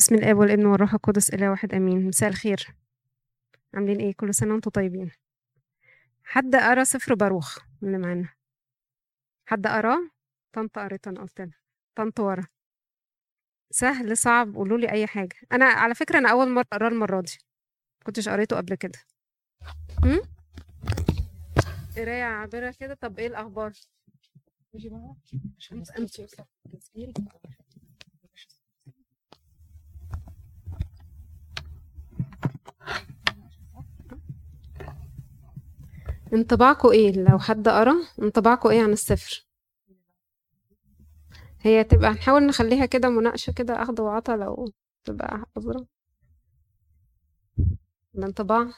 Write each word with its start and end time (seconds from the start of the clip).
بسم 0.00 0.14
الآب 0.14 0.36
والابن 0.36 0.66
والروح 0.66 0.94
القدس 0.94 1.30
إله 1.30 1.50
واحد 1.50 1.74
آمين. 1.74 2.06
مساء 2.06 2.28
الخير. 2.28 2.74
عاملين 3.74 4.00
إيه؟ 4.00 4.14
كل 4.14 4.34
سنة 4.34 4.52
وأنتم 4.52 4.70
طيبين. 4.70 5.10
حد 6.24 6.56
قرأ 6.56 6.84
سفر 6.84 7.14
باروخ 7.14 7.58
اللي 7.82 7.98
معانا. 7.98 8.28
حد 9.46 9.66
قراه 9.66 10.10
طنط 10.52 10.78
قريت 10.78 11.08
أنا 11.08 11.20
قلت 11.20 11.40
لها 11.40 11.58
طنط 11.94 12.20
ورا. 12.20 12.46
سهل 13.70 14.16
صعب 14.16 14.54
قولوا 14.54 14.78
لي 14.78 14.90
أي 14.90 15.06
حاجة. 15.06 15.36
أنا 15.52 15.64
على 15.64 15.94
فكرة 15.94 16.18
أنا 16.18 16.30
أول 16.30 16.48
مرة 16.48 16.66
أقراه 16.72 16.88
المرة 16.88 17.20
دي. 17.20 17.38
كنتش 18.06 18.28
قريته 18.28 18.56
قبل 18.56 18.74
كده. 18.74 18.98
هم؟ 20.04 20.20
قراية 21.96 22.22
عابرة 22.22 22.74
كده؟ 22.80 22.94
طب 22.94 23.18
إيه 23.18 23.26
الأخبار؟ 23.26 23.72
انطباعكم 36.34 36.88
إيه؟ 36.88 37.12
لو 37.12 37.38
حد 37.38 37.68
قرا 37.68 37.94
انطباعكم 38.22 38.68
إيه 38.68 38.82
عن 38.82 38.92
السفر؟ 38.92 39.46
هي 41.60 41.84
تبقى 41.84 42.10
هنحاول 42.10 42.46
نخليها 42.46 42.86
كده 42.86 43.08
مناقشة 43.08 43.52
كده 43.52 43.82
أخد 43.82 44.00
وعطا 44.00 44.36
لو 44.36 44.72
تبقى 45.04 45.44
حاضرة. 45.54 45.86
الانطباع 48.14 48.72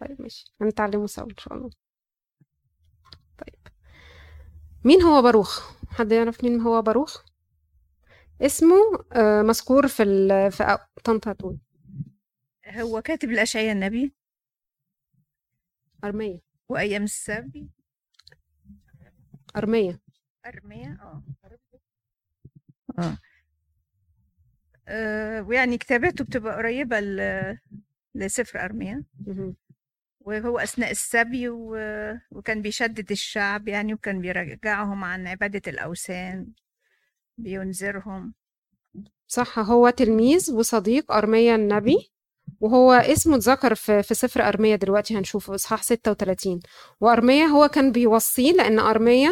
طيب 0.00 0.22
ماشي 0.22 0.52
هنتعلمه 0.60 1.06
سوا 1.06 1.24
إن 1.30 1.36
شاء 1.38 1.54
الله. 1.54 1.70
طيب 3.38 3.58
مين 4.84 5.02
هو 5.02 5.22
باروخ 5.22 5.72
حد 5.88 6.12
يعرف 6.12 6.44
مين 6.44 6.60
هو 6.60 6.82
باروخ 6.82 7.22
اسمه 8.42 8.76
آه، 9.12 9.42
مذكور 9.42 9.88
في 9.88 10.02
ال 10.02 10.52
في 10.52 10.64
أ- 10.64 11.00
طنط 11.04 11.28
هتقول. 11.28 11.58
هو 12.68 13.02
كاتب 13.02 13.30
الأشعياء 13.30 13.72
النبي. 13.72 14.14
أرمية. 16.04 16.40
وأيام 16.70 17.04
السبي 17.04 17.68
أرمية. 19.56 20.00
أرمية؟ 20.46 20.98
آه. 21.02 21.22
آه. 22.98 23.18
آه، 24.88 25.42
ويعني 25.42 25.78
كتاباته 25.78 26.24
بتبقى 26.24 26.56
قريبة 26.56 27.00
لسفر 28.14 28.60
أرميا. 28.64 29.04
وهو 30.20 30.58
أثناء 30.58 30.90
السبي 30.90 31.48
و- 31.48 32.18
وكان 32.30 32.62
بيشدد 32.62 33.10
الشعب 33.10 33.68
يعني 33.68 33.94
وكان 33.94 34.20
بيرجعهم 34.20 35.04
عن 35.04 35.26
عبادة 35.26 35.62
الأوثان 35.70 36.46
بينذرهم. 37.38 38.34
صح 39.26 39.58
هو 39.58 39.90
تلميذ 39.90 40.52
وصديق 40.54 41.12
أرميا 41.12 41.54
النبي. 41.54 42.12
وهو 42.60 42.92
اسمه 42.92 43.36
اتذكر 43.36 43.74
في 43.74 44.02
في 44.02 44.14
سفر 44.14 44.48
أرميا 44.48 44.76
دلوقتي 44.76 45.16
هنشوفه. 45.16 45.54
إصحاح 45.54 45.82
36 45.82 46.60
وأرميا 47.00 47.44
هو 47.46 47.68
كان 47.68 47.92
بيوصيه 47.92 48.52
لأن 48.52 48.78
أرميا 48.78 49.30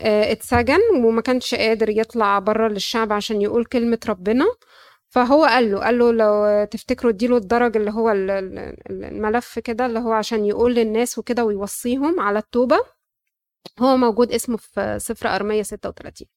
آه، 0.00 0.32
اتسجن 0.32 0.78
وما 1.04 1.20
كانش 1.22 1.54
قادر 1.54 1.88
يطلع 1.90 2.38
بره 2.38 2.68
للشعب 2.68 3.12
عشان 3.12 3.42
يقول 3.42 3.64
كلمة 3.64 3.98
ربنا. 4.08 4.44
فهو 5.08 5.44
قال 5.44 5.70
له 5.72 5.80
قال 5.80 5.98
له 5.98 6.12
لو 6.12 6.64
تفتكروا 6.64 7.12
اديله 7.12 7.36
الدرج 7.36 7.76
اللي 7.76 7.90
هو 7.90 8.10
ال- 8.10 8.30
ال- 8.30 9.04
الملف 9.04 9.58
كده 9.58 9.86
اللي 9.86 9.98
هو 9.98 10.12
عشان 10.12 10.44
يقول 10.46 10.74
للناس 10.74 11.18
وكده 11.18 11.44
ويوصيهم 11.44 12.20
على 12.20 12.38
التوبة. 12.38 12.78
هو 13.80 13.96
موجود 13.96 14.32
اسمه 14.32 14.56
في 14.56 14.98
سفر 15.00 15.28
أرميا 15.28 15.62
36 15.62 16.28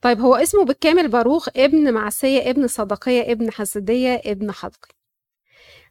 طيب 0.00 0.20
هو 0.20 0.34
اسمه 0.36 0.64
بالكامل 0.64 1.08
باروخ 1.08 1.48
ابن 1.56 1.92
معسية 1.94 2.50
ابن 2.50 2.66
صدقية 2.66 3.32
ابن 3.32 3.50
حسدية 3.52 4.22
ابن 4.26 4.52
حدقي 4.52 4.88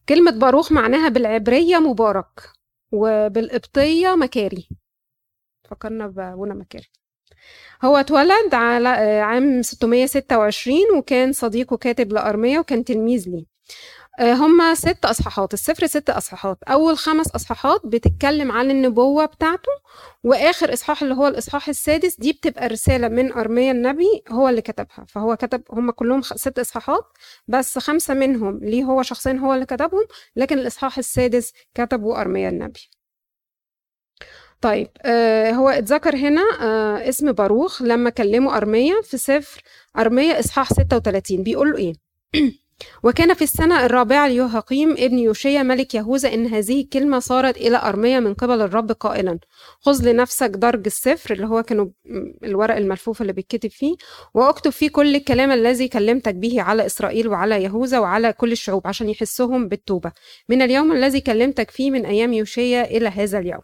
كلمة 0.09 0.31
باروخ 0.31 0.71
معناها 0.71 1.09
بالعبرية 1.09 1.77
مبارك 1.79 2.49
وبالقبطية 2.91 4.15
مكاري. 4.15 4.69
فكرنا 5.69 6.07
بابونا 6.07 6.53
مكاري. 6.53 6.87
هو 7.83 7.97
اتولد 7.97 8.53
على 8.53 8.89
آه، 8.89 9.21
عام 9.21 9.61
626 9.61 10.97
وكان 10.97 11.33
صديقه 11.33 11.77
كاتب 11.77 12.13
لأرميا 12.13 12.59
وكان 12.59 12.83
تلميذ 12.83 13.29
ليه. 13.29 13.45
آه، 14.19 14.33
هما 14.33 14.75
ست 14.75 15.05
أصحاحات. 15.05 15.53
السفر 15.53 15.85
ست 15.87 16.09
أصحاحات. 16.09 16.57
أول 16.67 16.97
خمس 16.97 17.27
أصحاحات 17.31 17.81
بتتكلم 17.85 18.51
عن 18.51 18.71
النبوة 18.71 19.25
بتاعته 19.25 19.71
وآخر 20.23 20.73
إصحاح 20.73 21.01
اللي 21.03 21.15
هو 21.15 21.27
الإصحاح 21.27 21.69
السادس 21.69 22.15
دي 22.19 22.33
بتبقى 22.33 22.67
رسالة 22.67 23.07
من 23.07 23.33
أرميا 23.33 23.71
النبي 23.71 24.23
هو 24.29 24.49
اللي 24.49 24.61
كتبها. 24.61 25.05
فهو 25.09 25.35
كتب 25.35 25.63
هما 25.71 25.91
كلهم 25.91 26.21
ست 26.21 26.59
إصحاحات 26.59 27.03
بس 27.47 27.77
خمسة 27.79 28.13
منهم 28.13 28.59
ليه 28.63 28.83
هو 28.83 29.01
شخصيا 29.03 29.33
هو 29.33 29.53
اللي 29.53 29.65
كتبهم 29.65 30.05
لكن 30.35 30.59
الإصحاح 30.59 30.97
السادس 30.97 31.53
كتبه 31.75 32.21
أرميا 32.21 32.49
النبي. 32.49 32.89
طيب 34.61 34.87
آه 35.05 35.51
هو 35.51 35.69
اتذكر 35.69 36.15
هنا 36.15 36.41
آه 36.61 37.09
اسم 37.09 37.31
باروخ 37.31 37.81
لما 37.81 38.09
كلمه 38.09 38.57
أرميا 38.57 38.95
في 39.03 39.17
سفر 39.17 39.61
أرميا 39.97 40.39
إصحاح 40.39 40.73
36 40.73 41.43
بيقول 41.43 41.71
له 41.71 41.77
إيه؟ 41.77 41.93
وكان 43.03 43.33
في 43.33 43.41
السنة 43.41 43.85
الرابعة 43.85 44.27
ليهاقيم 44.27 44.91
ابن 44.91 45.19
يوشيا 45.19 45.63
ملك 45.63 45.95
يهوذا 45.95 46.33
إن 46.33 46.47
هذه 46.47 46.81
الكلمة 46.81 47.19
صارت 47.19 47.57
إلى 47.57 47.77
أرميا 47.77 48.19
من 48.19 48.33
قبل 48.33 48.61
الرب 48.61 48.91
قائلا. 48.91 49.39
خذ 49.79 50.11
لنفسك 50.11 50.49
درج 50.49 50.85
السفر 50.85 51.33
اللي 51.33 51.47
هو 51.47 51.63
كانوا 51.63 51.87
الورق 52.43 52.75
الملفوف 52.75 53.21
اللي 53.21 53.33
بيتكتب 53.33 53.69
فيه 53.69 53.95
واكتب 54.33 54.71
فيه 54.71 54.89
كل 54.89 55.15
الكلام 55.15 55.51
الذي 55.51 55.87
كلمتك 55.87 56.35
به 56.35 56.61
على 56.61 56.85
إسرائيل 56.85 57.27
وعلى 57.27 57.63
يهوذا 57.63 57.99
وعلى 57.99 58.33
كل 58.33 58.51
الشعوب 58.51 58.87
عشان 58.87 59.09
يحسهم 59.09 59.67
بالتوبة. 59.67 60.11
من 60.49 60.61
اليوم 60.61 60.91
الذي 60.91 61.21
كلمتك 61.21 61.71
فيه 61.71 61.91
من 61.91 62.05
أيام 62.05 62.33
يوشيا 62.33 62.83
إلى 62.83 63.09
هذا 63.09 63.39
اليوم. 63.39 63.61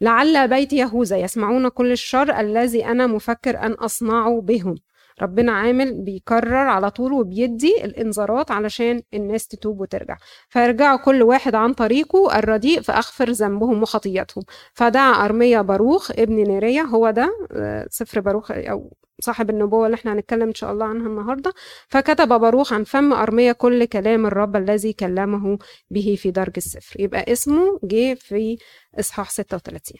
لعل 0.00 0.48
بيت 0.48 0.72
يهوذا 0.72 1.16
يسمعون 1.16 1.68
كل 1.68 1.92
الشر 1.92 2.40
الذي 2.40 2.84
أنا 2.84 3.06
مفكر 3.06 3.58
أن 3.58 3.72
أصنعه 3.72 4.40
بهم. 4.40 4.74
ربنا 5.22 5.52
عامل 5.52 6.02
بيكرر 6.02 6.54
على 6.56 6.90
طول 6.90 7.12
وبيدي 7.12 7.84
الإنذارات 7.84 8.50
علشان 8.50 9.02
الناس 9.14 9.46
تتوب 9.48 9.80
وترجع. 9.80 10.16
فيرجعوا 10.48 10.98
كل 10.98 11.22
واحد 11.22 11.54
عن 11.54 11.72
طريقه 11.74 12.38
الرديء 12.38 12.80
فأغفر 12.80 13.30
ذنبهم 13.30 13.82
وخطيتهم 13.82 14.44
فدعا 14.74 15.24
أرميا 15.24 15.62
باروخ 15.62 16.10
ابن 16.10 16.34
نيريا 16.34 16.82
هو 16.82 17.10
ده 17.10 17.48
آه، 17.52 17.86
سفر 17.90 18.20
باروخ 18.20 18.50
أو 18.50 18.92
صاحب 19.20 19.50
النبوة 19.50 19.86
اللي 19.86 19.94
إحنا 19.94 20.12
هنتكلم 20.12 20.48
إن 20.48 20.54
شاء 20.54 20.72
الله 20.72 20.86
عنها 20.86 21.06
النهاردة. 21.06 21.52
فكتب 21.88 22.28
باروخ 22.28 22.72
عن 22.72 22.84
فم 22.84 23.12
أرميا 23.12 23.52
كل 23.52 23.84
كلام 23.84 24.26
الرب 24.26 24.56
الذي 24.56 24.92
كلمه 24.92 25.58
به 25.90 26.16
في 26.18 26.30
درج 26.30 26.52
السفر. 26.56 27.00
يبقى 27.00 27.32
اسمه 27.32 27.80
جه 27.84 28.14
في 28.14 28.58
إصحاح 29.00 29.30
36 29.30 29.98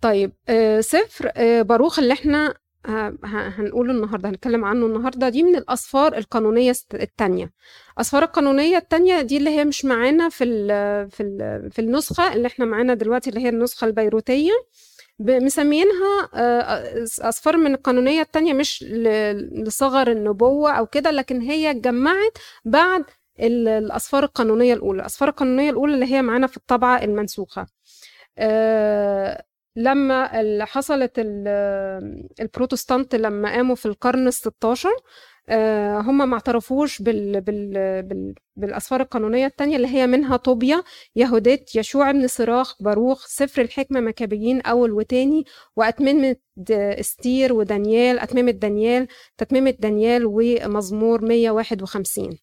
طيب 0.00 0.32
آه، 0.48 0.80
سفر 0.80 1.30
آه، 1.36 1.62
باروخ 1.62 1.98
اللي 1.98 2.12
إحنا 2.12 2.54
هنقوله 3.24 3.92
النهارده 3.92 4.28
هنتكلم 4.28 4.64
عنه 4.64 4.86
النهارده. 4.86 5.28
دي 5.28 5.42
من 5.42 5.56
الأسفار 5.56 6.16
القانونية 6.16 6.72
التانية. 6.94 7.52
الاسفار 7.96 8.22
القانونية 8.22 8.76
التانية 8.76 9.20
دي 9.20 9.36
اللي 9.36 9.50
هي 9.50 9.64
مش 9.64 9.84
معانا 9.84 10.28
في 10.28 10.44
ال 10.44 11.10
في 11.10 11.22
ال 11.22 11.70
في 11.70 11.78
النسخة 11.78 12.32
اللي 12.32 12.46
إحنا 12.46 12.64
معانا 12.64 12.94
دلوقتي 12.94 13.30
اللي 13.30 13.40
هي 13.40 13.48
النسخة 13.48 13.84
البيروتية. 13.84 14.52
ب- 15.20 15.30
مسميينها 15.42 16.28
آه، 16.34 17.06
من 17.46 17.74
القانونية 17.74 18.20
التانية 18.22 18.52
مش 18.52 18.84
لصغر 19.52 20.10
النبوة 20.10 20.72
أو 20.72 20.86
كده 20.86 21.10
لكن 21.10 21.40
هي 21.40 21.70
اتجمعت 21.70 22.38
بعد 22.64 23.04
ال- 23.40 23.68
الأسفار 23.68 24.24
القانونية 24.24 24.74
الأولى. 24.74 25.00
الأسفار 25.00 25.28
القانونية 25.28 25.70
الأولى 25.70 25.94
اللي 25.94 26.06
هي 26.06 26.22
معانا 26.22 26.46
في 26.46 26.56
الطبعة 26.56 27.02
المنسوخة. 27.04 27.66
آه، 28.38 29.44
لما 29.78 30.40
ال- 30.40 30.62
حصلت 30.62 31.12
ال- 31.18 32.28
البروتستانت 32.40 33.14
لما 33.14 33.52
قاموا 33.52 33.74
في 33.74 33.86
القرن 33.86 34.26
الستاشر 34.26 34.90
آه، 35.50 35.98
هم 36.00 36.28
ما 36.28 36.34
اعترفوش 36.34 37.02
بال 37.02 37.40
بال 37.40 38.02
بال 38.02 38.34
بالأسفار 38.56 39.00
القانونية 39.00 39.46
التانية 39.46 39.76
اللي 39.76 39.88
هي 39.88 40.06
منها 40.06 40.36
طوبيا 40.36 40.82
يهوديت 41.16 41.76
يشوع 41.76 42.12
بن 42.12 42.26
صراخ 42.26 42.82
باروخ 42.82 43.26
سفر 43.26 43.62
الحكمة 43.62 44.00
مكابيين 44.00 44.60
أول 44.60 44.92
وتاني 44.92 45.44
واتممه 45.76 46.36
د- 46.56 46.72
إستير 46.72 47.52
ودانيال 47.52 48.18
اتممه 48.18 48.50
دانيال 48.50 49.08
تتممه 49.38 49.70
دانيال 49.70 50.22
ومزمور 50.26 51.24
151 51.24 52.38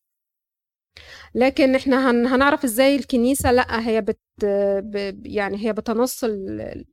لكن 1.36 1.76
إحنا 1.76 2.12
هن 2.12 2.28
هنعرف 2.28 2.64
إزاي 2.64 2.96
الكنيسة 2.96 3.52
لأ 3.52 3.88
هي 3.88 4.02
بت 4.02 4.20
يعني 5.26 5.66
هي 5.68 5.74
بتنص 5.74 6.24
ال- 6.24 6.86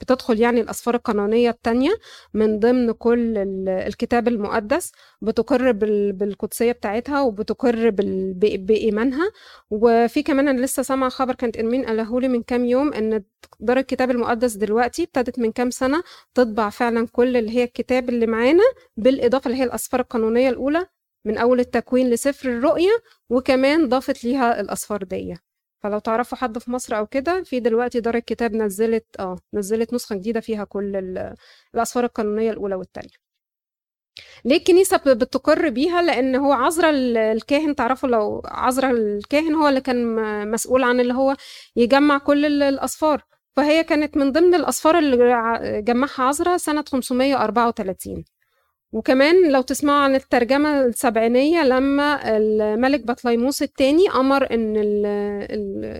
بتدخل 0.00 0.40
يعني 0.40 0.60
الأسفار 0.60 0.94
القانونية 0.94 1.50
التانية 1.50 1.90
من 2.34 2.58
ضمن 2.58 2.92
كل 2.92 3.38
ال- 3.38 3.68
الكتاب 3.68 4.28
المقدس 4.28 4.92
بتقر 5.22 5.72
بال- 5.72 6.12
بالقدسية 6.12 6.72
بتاعتها 6.72 7.22
وبتقر 7.22 7.90
بال- 7.90 8.34
ب- 8.34 8.66
بإيمانها. 8.66 9.30
وفي 9.70 10.22
كمان 10.22 10.48
أنا 10.48 10.60
لسه 10.60 10.82
سامعة 10.82 11.10
خبر 11.10 11.34
كانت 11.34 11.56
إرمين 11.58 11.84
قالهولي 11.86 12.28
من 12.28 12.42
كام 12.42 12.64
يوم 12.64 12.92
إن 12.92 13.22
دار 13.60 13.78
الكتاب 13.78 14.10
المقدس 14.10 14.54
دلوقتي 14.54 15.02
ابتدت 15.02 15.38
من 15.38 15.52
كام 15.52 15.70
سنة 15.70 16.02
تطبع 16.34 16.70
فعلا 16.70 17.06
كل 17.12 17.36
اللي 17.36 17.50
هي 17.50 17.64
الكتاب 17.64 18.08
اللي 18.08 18.26
معانا 18.26 18.62
بالإضافة 18.96 19.48
اللي 19.48 19.58
هي 19.60 19.64
الأسفار 19.64 20.00
القانونية 20.00 20.48
الأولى 20.48 20.86
من 21.26 21.38
أول 21.38 21.60
التكوين 21.60 22.10
لسفر 22.10 22.48
الرؤيا 22.48 22.92
وكمان 23.30 23.88
ضافت 23.88 24.24
ليها 24.24 24.60
الاصفار 24.60 25.02
دي 25.04 25.34
فلو 25.82 25.98
تعرفوا 25.98 26.38
حد 26.38 26.58
في 26.58 26.70
مصر 26.70 26.98
أو 26.98 27.06
كده 27.06 27.42
في 27.42 27.60
دلوقتي 27.60 28.00
دار 28.00 28.14
الكتاب 28.14 28.54
نزلت 28.54 29.06
آه 29.20 29.36
نزلت 29.54 29.94
نسخة 29.94 30.16
جديدة 30.16 30.40
فيها 30.40 30.64
كل 30.64 30.96
ال- 30.96 31.34
الأسفار 31.74 32.04
القانونية 32.04 32.50
الأولى 32.50 32.74
والثانيه 32.74 33.26
ليه 34.44 34.56
الكنيسة 34.56 34.96
بتقر 34.96 35.68
بيها؟ 35.68 36.02
لأن 36.02 36.36
هو 36.36 36.52
عذرا 36.52 36.90
ال- 36.90 37.16
الكاهن 37.16 37.74
تعرفوا 37.74 38.08
لو 38.08 38.42
عذرا 38.44 38.90
الكاهن 38.90 39.54
هو 39.54 39.68
اللي 39.68 39.80
كان 39.80 40.16
مسؤول 40.50 40.82
عن 40.84 41.00
اللي 41.00 41.14
هو 41.14 41.36
يجمع 41.76 42.18
كل 42.18 42.46
ال- 42.46 42.62
الأسفار. 42.62 43.22
فهي 43.56 43.84
كانت 43.84 44.16
من 44.16 44.32
ضمن 44.32 44.54
الأسفار 44.54 44.98
اللي 44.98 45.16
جمعها 45.82 46.22
عذرا 46.22 46.56
سنة 46.56 46.84
534 46.88 48.24
وكمان 48.96 49.52
لو 49.52 49.62
تسمعوا 49.62 49.98
عن 49.98 50.14
الترجمة 50.14 50.80
السبعينية 50.84 51.62
لما 51.64 52.36
الملك 52.36 53.06
بطليموس 53.06 53.62
الثاني 53.62 54.08
أمر 54.10 54.54
إن 54.54 54.76
ال- 54.76 55.06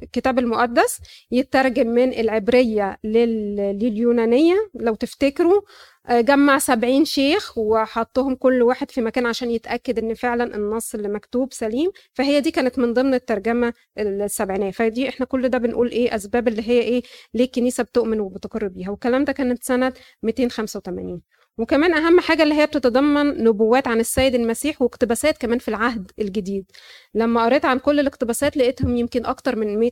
الكتاب 0.03 0.39
المقدس 0.39 0.99
يترجم 1.31 1.87
من 1.87 2.13
العبرية 2.21 2.97
لل- 3.05 3.79
لليونانية. 3.83 4.55
لو 4.75 4.95
تفتكروا 4.95 5.61
آه، 6.09 6.21
جمع 6.21 6.59
سبعين 6.59 7.05
شيخ 7.05 7.59
وحطهم 7.59 8.35
كل 8.35 8.63
واحد 8.63 8.91
في 8.91 9.01
مكان 9.01 9.27
عشان 9.27 9.51
يتأكد 9.51 9.99
إن 9.99 10.15
فعلا 10.15 10.57
النص 10.57 10.95
اللي 10.95 11.09
مكتوب 11.09 11.53
سليم. 11.53 11.91
فهي 12.15 12.41
دي 12.41 12.51
كانت 12.51 12.79
من 12.79 12.93
ضمن 12.95 13.15
الترجمة 13.15 13.73
السبعينية. 13.99 14.71
فدي 14.71 15.09
إحنا 15.09 15.27
كل 15.27 15.49
ده 15.49 15.59
بنقول 15.59 15.91
إيه؟ 15.91 16.15
أسباب 16.15 16.49
اللي 16.49 16.63
هي 16.69 16.81
إيه؟ 16.81 17.03
ليه 17.35 17.45
الكنيسة 17.45 17.85
بتؤمن 17.85 18.21
وبتقر 18.21 18.69
بيها. 18.69 18.91
والكلام 18.91 19.25
ده 19.25 19.33
كانت 19.33 19.65
سنة 19.65 19.93
285 20.23 21.23
وكمان 21.59 21.95
أهم 21.95 22.21
حاجة 22.21 22.43
اللي 22.43 22.55
هي 22.55 22.67
بتتضمن 22.67 23.45
نبوات 23.45 23.89
عن 23.89 24.01
السيد 24.01 24.35
المسيح 24.35 24.83
واقتباسات 24.83 25.39
كمان 25.39 25.59
في 25.59 25.69
العهد 25.69 26.11
الجديد. 26.19 26.71
لما 27.15 27.45
قريت 27.45 27.65
عن 27.65 27.79
كل 27.79 28.01
الاقتباسات 28.01 28.57
لقيتهم 28.57 28.97
يمكن 28.97 29.27
أكتر 29.27 29.57
من 29.57 29.79
100 29.79 29.91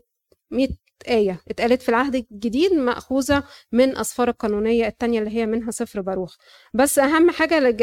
100 0.51 0.69
آية 1.09 1.41
اتقالت 1.49 1.83
في 1.83 1.89
العهد 1.89 2.15
الجديد 2.15 2.73
مأخوذة 2.73 3.45
من 3.73 3.97
أسفار 3.97 4.29
القانونية 4.29 4.87
التانية 4.87 5.19
اللي 5.19 5.31
هي 5.31 5.47
منها 5.47 5.71
سفر 5.71 6.01
باروخ 6.01 6.37
بس 6.75 6.99
أهم 6.99 7.31
حاجة 7.31 7.61
لج... 7.61 7.83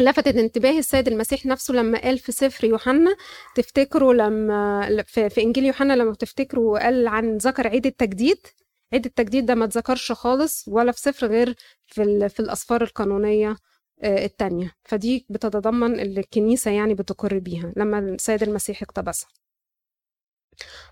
لفتت 0.00 0.36
انتباهي 0.36 0.78
السيد 0.78 1.08
المسيح 1.08 1.46
نفسه 1.46 1.74
لما 1.74 1.98
قال 2.02 2.18
في 2.18 2.32
سفر 2.32 2.64
يوحنا 2.64 3.16
تفتكروا 3.54 4.14
لما 4.14 5.04
في, 5.06 5.42
إنجيل 5.42 5.64
يوحنا 5.64 5.92
لما 5.92 6.14
تفتكروا 6.14 6.78
قال 6.84 7.08
عن 7.08 7.36
ذكر 7.36 7.68
عيد 7.68 7.86
التجديد؟ 7.86 8.46
عيد 8.94 9.06
التجديد 9.06 9.46
ده 9.46 9.54
ما 9.54 9.64
اتذكرش 9.64 10.12
خالص 10.12 10.64
ولا 10.68 10.92
في 10.92 11.00
سفر 11.00 11.26
غير 11.26 11.54
في 11.86 12.28
في 12.28 12.40
الأسفار 12.40 12.82
القانونية 12.82 13.56
آه، 14.02 14.24
التانية. 14.24 14.72
فدي 14.84 15.26
بتتضمن 15.30 16.00
الكنيسة 16.00 16.70
يعني 16.70 16.94
بتقر 16.94 17.38
بيها 17.38 17.72
لما 17.76 17.98
السيد 17.98 18.42
المسيح 18.42 18.82
اقتبسها. 18.82 19.28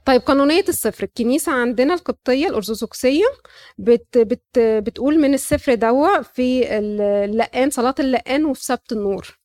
طيب 0.04 0.20
قانونية 0.20 0.64
السفر. 0.68 1.04
الكنيسة 1.04 1.52
عندنا 1.52 1.94
القبطية 1.94 2.46
الأرثوذكسية 2.48 3.24
بت 3.78 4.18
بت 4.18 4.58
بتقول 4.58 5.18
من 5.18 5.34
السفر 5.34 5.74
دوا 5.74 6.22
في 6.22 6.78
اللقان 6.78 7.70
صلاة 7.70 7.94
اللقان 8.00 8.44
وفي 8.44 8.64
سبت 8.64 8.92
النور. 8.92 9.41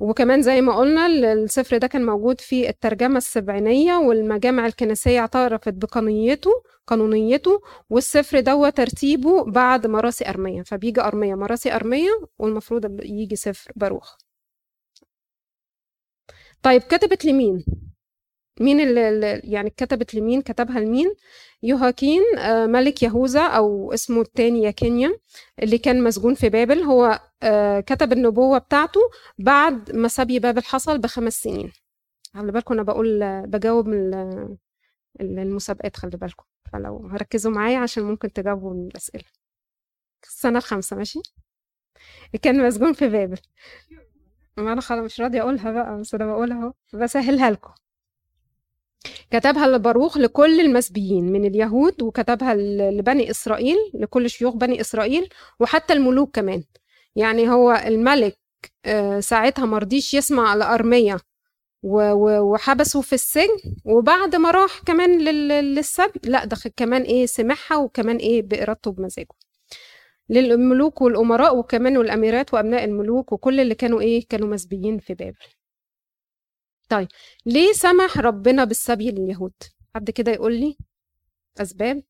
وكمان 0.00 0.42
زي 0.42 0.60
ما 0.60 0.76
قلنا 0.76 1.06
ال- 1.06 1.24
السفر 1.24 1.76
ده 1.78 1.86
كان 1.86 2.06
موجود 2.06 2.40
في 2.40 2.68
الترجمة 2.68 3.16
السبعينية 3.16 3.96
والمجامع 3.96 4.66
الكنسية 4.66 5.20
اعترفت 5.20 5.72
بقانونيته 5.74 6.50
قانونيته 6.86 7.60
والسفر 7.90 8.40
ده 8.40 8.70
ترتيبه 8.70 9.44
بعد 9.44 9.86
مراسي 9.86 10.28
أرمية 10.28 10.62
فبيجي 10.62 11.00
أرمية 11.00 11.34
مراسي 11.34 11.74
أرمية 11.74 12.08
والمفروض 12.38 13.00
يجي 13.04 13.36
سفر 13.36 13.72
باروخ 13.76 14.16
طيب 16.62 16.82
كتبت 16.82 17.24
لمين؟ 17.24 17.64
مين 18.60 18.80
اللي 18.80 19.40
يعني 19.44 19.70
كتبت 19.70 20.14
لمين 20.14 20.42
كتبها 20.42 20.80
لمين؟ 20.80 21.14
يوهاكين 21.62 22.22
آه، 22.38 22.66
ملك 22.66 23.02
يهوذا 23.02 23.42
أو 23.46 23.92
اسمه 23.92 24.20
التاني 24.20 24.62
ياكينيا 24.62 25.18
اللي 25.62 25.78
كان 25.78 26.04
مسجون 26.04 26.34
في 26.34 26.48
بابل. 26.48 26.82
هو 26.82 27.20
آه، 27.42 27.80
كتب 27.80 28.12
النبوة 28.12 28.58
بتاعته 28.58 29.00
بعد 29.38 29.92
ما 29.96 30.08
سبي 30.08 30.38
بابل 30.38 30.62
حصل 30.64 30.98
بخمس 30.98 31.34
سنين. 31.42 31.72
خلي 32.34 32.52
بالكم 32.52 32.74
أنا 32.74 32.82
بقول 32.82 33.20
بجاوب 33.46 33.88
ال- 33.88 34.14
ال- 35.20 35.38
المسابقات 35.38 35.96
خلي 35.96 36.16
بالكم. 36.16 36.44
فلو 36.72 37.08
هركزوا 37.12 37.52
معايا 37.52 37.78
عشان 37.78 38.02
ممكن 38.04 38.32
تجاوبوا 38.32 38.74
من 38.74 38.86
الأسئلة. 38.86 39.24
السنة 40.24 40.58
الخامسة 40.58 40.96
ماشي؟ 40.96 41.20
كان 42.42 42.66
مسجون 42.66 42.92
في 42.92 43.08
بابل. 43.08 43.38
ما 44.56 44.72
أنا 44.72 44.80
خلاص 44.80 45.04
مش 45.04 45.20
راضية 45.20 45.40
أقولها 45.40 45.72
بقى 45.72 46.00
بس 46.00 46.14
أنا 46.14 46.26
بقولها 46.26 46.62
أهو. 46.64 46.72
بسهلها 47.02 47.50
لكم. 47.50 47.72
كتبها 49.34 49.66
لباروخ 49.68 50.18
لكل 50.18 50.60
المسبيين 50.60 51.32
من 51.32 51.44
اليهود 51.44 52.02
وكتبها 52.02 52.54
لبني 52.90 53.30
إسرائيل 53.30 53.76
لكل 53.94 54.30
شيوخ 54.30 54.54
بني 54.54 54.80
إسرائيل 54.80 55.28
وحتى 55.60 55.92
الملوك 55.92 56.34
كمان. 56.36 56.64
يعني 57.16 57.50
هو 57.50 57.72
الملك 57.86 58.38
آه، 58.84 59.20
ساعتها 59.20 59.64
مرضيش 59.66 60.14
يسمع 60.14 60.54
لأرمية 60.54 61.18
وحبسه 61.82 63.00
في 63.00 63.12
السجن 63.12 63.56
وبعد 63.84 64.36
ما 64.36 64.50
راح 64.50 64.80
كمان 64.86 65.18
لل- 65.18 65.74
للسبي 65.74 66.20
لا 66.24 66.44
ده 66.44 66.56
كمان 66.76 67.02
إيه 67.02 67.26
سمعها 67.26 67.76
وكمان 67.76 68.16
إيه 68.16 68.42
بإرادته 68.42 68.90
بمزاجه. 68.92 69.26
للملوك 70.30 71.00
والأمراء 71.00 71.56
وكمان 71.56 71.96
والأميرات 71.96 72.54
وأبناء 72.54 72.84
الملوك 72.84 73.32
وكل 73.32 73.60
اللي 73.60 73.74
كانوا 73.74 74.00
إيه 74.00 74.26
كانوا 74.28 74.48
مسبيين 74.48 74.98
في 74.98 75.14
بابل. 75.14 75.36
طيب 76.88 77.08
ليه 77.46 77.72
سمح 77.72 78.18
ربنا 78.18 78.64
بالسبي 78.64 79.10
لليهود؟ 79.10 79.52
حد 79.94 80.10
كده 80.10 80.32
يقول 80.32 80.60
لي؟ 80.60 80.76
أسباب؟ 81.60 82.02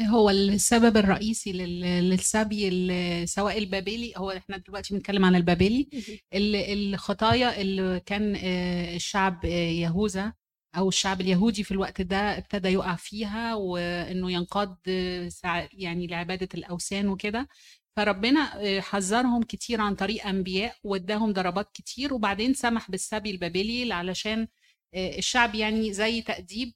هو 0.00 0.30
السبب 0.30 0.96
الرئيسي 0.96 1.52
لل- 1.52 2.10
للسبي 2.10 3.26
سواء 3.26 3.58
البابلي 3.58 4.12
هو 4.16 4.30
إحنا 4.30 4.56
دلوقتي 4.56 4.94
بنتكلم 4.94 5.24
عن 5.24 5.36
البابلي. 5.36 5.88
ال- 6.34 6.56
الخطايا 6.94 7.60
اللي 7.60 8.00
كان 8.00 8.36
آه، 8.44 8.96
الشعب 8.96 9.44
يهوذا 9.44 10.32
أو 10.76 10.88
الشعب 10.88 11.20
اليهودي 11.20 11.62
في 11.64 11.70
الوقت 11.72 12.00
ده 12.02 12.16
ابتدى 12.38 12.68
يقع 12.68 12.94
فيها 12.96 13.54
وإنه 13.54 14.32
ينقاد 14.32 14.76
آه، 14.88 15.30
يعني 15.72 16.06
لعبادة 16.06 16.48
الأوثان 16.54 17.08
وكده. 17.08 17.48
فربنا 17.96 18.40
آه، 18.78 18.80
حذرهم 18.80 19.42
كتير 19.42 19.80
عن 19.80 19.94
طريق 19.94 20.26
أنبياء 20.26 20.76
واداهم 20.84 21.32
ضربات 21.32 21.72
كتير 21.72 22.14
وبعدين 22.14 22.54
سمح 22.54 22.90
بالسبي 22.90 23.30
البابلي 23.30 23.92
علشان 23.92 24.48
آه، 24.94 25.18
الشعب 25.18 25.54
يعني 25.54 25.92
زي 25.92 26.22
تأديب 26.22 26.72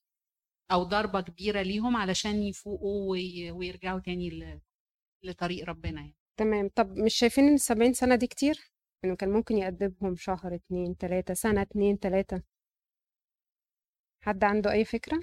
أو 0.72 0.82
ضربة 0.82 1.20
كبيرة 1.20 1.62
ليهم 1.62 1.96
علشان 1.96 2.42
يفوقوا 2.42 3.10
وي- 3.10 3.50
ويرجعوا 3.50 4.00
تاني 4.00 4.60
لطريق 5.24 5.64
ربنا 5.68 6.00
يعني. 6.00 6.14
تمام. 6.36 6.68
طب 6.76 6.96
مش 6.98 7.14
شايفين 7.14 7.44
إن 7.48 7.54
السبعين 7.54 7.92
سنة 7.92 8.14
دي 8.16 8.26
كتير؟ 8.26 8.72
إنه 9.04 9.16
كان 9.16 9.30
ممكن 9.32 9.58
يأدبهم 9.58 10.16
شهر 10.16 10.54
اتنين 10.54 10.96
تلاتة 10.98 11.34
سنة 11.34 11.62
اتنين 11.62 12.00
تلاتة. 12.00 12.42
حد 14.24 14.44
عنده 14.44 14.72
أي 14.72 14.84
فكرة؟ 14.84 15.20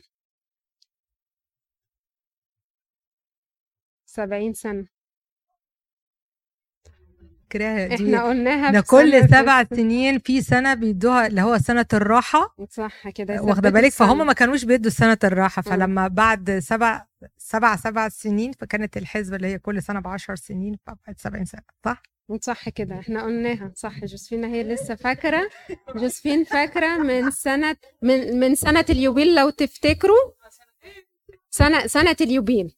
سبعين 4.05 4.53
سنة. 4.53 4.87
فاكراها 7.51 7.87
دي. 7.87 7.95
إحنا 7.95 8.23
قلناها 8.23 8.71
ده 8.71 8.81
كل 8.81 9.29
سبع 9.29 9.63
سنين 9.63 10.19
في 10.19 10.41
سنة 10.41 10.73
بيدوها 10.73 11.27
اللي 11.27 11.41
هو 11.41 11.57
سنة 11.57 11.85
الراحة. 11.93 12.55
صح 12.69 13.09
كده 13.09 13.33
يثبتوا 13.33 13.69
بالك. 13.69 13.91
فهم 13.91 14.27
ما 14.27 14.33
كانوش 14.33 14.63
بيدوا 14.65 14.91
سنة 14.91 15.17
الراحة. 15.23 15.63
مم. 15.65 15.71
فلما 15.71 16.07
بعد 16.07 16.59
سبع 16.59 17.05
سبع 17.37 17.75
سبع 17.75 18.09
سنين 18.09 18.51
فكانت 18.51 18.97
الحسبة 18.97 19.35
اللي 19.35 19.47
هي 19.47 19.59
كل 19.59 19.83
سنة 19.83 19.99
بعشر 19.99 20.35
سنين 20.35 20.77
فبقت 20.87 21.19
سبعين 21.19 21.45
سنة. 21.45 21.61
صح؟ 21.85 22.03
صح 22.41 22.69
كده 22.69 22.99
إحنا 22.99 23.23
قلناها. 23.23 23.71
صح 23.75 24.05
جوزفينا 24.05 24.47
هي 24.47 24.63
لسه 24.63 24.95
فاكرة. 24.95 25.49
جوزفين 25.95 26.43
فاكرة 26.43 26.97
من 26.97 27.31
سنة 27.31 27.75
من 28.01 28.39
من 28.39 28.55
سنة 28.55 28.85
اليوبيل 28.89 29.35
لو 29.35 29.49
تفتكروا. 29.49 30.31
سنة 31.49 31.87
سنة 31.87 32.15
اليوبيل. 32.21 32.75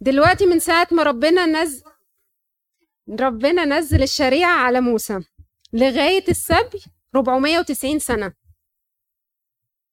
دلوقتي 0.00 0.46
من 0.46 0.58
ساعة 0.58 0.88
ما 0.92 1.02
ربنا 1.02 1.46
نزل 1.46 1.82
ربنا 3.20 3.64
نزل 3.64 4.02
الشريعة 4.02 4.56
على 4.56 4.80
موسى 4.80 5.18
لغاية 5.72 6.24
السبي 6.28 6.82
490 7.14 7.98
سنة. 7.98 8.32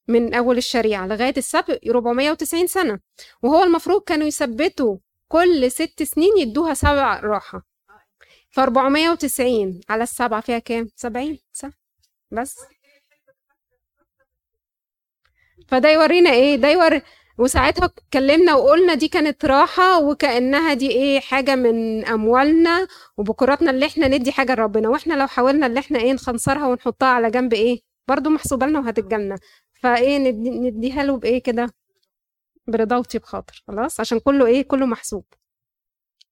من 0.07 0.33
أول 0.33 0.57
الشريعة 0.57 1.07
لغاية 1.07 1.33
السبي 1.37 1.79
490 1.89 2.67
سنة. 2.67 2.99
وهو 3.43 3.63
المفروض 3.63 4.03
كانوا 4.03 4.27
يثبتوا 4.27 4.97
كل 5.27 5.71
ست 5.71 6.03
سنين 6.03 6.37
يدوها 6.37 6.73
سبع 6.73 7.19
راحة. 7.19 7.65
ف 8.49 8.59
490 8.59 9.81
على 9.89 10.03
السبعة 10.03 10.41
فيها 10.41 10.59
كام؟ 10.59 10.89
70 10.95 11.37
صح؟ 11.53 11.69
بس. 12.31 12.55
فده 15.67 15.89
يورينا 15.89 16.29
إيه؟ 16.29 16.55
ده 16.55 16.67
يوري 16.67 17.01
وساعتها 17.37 17.85
اتكلمنا 17.85 18.55
وقلنا 18.55 18.93
دي 18.93 19.07
كانت 19.07 19.45
راحة 19.45 19.99
وكأنها 20.03 20.73
دي 20.73 20.91
إيه 20.91 21.19
حاجة 21.19 21.55
من 21.55 22.05
أموالنا 22.05 22.87
وبكراتنا 23.17 23.71
اللي 23.71 23.85
إحنا 23.85 24.07
ندي 24.07 24.31
حاجة 24.31 24.55
لربنا. 24.55 24.89
وإحنا 24.89 25.13
لو 25.13 25.27
حاولنا 25.27 25.65
اللي 25.67 25.79
إحنا 25.79 25.99
إيه 25.99 26.13
نخنصرها 26.13 26.67
ونحطها 26.67 27.07
على 27.07 27.31
جنب 27.31 27.53
إيه 27.53 27.79
برضو 28.07 28.29
محسوبة 28.29 28.65
لنا 28.65 28.79
وهتتجلنا 28.79 29.37
فإيه 29.81 30.17
ندي 30.17 30.49
نديها 30.49 31.03
له 31.03 31.17
بإيه 31.17 31.43
كده؟ 31.43 31.69
برضا 32.67 32.97
وطيب 32.97 33.23
خاطر 33.23 33.63
خلاص؟ 33.67 33.99
عشان 33.99 34.19
كله 34.19 34.45
إيه 34.45 34.61
كله 34.63 34.85
محسوب. 34.85 35.25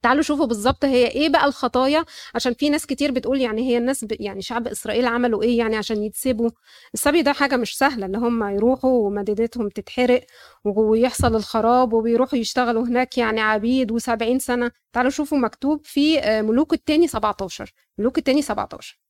تعالوا 0.05 0.21
شوفوا 0.23 0.45
بالظبط 0.45 0.85
هي 0.85 1.07
إيه 1.07 1.29
بقى 1.29 1.45
الخطايا 1.45 2.05
عشان 2.35 2.53
في 2.53 2.69
ناس 2.69 2.85
كتير 2.85 3.11
بتقول 3.11 3.41
يعني 3.41 3.61
هي 3.69 3.77
الناس 3.77 4.05
ب... 4.05 4.15
يعني 4.19 4.41
شعب 4.41 4.67
إسرائيل 4.67 5.05
عملوا 5.05 5.43
إيه 5.43 5.57
يعني 5.57 5.75
عشان 5.75 6.03
يتسبوا 6.03 6.49
السبي 6.93 7.21
ده 7.21 7.33
حاجة 7.33 7.57
مش 7.57 7.77
سهلة 7.77 8.05
اللي 8.05 8.17
هم 8.17 8.43
يروحوا 8.55 9.07
ومدينتهم 9.07 9.69
تتحرق 9.69 10.25
ويحصل 10.65 11.35
الخراب 11.35 11.93
وبيروحوا 11.93 12.39
يشتغلوا 12.39 12.83
هناك 12.87 13.17
يعني 13.17 13.41
عبيد 13.41 13.91
و70 13.99 14.37
سنة. 14.37 14.71
تعالوا 14.93 15.11
شوفوا 15.11 15.37
مكتوب 15.37 15.81
في 15.85 16.19
آه، 16.19 16.41
ملوك 16.41 16.73
التاني 16.73 17.07
17 17.07 17.71
ملوك 17.97 18.17
التاني 18.17 18.41
17 18.41 19.04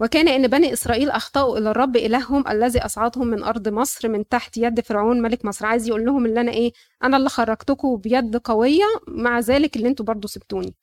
وكان 0.00 0.28
إن 0.28 0.46
بني 0.46 0.72
إسرائيل 0.72 1.10
أخطأوا 1.10 1.58
إلى 1.58 1.70
الرب 1.70 1.96
إلههم 1.96 2.48
الذي 2.48 2.78
أصعدهم 2.84 3.26
من 3.26 3.42
أرض 3.42 3.68
مصر 3.68 4.08
من 4.08 4.28
تحت 4.28 4.56
يد 4.56 4.80
فرعون 4.80 5.22
ملك 5.22 5.44
مصر. 5.44 5.66
عايز 5.66 5.88
يقول 5.88 6.04
لهم 6.04 6.26
اللي 6.26 6.40
أنا 6.40 6.52
إيه 6.52 6.72
أنا 7.04 7.16
اللي 7.16 7.28
خرجتكم 7.28 7.96
بيد 7.96 8.36
قوية 8.36 8.84
مع 9.08 9.40
ذلك 9.40 9.76
اللي 9.76 9.88
أنتوا 9.88 10.06
برضو 10.06 10.28
سبتوني. 10.28 10.74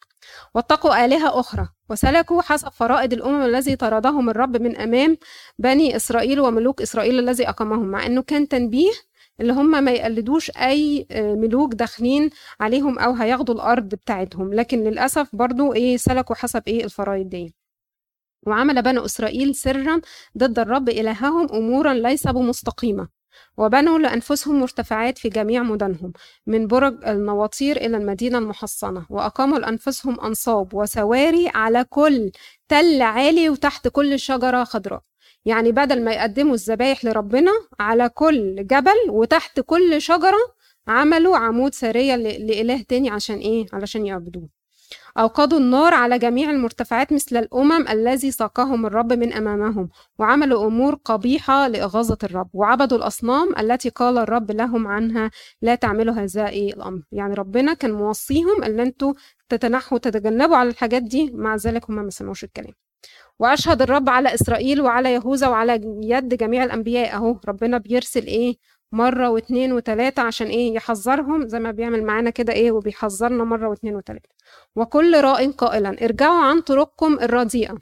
واتقوا 0.56 1.06
آلهة 1.06 1.40
أخرى 1.40 1.68
وسلكوا 1.90 2.42
حسب 2.42 2.70
فرائض 2.70 3.14
الأمم 3.14 3.42
الذي 3.46 3.76
طردهم 3.76 4.30
الرب 4.30 4.58
من 4.62 4.78
أمام 4.78 5.18
بني 5.60 5.96
إسرائيل 5.96 6.40
وملوك 6.40 6.82
إسرائيل 6.82 7.20
الذي 7.20 7.50
أقامهم. 7.50 7.86
مع 7.86 8.06
أنه 8.06 8.22
كان 8.22 8.48
تنبيه 8.48 8.92
اللي 9.42 9.54
هم 9.54 9.84
ما 9.84 9.92
يقلدوش 9.92 10.52
أي 10.58 11.08
آه، 11.12 11.36
ملوك 11.36 11.74
داخلين 11.76 12.30
عليهم 12.60 13.00
أو 13.00 13.14
هياخدوا 13.14 13.56
الأرض 13.56 13.90
بتاعتهم. 13.90 14.54
لكن 14.54 14.84
للأسف 14.84 15.36
برضو 15.36 15.74
إيه 15.74 15.98
سلكوا 15.98 16.36
حسب 16.36 16.64
إيه 16.68 16.84
الفرائض 16.84 17.30
دي. 17.30 17.56
وعمل 18.48 18.82
بنو 18.82 19.06
إسرائيل 19.06 19.56
سرا 19.56 20.02
ضد 20.38 20.60
الرب 20.60 20.90
إلههم 20.90 21.48
أمورا 21.54 21.94
ليس 21.94 22.28
بمستقيمة 22.28 23.08
وبنوا 23.58 24.00
لأنفسهم 24.00 24.60
مرتفعات 24.60 25.18
في 25.18 25.30
جميع 25.30 25.64
مدنهم 25.64 26.14
من 26.48 26.68
برج 26.68 27.06
النواطير 27.08 27.78
إلى 27.78 27.98
المدينة 27.98 28.38
المحصنة 28.38 29.06
وأقاموا 29.10 29.60
لأنفسهم 29.60 30.20
أنصاب 30.20 30.74
وسواري 30.74 31.50
على 31.56 31.84
كل 31.90 32.32
تل 32.68 33.02
عالي 33.02 33.50
وتحت 33.50 33.88
كل 33.88 34.20
شجرة 34.20 34.64
خضراء 34.64 35.02
يعني 35.46 35.72
بدل 35.72 36.04
ما 36.04 36.12
يقدموا 36.12 36.54
الذبايح 36.54 37.06
لربنا 37.06 37.52
على 37.80 38.10
كل 38.10 38.68
جبل 38.68 39.10
وتحت 39.10 39.60
كل 39.60 40.02
شجرة 40.02 40.54
عملوا 40.88 41.38
عمود 41.38 41.74
سارية 41.74 42.16
لإله 42.16 42.82
تاني 42.82 43.10
عشان 43.10 43.38
إيه؟ 43.38 43.66
علشان 43.74 44.06
يعبدوه 44.06 44.63
أوقدوا 45.18 45.60
النار 45.60 45.94
على 45.94 46.20
جميع 46.20 46.50
المرتفعات 46.52 47.14
مثل 47.14 47.38
الأمم 47.38 47.88
الذي 47.88 48.32
ساقهم 48.32 48.86
الرب 48.86 49.14
من 49.14 49.34
أمامهم 49.34 49.90
وعملوا 50.20 50.68
أمور 50.68 50.96
قبيحة 51.06 51.68
لإغاظة 51.68 52.18
الرب 52.24 52.50
وعبدوا 52.54 52.98
الأصنام 52.98 53.56
التي 53.60 53.90
قال 53.90 54.18
الرب 54.18 54.52
لهم 54.52 54.88
عنها 54.88 55.32
لا 55.62 55.76
تعملوا 55.76 56.14
هذا 56.14 56.48
إيه 56.50 56.74
الأمر. 56.74 57.02
يعني 57.12 57.34
ربنا 57.34 57.74
كان 57.74 57.92
موصيهم 57.92 58.64
أن 58.64 58.80
أنتوا 58.80 59.14
تتنحوا 59.50 59.98
تتجنبوا 59.98 60.56
على 60.56 60.70
الحاجات 60.70 61.04
دي 61.04 61.32
مع 61.34 61.56
ذلك 61.56 61.90
هم 61.90 61.96
ما 61.96 62.10
سمعوش 62.10 62.44
الكلام. 62.44 62.74
وأشهد 63.40 63.82
الرب 63.82 64.10
على 64.10 64.34
إسرائيل 64.34 64.82
وعلى 64.82 65.14
يهوذا 65.14 65.48
وعلى 65.48 65.74
يد 66.04 66.38
جميع 66.38 66.64
الأنبياء 66.64 67.16
أهو 67.16 67.40
ربنا 67.48 67.78
بيرسل 67.78 68.26
إيه؟ 68.26 68.56
مرة 68.94 69.30
واتنين 69.30 69.74
وتلاتة 69.74 70.22
عشان 70.22 70.48
إيه 70.48 70.74
يحذرهم 70.76 71.48
زي 71.48 71.60
ما 71.60 71.72
بيعمل 71.72 72.04
معانا 72.04 72.30
كده 72.30 72.54
إيه 72.54 72.72
وبيحذرنا 72.72 73.44
مرة 73.44 73.70
واتنين 73.70 73.96
وتلاتة. 73.96 74.30
وكل 74.76 75.22
راء 75.22 75.52
قائلا 75.52 75.90
ارجعوا 76.06 76.42
عن 76.42 76.62
طرقكم 76.62 77.14
الرديئة 77.14 77.78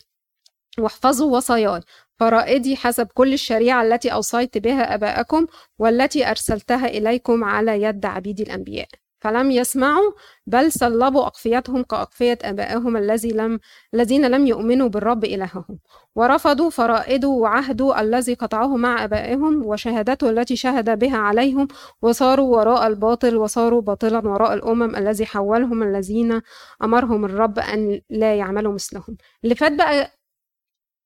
واحفظوا 0.80 1.38
وصاياي. 1.38 1.82
فرائدي 2.20 2.76
حسب 2.76 3.08
كل 3.14 3.34
الشريعة 3.34 3.84
التي 3.84 4.14
أوصيت 4.14 4.58
بها 4.58 4.96
أباءكم 4.96 5.48
والتي 5.80 6.30
أرسلتها 6.30 6.88
إليكم 6.88 7.44
على 7.44 7.82
يد 7.82 8.06
عبيد 8.06 8.40
الأنبياء. 8.40 8.88
فلم 9.22 9.52
يسمعوا 9.52 10.12
بل 10.48 10.72
صلبوا 10.72 11.26
أقفيتهم 11.26 11.84
كأقفية 11.84 12.38
آبائهم 12.44 12.98
الذي 12.98 13.30
لم 13.32 13.60
الذين 13.94 14.26
لم 14.32 14.48
يؤمنوا 14.48 14.90
بالرب 14.90 15.24
إلههم. 15.26 15.80
ورفضوا 16.16 16.70
فرائده 16.70 17.28
وعهده 17.28 18.00
الذي 18.02 18.34
قطعه 18.34 18.78
مع 18.78 19.04
آبائهم 19.04 19.66
وشهادته 19.66 20.30
التي 20.30 20.56
شهد 20.56 21.00
بها 21.00 21.18
عليهم 21.18 21.68
وصاروا 22.02 22.58
وراء 22.58 22.88
الباطل 22.88 23.38
وصاروا 23.38 23.82
باطلا 23.82 24.28
وراء 24.28 24.54
الأمم 24.54 24.96
الذي 24.96 25.26
حولهم 25.26 25.84
الذين 25.84 26.42
أمرهم 26.84 27.26
الرب 27.26 27.60
أن 27.60 28.02
لا 28.10 28.36
يعملوا 28.36 28.74
مثلهم. 28.74 29.18
اللي 29.44 29.56
فات 29.56 29.72
بقى 29.74 30.12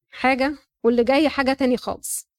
حاجة 0.10 0.56
واللي 0.84 1.04
جاي 1.04 1.30
حاجة 1.30 1.54
تاني 1.54 1.78
خالص. 1.78 2.30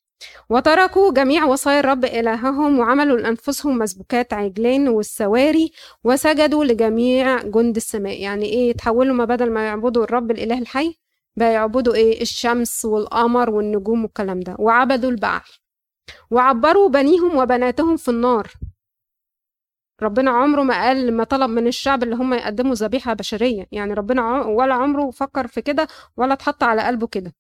وتركوا 0.51 1.13
جميع 1.13 1.45
وصايا 1.45 1.81
الرب 1.81 2.05
إلههم 2.05 2.79
وعملوا 2.79 3.19
لأنفسهم 3.19 3.79
مسبوكات 3.79 4.33
عجلين 4.33 4.89
والسواري 4.89 5.73
وسجدوا 6.05 6.65
لجميع 6.65 7.43
جند 7.43 7.77
السماء. 7.77 8.21
يعني 8.21 8.45
إيه؟ 8.47 8.73
تحولوا 8.73 9.15
ما 9.15 9.25
بدل 9.25 9.51
ما 9.51 9.67
يعبدوا 9.67 10.05
الرب 10.05 10.31
الإله 10.31 10.59
الحي 10.59 10.99
بقى 11.37 11.53
يعبدوا 11.53 11.95
إيه؟ 11.95 12.23
الشمس 12.23 12.85
والقمر 12.85 13.51
والنجوم 13.51 14.03
والكلام 14.03 14.41
ده. 14.41 14.57
وعبدوا 14.59 15.11
البعل 15.11 15.41
وعبروا 16.31 16.89
بنيهم 16.89 17.37
وبناتهم 17.37 17.97
في 17.97 18.11
النار. 18.11 18.53
ربنا 20.03 20.31
عمره 20.31 20.63
ما 20.63 20.75
قال 20.83 21.13
ما 21.17 21.25
طلب 21.25 21.51
من 21.51 21.67
الشعب 21.67 22.03
اللي 22.03 22.15
هم 22.17 22.35
يقدموا 22.35 22.75
ذبيحة 22.75 23.15
بشرية. 23.15 23.67
يعني 23.73 23.95
ربنا 23.95 24.43
ولا 24.43 24.75
عمره 24.75 25.11
فكر 25.11 25.47
في 25.47 25.63
كده 25.63 25.89
ولا 26.17 26.33
اتحط 26.33 26.63
على 26.63 26.83
قلبه 26.83 27.07
كده. 27.07 27.33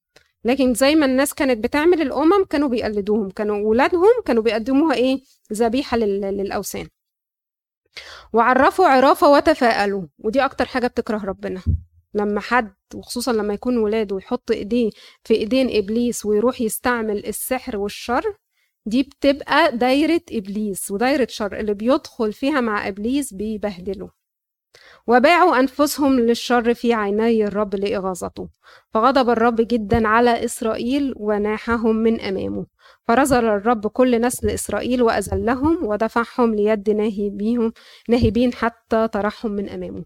لكن 0.46 0.74
زي 0.74 0.94
ما 0.94 1.06
الناس 1.06 1.34
كانت 1.34 1.64
بتعمل 1.64 2.02
الأمم 2.02 2.44
كانوا 2.44 2.68
بيقلدوهم 2.68 3.30
كانوا 3.30 3.68
ولادهم 3.68 4.22
كانوا 4.24 4.42
بيقدموها 4.42 4.94
إيه؟ 4.94 5.20
ذبيحة 5.52 5.96
لل- 5.96 6.20
للأوثان. 6.20 6.86
وعرفوا 8.32 8.86
عرافة 8.86 9.28
وتفاءلوا. 9.30 10.02
ودي 10.18 10.44
أكتر 10.44 10.64
حاجة 10.64 10.86
بتكره 10.86 11.24
ربنا. 11.24 11.62
لما 12.14 12.40
حد 12.40 12.74
وخصوصا 12.94 13.32
لما 13.32 13.54
يكون 13.54 13.78
ولاده 13.78 14.16
يحط 14.16 14.50
إيديه 14.50 14.90
في 15.24 15.34
إيدين 15.34 15.76
إبليس 15.76 16.26
ويروح 16.26 16.60
يستعمل 16.60 17.26
السحر 17.26 17.76
والشر 17.76 18.36
دي 18.86 19.02
بتبقى 19.02 19.76
دايرة 19.76 20.20
إبليس 20.32 20.90
ودايرة 20.90 21.26
شر 21.30 21.60
اللي 21.60 21.74
بيدخل 21.74 22.32
فيها 22.32 22.60
مع 22.60 22.88
إبليس 22.88 23.34
بيبهدله. 23.34 24.10
وباعوا 25.06 25.58
أنفسهم 25.60 26.20
للشر 26.20 26.74
في 26.74 26.92
عيني 26.92 27.44
الرب 27.44 27.74
لإغاظته. 27.74 28.48
فغضب 28.94 29.30
الرب 29.30 29.56
جدا 29.60 30.08
على 30.08 30.44
إسرائيل 30.44 31.14
وناحهم 31.16 31.96
من 31.96 32.20
أمامه. 32.20 32.66
فرزل 33.08 33.44
الرب 33.44 33.86
كل 33.86 34.20
نسل 34.20 34.50
إسرائيل 34.50 35.02
وأذلهم 35.02 35.84
ودفعهم 35.84 36.54
ليد 36.54 36.90
ناهبيهم 36.90 37.72
ناهبين 38.08 38.52
حتى 38.52 39.08
طرحهم 39.08 39.52
من 39.52 39.68
أمامه. 39.68 40.04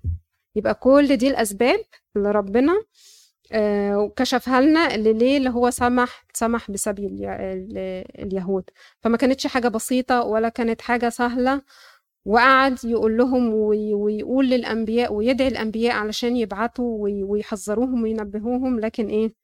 يبقى 0.57 0.75
كل 0.75 1.17
دي 1.17 1.29
الأسباب 1.29 1.81
اللي 2.17 2.31
ربنا 2.31 2.73
آه، 3.53 4.13
كشفها 4.17 4.61
لنا 4.61 4.95
اللي 4.95 5.13
ليه 5.13 5.37
اللي 5.37 5.51
هو 5.51 5.71
سمح 5.71 6.25
سمح 6.35 6.71
بسبي 6.71 7.07
الي- 7.07 7.53
ال- 7.53 8.05
اليهود. 8.27 8.65
فما 9.03 9.17
كانتش 9.17 9.47
حاجة 9.47 9.69
بسيطة 9.69 10.23
ولا 10.23 10.49
كانت 10.49 10.83
حاجة 10.83 11.09
سهلة. 11.09 11.63
وقعد 12.25 12.85
يقول 12.85 13.17
لهم 13.17 13.55
وي- 13.55 13.95
ويقول 13.95 14.51
للأنبياء 14.51 15.13
ويدعي 15.13 15.49
الأنبياء 15.49 15.97
علشان 15.97 16.37
يبعتوا 16.37 17.03
وي- 17.03 17.23
ويحذروهم 17.25 18.03
وينبهوهم 18.03 18.81
لكن 18.81 19.09
إيه 19.09 19.35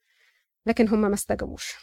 لكن 0.66 0.88
هم 0.88 1.00
ما 1.00 1.14
استجابوش 1.14 1.74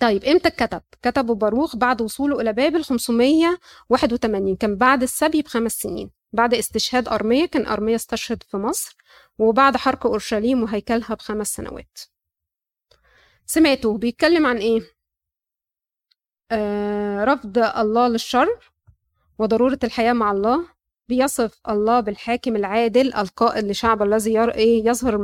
طيب 0.00 0.24
إمتى 0.24 0.48
اتكتب؟ 0.48 0.82
كتبوا 1.02 1.34
باروخ 1.34 1.76
بعد 1.76 2.02
وصوله 2.02 2.40
إلى 2.40 2.52
بابل 2.52 2.84
581 2.84 4.56
كان 4.56 4.76
بعد 4.76 5.02
السبي 5.02 5.42
بخمس 5.42 5.72
سنين 5.72 6.10
بعد 6.32 6.54
استشهاد 6.54 7.08
أرميا 7.08 7.46
كان 7.46 7.66
أرميا 7.66 7.94
استشهد 7.96 8.42
في 8.42 8.56
مصر 8.56 8.96
وبعد 9.38 9.76
حرق 9.76 10.06
أورشليم 10.06 10.62
وهيكلها 10.62 11.14
بخمس 11.14 11.48
سنوات 11.48 11.98
سمعته 13.46 13.98
بيتكلم 13.98 14.46
عن 14.46 14.56
إيه؟ 14.56 14.80
آه 16.50 17.24
رفض 17.24 17.58
الله 17.58 18.08
للشر 18.08 18.48
وضرورة 19.38 19.78
الحياة 19.84 20.12
مع 20.12 20.32
الله 20.32 20.64
بيصف 21.08 21.60
الله 21.68 22.00
بالحاكم 22.00 22.56
العادل 22.56 23.14
القائد 23.14 23.64
لشعب 23.64 24.02
الذي. 24.02 24.40
إيه؟ 24.40 24.86
يظهر 24.88 25.18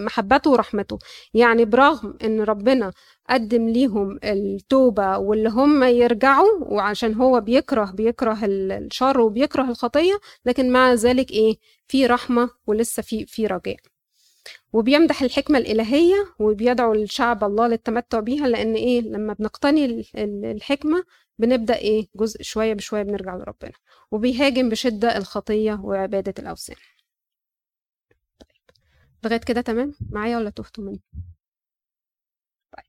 محبته 0.00 0.50
ورحمته. 0.50 0.98
يعني 1.34 1.64
برغم 1.64 2.16
إن 2.24 2.40
ربنا 2.40 2.92
قدم 3.30 3.68
ليهم 3.68 4.18
التوبة 4.24 5.18
واللي 5.18 5.48
هم 5.48 5.82
يرجعوا 5.84 6.58
وعشان 6.60 7.14
هو 7.14 7.40
بيكره 7.40 7.90
بيكره 7.90 8.44
ال- 8.44 8.72
الشر 8.72 9.20
وبيكره 9.20 9.62
الخطية 9.70 10.18
لكن 10.46 10.72
مع 10.72 10.92
ذلك 10.94 11.30
إيه؟ 11.30 11.56
في 11.88 12.06
رحمة 12.06 12.50
ولسه 12.66 13.02
في 13.02 13.26
في 13.26 13.46
رجاء. 13.46 13.76
وبيمدح 14.72 15.22
الحكمة 15.22 15.58
الإلهية 15.58 16.14
وبيدعو 16.38 16.94
الشعب 16.94 17.44
الله 17.44 17.66
للتمتع 17.68 18.20
بيها 18.20 18.48
لأن 18.48 18.74
إيه؟ 18.74 19.00
لما 19.00 19.32
بنقتني 19.32 19.84
ال- 19.84 20.06
ال- 20.16 20.44
الحكمة 20.44 21.04
بنبدأ 21.38 21.76
إيه؟ 21.76 22.06
جزء 22.16 22.42
شوية 22.42 22.74
بشوية 22.74 23.02
بنرجع 23.02 23.36
لربنا. 23.36 23.72
وبيهاجم 24.10 24.68
بشدة 24.68 25.16
الخطية 25.16 25.74
وعبادة 25.82 26.34
الأوثان. 26.38 26.76
لغاية 29.24 29.40
كده 29.40 29.60
تمام؟ 29.60 29.94
معايا 30.10 30.36
ولا 30.36 30.50
تهتوا 30.50 30.84
مني 30.84 31.00
طيب. 32.76 32.84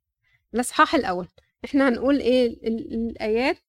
الإصحاح 0.53 0.95
الأول. 0.95 1.27
إحنا 1.65 1.89
هنقول 1.89 2.19
إيه؟ 2.19 2.47
ال- 2.47 2.67
ال- 2.67 3.09
الآيات 3.09 3.63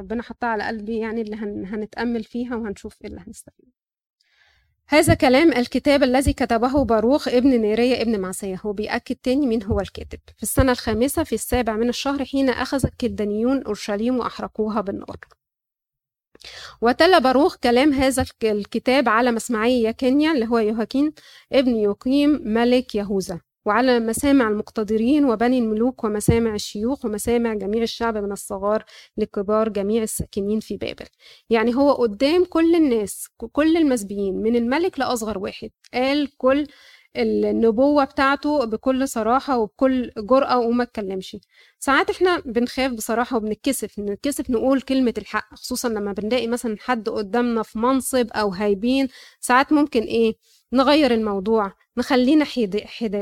ربنا 0.00 0.22
حطها 0.22 0.46
على 0.48 0.64
قلبي 0.66 0.98
يعني 0.98 1.20
اللي 1.22 1.36
هن 1.36 1.66
هنتأمل 1.66 2.24
فيها 2.24 2.56
وهنشوف 2.56 3.02
إيه 3.02 3.08
اللي 3.10 3.20
هنستفيد. 3.26 3.70
هذا 4.88 5.14
كلام 5.14 5.52
الكتاب 5.52 6.02
الذي 6.02 6.32
كتبه 6.32 6.84
باروخ 6.84 7.28
ابن 7.28 7.48
نيرية 7.60 8.02
ابن 8.02 8.20
معسية 8.20 8.60
هو 8.66 8.72
بيأكد 8.72 9.16
تاني 9.16 9.46
مين 9.46 9.62
هو 9.62 9.80
الكاتب. 9.80 10.18
في 10.36 10.42
السنة 10.42 10.72
الخامسة 10.72 11.24
في 11.24 11.34
السابع 11.34 11.76
من 11.76 11.88
الشهر 11.88 12.24
حين 12.24 12.48
أخذ 12.50 12.86
الكلدانيون 12.86 13.62
أورشليم 13.62 14.18
وأحرقوها 14.18 14.80
بالنار. 14.80 15.16
وتلا 16.80 17.18
باروخ 17.18 17.56
كلام 17.56 17.92
هذا 17.92 18.22
الك- 18.22 18.44
الكتاب 18.44 19.08
على 19.08 19.32
مسمعي 19.32 19.84
يكنيا 19.84 20.32
اللي 20.32 20.46
هو 20.46 20.58
يوهاكين 20.58 21.12
ابن 21.52 21.76
يقيم 21.76 22.30
ملك 22.44 22.94
يهوذا. 22.94 23.40
وعلى 23.64 24.00
مسامع 24.00 24.48
المقتدرين 24.48 25.24
وبني 25.24 25.58
الملوك 25.58 26.04
ومسامع 26.04 26.54
الشيوخ 26.54 27.04
ومسامع 27.04 27.54
جميع 27.54 27.82
الشعب 27.82 28.16
من 28.16 28.32
الصغار 28.32 28.84
لكبار 29.16 29.68
جميع 29.68 30.02
الساكنين 30.02 30.60
في 30.60 30.76
بابل. 30.76 31.06
يعني 31.50 31.74
هو 31.74 31.92
قدام 31.92 32.44
كل 32.44 32.74
الناس 32.74 33.28
كل 33.52 33.76
المسبيين 33.76 34.34
من 34.42 34.56
الملك 34.56 34.98
لأصغر 34.98 35.38
واحد. 35.38 35.70
قال 35.94 36.36
كل 36.36 36.66
النبوة 37.16 38.04
بتاعته 38.04 38.64
بكل 38.64 39.08
صراحة 39.08 39.58
وبكل 39.58 40.12
جرأة 40.18 40.58
وما 40.58 40.82
اتكلمش. 40.82 41.36
ساعات 41.78 42.10
إحنا 42.10 42.38
بنخاف 42.46 42.92
بصراحة 42.92 43.36
وبنتكسف 43.36 43.98
نتكسف 43.98 44.50
نقول 44.50 44.80
كلمة 44.80 45.14
الحق 45.18 45.54
خصوصا 45.54 45.88
لما 45.88 46.12
بنلاقي 46.12 46.46
مثلا 46.46 46.76
حد 46.80 47.08
قدامنا 47.08 47.62
في 47.62 47.78
منصب 47.78 48.26
أو 48.32 48.48
هايبين. 48.48 49.08
ساعات 49.40 49.72
ممكن 49.72 50.02
إيه؟ 50.02 50.34
نغير 50.72 51.14
الموضوع 51.14 51.72
نخلينا 51.96 52.44
حيد 52.44 52.80
حيد 52.80 53.14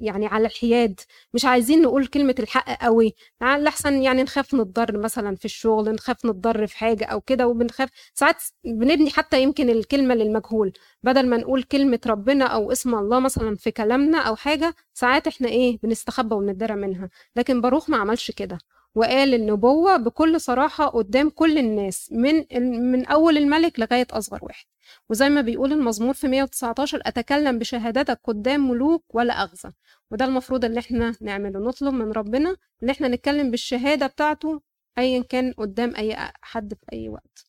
يعني 0.00 0.26
على 0.26 0.46
الحياد. 0.46 1.00
مش 1.34 1.44
عايزين 1.44 1.82
نقول 1.82 2.06
كلمة 2.06 2.34
الحق 2.38 2.84
قوي. 2.84 3.14
لحسن 3.42 4.02
يعني 4.02 4.22
نخاف 4.22 4.54
نتضر 4.54 4.98
مثلا 4.98 5.36
في 5.36 5.44
الشغل 5.44 5.92
نخاف 5.92 6.26
نتضر 6.26 6.66
في 6.66 6.78
حاجة 6.78 7.04
أو 7.04 7.20
كده 7.20 7.46
وبنخاف 7.48 7.90
ساعات 8.14 8.36
بنبني 8.64 9.10
حتى 9.10 9.42
يمكن 9.42 9.70
الكلمة 9.70 10.14
للمجهول. 10.14 10.72
بدل 11.02 11.26
ما 11.28 11.36
نقول 11.36 11.62
كلمة 11.62 12.00
ربنا 12.06 12.44
أو 12.44 12.72
اسم 12.72 12.94
الله 12.94 13.20
مثلا 13.20 13.56
في 13.56 13.70
كلامنا 13.70 14.18
أو 14.18 14.36
حاجة 14.36 14.74
ساعات 14.94 15.26
إحنا 15.26 15.48
إيه 15.48 15.78
بنستخبى 15.82 16.34
ونتدرى 16.34 16.74
منها. 16.74 17.10
لكن 17.36 17.60
باروخ 17.60 17.90
ما 17.90 17.96
عملش 17.96 18.30
كده. 18.30 18.58
وقال 18.94 19.34
النبوة 19.34 19.96
بكل 19.96 20.40
صراحة 20.40 20.86
قدام 20.86 21.30
كل 21.30 21.58
الناس 21.58 22.08
من 22.12 22.44
من 22.90 23.06
أول 23.06 23.38
الملك 23.38 23.80
لغاية 23.80 24.06
أصغر 24.10 24.38
واحد. 24.42 24.64
وزي 25.10 25.28
ما 25.28 25.40
بيقول 25.40 25.72
المزمور 25.72 26.14
في 26.14 26.28
119 26.28 27.00
أتكلم 27.06 27.58
بشهادتك 27.58 28.20
قدام 28.24 28.70
ملوك 28.70 29.04
ولا 29.14 29.32
أغزى. 29.42 29.68
وده 30.10 30.24
المفروض 30.24 30.64
اللي 30.64 30.80
إحنا 30.80 31.14
نعمله 31.20 31.60
نطلب 31.60 31.94
من 31.94 32.12
ربنا 32.12 32.56
إن 32.82 32.90
إحنا 32.90 33.08
نتكلم 33.08 33.50
بالشهادة 33.50 34.06
بتاعته 34.06 34.60
أيا 34.98 35.22
كان 35.22 35.52
قدام 35.58 35.96
أي 35.96 36.16
حد 36.42 36.74
في 36.74 36.84
أي 36.92 37.08
وقت. 37.08 37.44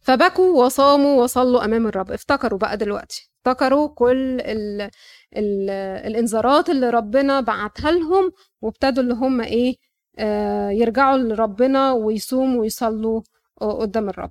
فبكوا 0.00 0.64
وصاموا 0.64 1.22
وصلوا 1.22 1.64
أمام 1.64 1.86
الرب. 1.86 2.10
افتكروا 2.10 2.58
بقى 2.58 2.76
دلوقتي. 2.76 3.30
افتكروا 3.46 3.88
كل 3.88 4.40
ال 4.40 4.80
ال 5.36 5.70
الإنذارات 6.06 6.70
اللي 6.70 6.90
ربنا 6.90 7.40
بعتها 7.40 7.90
لهم 7.90 8.32
وابتدوا 8.62 9.02
اللي 9.02 9.14
هم 9.14 9.40
إيه 9.40 9.74
آه 10.18 10.70
يرجعوا 10.70 11.18
لربنا 11.18 11.92
ويصوموا 11.92 12.60
ويصلوا 12.60 13.20
قدام 13.60 14.08
الرب. 14.08 14.30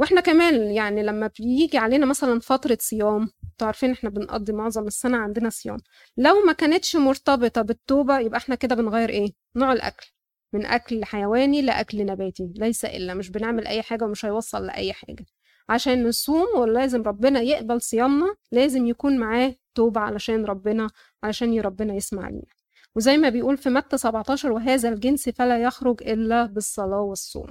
وإحنا 0.00 0.20
كمان 0.20 0.70
يعني 0.70 1.02
لما 1.02 1.30
بيجي 1.38 1.78
علينا 1.78 2.06
مثلا 2.06 2.40
فترة 2.40 2.78
صيام 2.80 3.28
أنتوا 3.52 3.66
عارفين 3.66 3.90
إحنا 3.90 4.10
بنقضي 4.10 4.52
معظم 4.52 4.86
السنة 4.86 5.16
عندنا 5.18 5.50
صيام. 5.50 5.76
لو 6.16 6.34
ما 6.46 6.52
كانتش 6.52 6.96
مرتبطة 6.96 7.62
بالتوبة 7.62 8.18
يبقى 8.18 8.38
إحنا 8.38 8.54
كده 8.54 8.74
بنغير 8.74 9.08
إيه؟ 9.08 9.32
نوع 9.56 9.72
الأكل. 9.72 10.06
من 10.52 10.66
أكل 10.66 11.04
حيواني 11.04 11.62
لأكل 11.62 12.06
نباتي. 12.06 12.52
ليس 12.56 12.84
إلا. 12.84 13.14
مش 13.14 13.30
بنعمل 13.30 13.66
أي 13.66 13.82
حاجة 13.82 14.04
ومش 14.04 14.24
هيوصل 14.24 14.66
لأي 14.66 14.92
حاجة. 14.92 15.24
عشان 15.68 16.08
نصوم 16.08 16.46
ولازم 16.56 17.02
ربنا 17.02 17.40
يقبل 17.40 17.80
صيامنا 17.82 18.34
لازم 18.52 18.86
يكون 18.86 19.18
معاه 19.18 19.54
توبة 19.74 20.00
علشان 20.00 20.44
ربنا 20.44 20.90
علشان 21.22 21.60
ربنا 21.60 21.94
يسمع 21.94 22.28
لنا 22.28 22.42
وزي 22.96 23.16
ما 23.16 23.28
بيقول 23.28 23.56
في 23.56 23.70
متى 23.70 23.98
17 23.98 24.52
وهذا 24.52 24.88
الجنس 24.88 25.28
فلا 25.28 25.62
يخرج 25.62 26.02
إلا 26.02 26.44
بالصلاة 26.46 27.00
والصوم. 27.00 27.50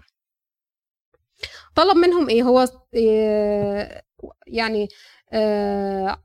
طلب 1.79 1.97
منهم 1.97 2.29
إيه؟ 2.29 2.43
هو 2.43 2.67
إيه 2.93 4.01
يعني 4.47 4.87
إيه 5.33 6.21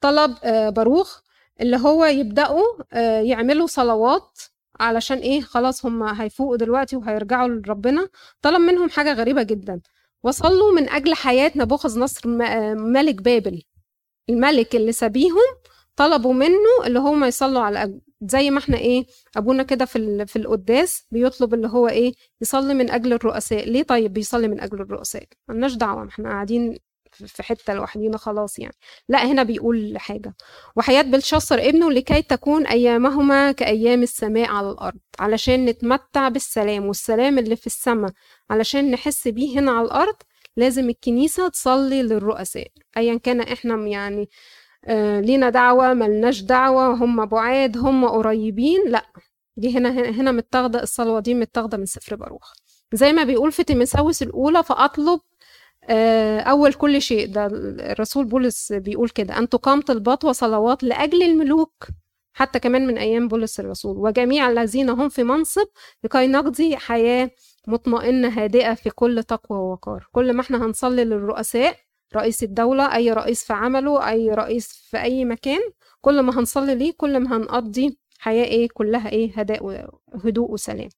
طلب 0.00 0.36
إيه 0.44 0.68
باروخ 0.68 1.20
اللي 1.60 1.76
هو 1.76 2.04
يبدأوا 2.04 2.62
إيه 2.94 3.30
يعملوا 3.30 3.66
صلوات 3.66 4.38
علشان 4.80 5.18
إيه؟ 5.18 5.40
خلاص 5.40 5.86
هم 5.86 6.02
هيفوقوا 6.02 6.56
دلوقتي 6.56 6.96
وهيرجعوا 6.96 7.48
لربنا. 7.48 8.08
طلب 8.42 8.60
منهم 8.60 8.90
حاجة 8.90 9.12
غريبة 9.12 9.42
جدا. 9.42 9.80
وصلوا 10.22 10.72
من 10.72 10.88
أجل 10.88 11.14
حياة 11.14 11.52
نبوخذ 11.56 11.98
نصر 12.00 12.28
ملك 12.74 13.22
بابل. 13.22 13.62
الملك 14.28 14.76
اللي 14.76 14.92
سبيهم 14.92 15.56
طلبوا 15.96 16.34
منه 16.34 16.86
اللي 16.86 16.98
هم 16.98 17.24
يصلوا 17.24 17.62
على 17.62 18.00
زي 18.30 18.50
ما 18.50 18.58
إحنا 18.58 18.78
إيه 18.78 19.06
ابونا 19.36 19.62
كده 19.62 19.84
في 19.84 20.26
في 20.26 20.36
القداس 20.36 21.06
بيطلب 21.10 21.54
اللي 21.54 21.68
هو 21.68 21.88
إيه 21.88 22.12
يصلي 22.40 22.74
من 22.74 22.90
أجل 22.90 23.12
الرؤساء. 23.12 23.68
ليه 23.68 23.82
طيب 23.82 24.12
بيصلي 24.12 24.48
من 24.48 24.60
أجل 24.60 24.80
الرؤساء؟ 24.80 25.24
ملناش 25.48 25.74
دعوة 25.74 26.08
إحنا 26.08 26.28
قاعدين 26.28 26.78
في 27.12 27.42
حتة 27.42 27.74
لوحدينا 27.74 28.16
خلاص 28.18 28.58
يعني. 28.58 28.74
لا 29.08 29.26
هنا 29.26 29.42
بيقول 29.42 29.98
حاجة. 29.98 30.34
وحياة 30.76 31.02
بلشصر 31.02 31.54
ابنه 31.58 31.90
لكي 31.92 32.22
تكون 32.22 32.66
أيامهما 32.66 33.52
كأيام 33.52 34.02
السماء 34.02 34.50
على 34.50 34.70
الأرض 34.70 34.98
علشان 35.18 35.64
نتمتع 35.64 36.28
بالسلام. 36.28 36.86
والسلام 36.86 37.38
اللي 37.38 37.56
في 37.56 37.66
السماء 37.66 38.10
علشان 38.50 38.90
نحس 38.90 39.28
بيه 39.28 39.58
هنا 39.58 39.72
على 39.72 39.86
الأرض 39.86 40.14
لازم 40.56 40.88
الكنيسة 40.90 41.48
تصلي 41.48 42.02
للرؤساء. 42.02 42.68
ايا 42.96 43.16
كان 43.18 43.40
إحنا 43.40 43.86
يعني 43.86 44.28
لينا 45.20 45.50
دعوة 45.50 45.94
ملناش 45.94 46.40
دعوة 46.42 46.94
هم 46.94 47.26
بعاد 47.26 47.78
هم 47.78 48.04
قريبين. 48.08 48.80
لا 48.88 49.06
دي 49.56 49.78
هنا 49.78 49.90
هنا 49.90 50.32
متاخدة 50.32 50.82
الصلوة 50.82 51.20
دي 51.20 51.34
متاخدة 51.34 51.78
من 51.78 51.86
سفر 51.86 52.16
باروخ 52.16 52.52
زي 52.92 53.12
ما 53.12 53.24
بيقول 53.24 53.52
في 53.52 53.64
تيمساوس 53.64 54.22
الأولى 54.22 54.62
فأطلب 54.62 55.20
آه 55.88 56.40
أول 56.40 56.72
كل 56.72 57.02
شيء. 57.02 57.26
ده 57.32 57.46
الرسول 57.92 58.24
بولس 58.24 58.72
بيقول 58.72 59.08
كده 59.08 59.38
أن 59.38 59.48
تقام 59.48 59.80
طلبات 59.80 60.24
وصلوات 60.24 60.82
لأجل 60.84 61.22
الملوك 61.22 61.86
حتى 62.32 62.58
كمان 62.58 62.86
من 62.86 62.98
أيام 62.98 63.28
بولس 63.28 63.60
الرسول. 63.60 63.96
وجميع 63.98 64.50
الذين 64.50 64.88
هم 64.90 65.08
في 65.08 65.22
منصب 65.24 65.66
لكي 66.04 66.26
نقضي 66.26 66.76
حياة 66.76 67.30
مطمئنة 67.66 68.28
هادئة 68.28 68.74
في 68.74 68.90
كل 68.90 69.22
تقوى 69.22 69.58
ووقار. 69.58 70.06
كل 70.12 70.32
ما 70.32 70.40
إحنا 70.40 70.66
هنصلي 70.66 71.04
للرؤساء 71.04 71.76
رئيس 72.14 72.42
الدولة 72.42 72.94
أي 72.94 73.12
رئيس 73.12 73.44
في 73.44 73.52
عمله 73.52 74.08
أي 74.10 74.30
رئيس 74.30 74.68
في 74.90 75.02
أي 75.02 75.24
مكان 75.24 75.60
كل 76.00 76.20
ما 76.20 76.38
هنصلي 76.40 76.74
ليه 76.74 76.92
كل 76.96 77.18
ما 77.20 77.36
هنقضي 77.36 77.98
حياة 78.18 78.44
إيه 78.44 78.68
كلها 78.74 79.08
إيه 79.10 79.32
هداء 79.40 79.88
هدوء 80.24 80.50
وسلام. 80.50 80.88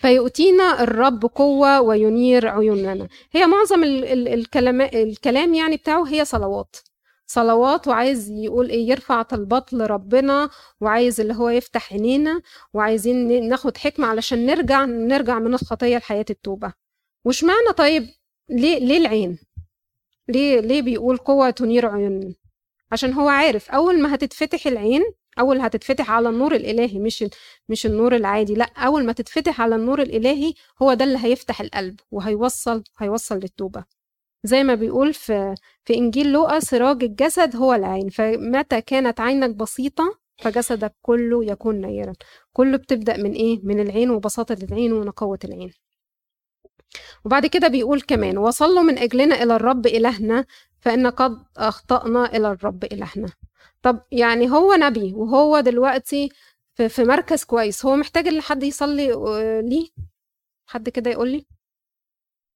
فيؤتينا 0.00 0.82
الرب 0.82 1.26
قوة 1.26 1.80
وينير 1.80 2.48
عيوننا. 2.48 3.08
هي 3.32 3.46
معظم 3.46 3.84
ال 3.84 4.04
ال 4.04 4.28
الكلام, 4.28 4.80
الكلام 4.80 5.54
يعني 5.54 5.76
بتاعه 5.76 6.04
هي 6.08 6.24
صلوات. 6.24 6.76
صلوات 7.26 7.88
وعايز 7.88 8.30
يقول 8.30 8.68
إيه 8.70 8.88
يرفع 8.88 9.22
طلبات 9.22 9.72
لربنا 9.72 10.50
وعايز 10.80 11.20
اللي 11.20 11.34
هو 11.34 11.48
يفتح 11.48 11.92
عينينا 11.92 12.42
وعايزين 12.74 13.48
ناخد 13.48 13.76
حكمة 13.76 14.06
علشان 14.06 14.46
نرجع 14.46 14.84
نرجع 14.84 15.38
من 15.38 15.54
الخطية 15.54 15.96
لحياة 15.98 16.24
التوبة. 16.30 16.72
وش 17.24 17.44
معنى 17.44 17.72
طيب؟ 17.76 18.06
ليه 18.50 18.78
ليه 18.78 18.98
العين؟ 18.98 19.38
ليه 20.28 20.60
ليه 20.60 20.82
بيقول 20.82 21.16
قوة 21.16 21.50
تنير 21.50 21.86
عيون؟ 21.86 22.34
عشان 22.92 23.12
هو 23.12 23.28
عارف 23.28 23.70
أول 23.70 24.02
ما 24.02 24.14
هتتفتح 24.14 24.66
العين 24.66 25.02
أول 25.38 25.60
هتتفتح 25.60 26.10
على 26.10 26.28
النور 26.28 26.54
الإلهي 26.54 26.98
مش 26.98 27.24
مش 27.68 27.86
النور 27.86 28.16
العادي 28.16 28.54
لأ 28.54 28.64
أول 28.76 29.04
ما 29.06 29.12
تتفتح 29.12 29.60
على 29.60 29.74
النور 29.76 30.02
الإلهي 30.02 30.52
هو 30.82 30.94
ده 30.94 31.04
اللي 31.04 31.18
هيفتح 31.18 31.60
القلب 31.60 32.00
وهيوصل 32.10 32.84
هيوصل 32.98 33.34
للتوبة. 33.38 33.84
زي 34.44 34.62
ما 34.64 34.74
بيقول 34.74 35.14
في 35.14 35.54
في 35.84 35.94
إنجيل 35.94 36.32
لوقا 36.32 36.60
سراج 36.60 37.04
الجسد 37.04 37.56
هو 37.56 37.74
العين 37.74 38.08
فمتى 38.08 38.80
كانت 38.80 39.20
عينك 39.20 39.50
بسيطة 39.56 40.18
فجسدك 40.42 40.94
كله 41.02 41.44
يكون 41.44 41.80
نيرا. 41.80 42.12
كله 42.52 42.76
بتبدأ 42.76 43.16
من 43.16 43.32
إيه؟ 43.32 43.60
من 43.62 43.80
العين 43.80 44.10
وبساطة 44.10 44.56
العين 44.62 44.92
ونقوة 44.92 45.38
العين. 45.44 45.72
وبعد 47.24 47.46
كده 47.46 47.68
بيقول 47.68 48.00
كمان 48.00 48.38
وصلوا 48.38 48.82
من 48.82 48.98
أجلنا 48.98 49.42
إلى 49.42 49.56
الرب 49.56 49.86
إلهنا 49.86 50.44
فإن 50.80 51.06
قد 51.06 51.44
أخطأنا 51.56 52.36
إلى 52.36 52.48
الرب 52.52 52.84
إلهنا. 52.84 53.32
طب 53.82 54.02
يعني 54.12 54.50
هو 54.50 54.74
نبي 54.74 55.12
وهو 55.14 55.60
دلوقتي 55.60 56.28
في, 56.74 57.04
مركز 57.04 57.44
كويس. 57.44 57.86
هو 57.86 57.96
محتاج 57.96 58.28
إن 58.28 58.40
حد 58.40 58.62
يصلي 58.62 59.12
آه، 59.12 59.60
ليه؟ 59.60 59.88
حد 60.66 60.88
كده 60.88 61.10
يقول 61.10 61.28
لي؟ 61.32 61.46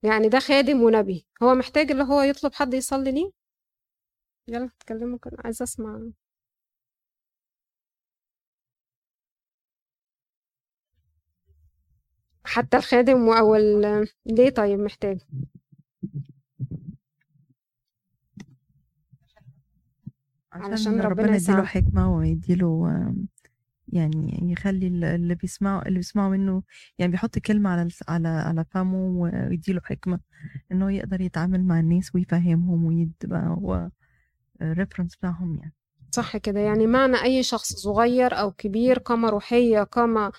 يعني 0.02 0.28
ده 0.28 0.38
خادم 0.40 0.82
ونبي. 0.82 1.26
هو 1.42 1.54
محتاج 1.54 1.90
اللي 1.90 2.04
هو 2.04 2.20
يطلب 2.22 2.54
حد 2.54 2.74
يصلي 2.74 3.12
ليه؟ 3.12 3.30
يلا 4.48 4.64
اتكلموا 4.80 5.18
كده. 5.18 5.36
عايزة 5.44 5.62
أسمع. 5.62 6.00
حتى 12.46 12.76
الخادم 12.76 13.28
أو 13.28 13.54
ال- 13.56 14.08
ليه 14.26 14.50
طيب 14.50 14.80
محتاج 14.80 15.18
علشان 20.52 21.00
ربنا 21.00 21.08
ربنا 21.08 21.36
يديله. 21.36 21.64
حكمة 21.64 22.16
ويديله 22.16 22.90
يعني 23.88 24.52
يخلي 24.52 24.86
ال- 24.86 25.04
اللي 25.04 25.34
بيسمعوا 25.34 25.88
اللي 25.88 25.98
بيسمعوا 25.98 26.30
منه 26.30 26.62
يعني 26.98 27.12
بيحط 27.12 27.38
كلمة 27.38 27.70
على 27.70 27.88
على 28.08 28.28
على 28.28 28.64
فمه 28.70 29.20
ويديله 29.20 29.80
حكمة 29.84 30.20
إنه 30.72 30.92
يقدر 30.92 31.20
يتعامل 31.20 31.64
مع 31.64 31.80
الناس 31.80 32.14
ويفهمهم 32.14 32.84
ويبقى 32.84 33.46
هو 33.48 33.90
الريفرنس 34.62 35.16
بتاعهم 35.16 35.56
يعني 35.58 35.72
صح 36.12 36.36
كده 36.36 36.60
يعني 36.60 36.86
معنى 36.86 37.22
أي 37.22 37.42
شخص 37.42 37.72
صغير 37.72 38.34
أو 38.40 38.50
كبير 38.52 38.98
قامة 38.98 39.28
روحية 39.30 39.82
قامة 39.82 40.32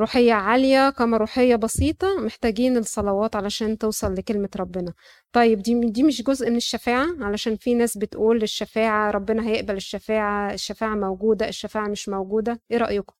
روحية 0.00 0.32
عالية 0.32 0.90
قامة 0.90 1.16
روحية 1.16 1.56
بسيطة 1.56 2.16
محتاجين 2.20 2.76
الصلوات 2.76 3.36
علشان 3.36 3.78
توصل 3.78 4.14
لكلمة 4.14 4.48
ربنا. 4.56 4.92
طيب 5.32 5.62
دي 5.62 5.80
دي 5.90 6.02
مش 6.02 6.22
جزء 6.22 6.50
من 6.50 6.56
الشفاعة؟ 6.56 7.06
علشان 7.20 7.56
في 7.56 7.74
ناس 7.74 7.98
بتقول 7.98 8.42
الشفاعة 8.42 9.10
ربنا 9.10 9.46
هيقبل 9.48 9.76
الشفاعة 9.76 10.54
الشفاعة 10.54 10.94
موجودة 10.94 11.48
الشفاعة 11.48 11.88
مش 11.88 12.08
موجودة. 12.08 12.60
إيه 12.70 12.76
رأيكم؟ 12.78 13.14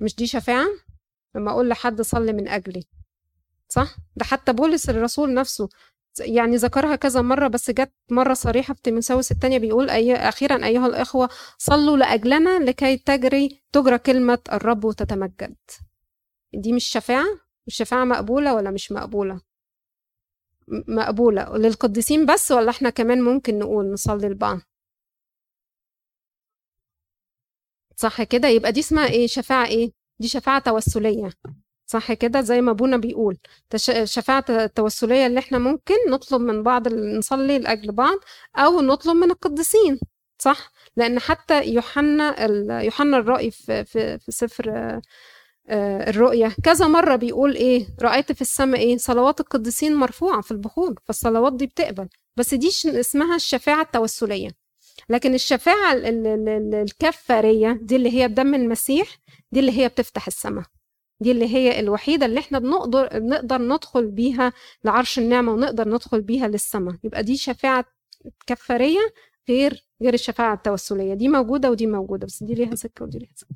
مش 0.00 0.14
دي 0.16 0.26
شفاعة؟ 0.26 0.66
لما 1.34 1.50
أقول 1.50 1.68
لحد 1.68 2.00
صلي 2.02 2.32
من 2.32 2.48
أجلي 2.48 2.84
صح؟ 3.68 3.96
ده 4.16 4.24
حتى 4.24 4.52
بولس 4.52 4.90
الرسول 4.90 5.34
نفسه 5.34 5.68
يعني 6.20 6.56
ذكرها 6.56 6.96
كذا 6.96 7.22
مرة 7.22 7.48
بس 7.48 7.70
جت 7.70 7.92
مرة 8.10 8.34
صريحة 8.34 8.74
في 8.74 8.82
تيموثاوس 8.82 9.32
الثانية 9.32 9.58
بيقول 9.58 9.90
أي... 9.90 10.14
أخيرا 10.14 10.66
أيها 10.66 10.86
الإخوة 10.86 11.28
صلوا 11.58 11.96
لأجلنا 11.96 12.58
لكي 12.58 12.96
تجري 12.96 13.62
تجرى 13.72 13.98
كلمة 13.98 14.38
الرب 14.52 14.84
وتتمجد. 14.84 15.56
دي 16.54 16.72
مش 16.72 16.84
شفاعة؟ 16.88 17.26
مش 17.66 17.76
شفاعة 17.76 18.04
مقبولة 18.04 18.54
ولا 18.54 18.70
مش 18.70 18.92
مقبولة؟ 18.92 19.40
مقبولة. 20.88 21.56
للقديسين 21.56 22.26
بس 22.26 22.52
ولا 22.52 22.70
إحنا 22.70 22.90
كمان 22.90 23.22
ممكن 23.22 23.58
نقول 23.58 23.92
نصلي 23.92 24.28
لبعض؟ 24.28 24.58
صح 27.96 28.22
كده؟ 28.22 28.48
يبقى 28.48 28.72
دي 28.72 28.80
اسمها 28.80 29.06
إيه؟ 29.06 29.26
شفاعة 29.26 29.66
إيه؟ 29.66 29.92
دي 30.18 30.28
شفاعة 30.28 30.62
توسلية. 30.62 31.30
صح 31.90 32.12
كده؟ 32.12 32.40
زي 32.40 32.60
ما 32.60 32.70
أبونا 32.70 32.96
بيقول. 32.96 33.38
الشفاعة 33.88 34.44
التوسلية 34.50 35.26
اللي 35.26 35.38
إحنا 35.40 35.58
ممكن 35.58 35.94
نطلب 36.08 36.40
من 36.40 36.62
بعض 36.62 36.88
نصلي 36.88 37.58
لأجل 37.58 37.92
بعض 37.92 38.18
أو 38.56 38.80
نطلب 38.80 39.16
من 39.16 39.30
القديسين 39.30 39.98
صح؟ 40.38 40.72
لأن 40.96 41.18
حتى 41.18 41.64
يوحنا 41.68 42.44
يوحنا 42.82 43.16
الرأي 43.16 43.50
في 43.50 43.84
في 43.84 44.18
في 44.18 44.32
سفر 44.32 44.70
آه، 45.68 46.10
الرؤيا 46.10 46.52
كذا 46.64 46.86
مرة 46.86 47.16
بيقول 47.16 47.54
إيه 47.54 47.86
رأيت 48.02 48.32
في 48.32 48.40
السماء 48.40 48.80
إيه 48.80 48.96
صلوات 48.96 49.40
القديسين 49.40 49.94
مرفوعة 49.94 50.40
في 50.40 50.50
البخور 50.50 50.94
فالصلوات 51.04 51.52
دي 51.52 51.66
بتقبل. 51.66 52.08
بس 52.36 52.54
دي 52.54 52.68
اسمها 52.86 53.36
الشفاعة 53.36 53.82
التوسلية. 53.82 54.50
لكن 55.08 55.34
الشفاعة 55.34 55.92
ال- 55.92 56.06
ال- 56.06 56.26
ال- 56.26 56.48
ال- 56.48 56.74
الكفارية 56.74 57.78
دي 57.82 57.96
اللي 57.96 58.12
هي 58.22 58.28
بدم 58.28 58.54
المسيح 58.54 59.08
دي 59.52 59.60
اللي 59.60 59.72
هي 59.78 59.88
بتفتح 59.88 60.26
السماء. 60.26 60.64
دي 61.20 61.30
اللي 61.32 61.54
هي 61.54 61.80
الوحيدة 61.80 62.26
اللي 62.26 62.40
إحنا 62.40 62.58
بنقدر 62.58 63.22
نقدر 63.22 63.62
ندخل 63.62 64.06
بيها 64.10 64.52
لعرش 64.84 65.18
النعمة 65.18 65.52
ونقدر 65.52 65.88
ندخل 65.88 66.20
بيها 66.20 66.48
للسماء. 66.48 66.94
يبقى 67.04 67.22
دي 67.22 67.36
شفاعة 67.36 67.84
كفارية 68.46 69.00
غير 69.48 69.86
غير 70.02 70.14
الشفاعة 70.14 70.54
التوسلية. 70.54 71.14
دي 71.14 71.28
موجودة 71.28 71.70
ودي 71.70 71.86
موجودة 71.86 72.26
بس 72.26 72.42
دي 72.42 72.54
ليها 72.54 72.74
سكة 72.74 73.04
ودي 73.04 73.18
ليها 73.18 73.32
سكة. 73.36 73.54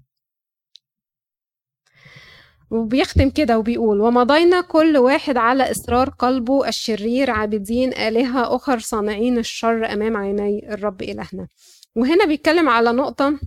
وبيختم 2.70 3.30
كده 3.30 3.58
وبيقول 3.58 4.00
ومضينا 4.00 4.60
كل 4.60 4.96
واحد 4.98 5.36
على 5.36 5.70
إصرار 5.70 6.10
قلبه 6.10 6.68
الشرير 6.68 7.30
عابدين 7.30 7.94
آلهة 7.94 8.56
أخر 8.56 8.78
صانعين 8.78 9.38
الشر 9.38 9.92
أمام 9.92 10.16
عيني 10.16 10.74
الرب 10.74 11.02
إلهنا. 11.02 11.48
وهنا 11.96 12.24
بيتكلم 12.26 12.68
على 12.68 12.92
نقطة 12.92 13.38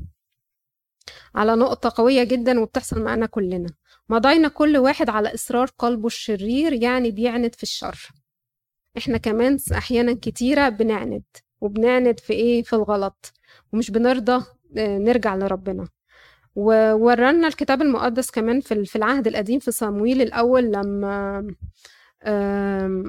على 1.36 1.56
نقطة 1.56 1.94
قوية 1.96 2.24
جدا 2.24 2.60
وبتحصل 2.60 3.02
معانا 3.02 3.26
كلنا. 3.26 3.70
مضينا 4.10 4.48
كل 4.48 4.78
واحد 4.78 5.10
على 5.10 5.34
إصرار 5.34 5.70
قلبه 5.78 6.08
الشرير 6.08 6.74
يعني 6.74 7.12
بيعند 7.12 7.56
في 7.56 7.64
الشر. 7.64 8.10
إحنا 8.98 9.18
كمان 9.18 9.58
أحيانا 9.74 10.14
كتيرة 10.22 10.70
بنعند 10.70 11.24
وبنعند 11.62 12.20
في 12.20 12.34
إيه؟ 12.34 12.64
في 12.64 12.74
الغلط 12.74 13.34
ومش 13.74 13.92
بنرضى 13.92 14.46
آه، 14.78 14.98
نرجع 14.98 15.36
لربنا. 15.36 15.88
وورانا 16.56 17.48
الكتاب 17.48 17.82
المقدس 17.82 18.32
كمان 18.32 18.62
في 18.62 18.96
العهد 18.96 19.28
القديم 19.28 19.60
في 19.60 19.72
صمويل 19.72 20.22
الأول 20.22 20.64
لما 20.64 21.48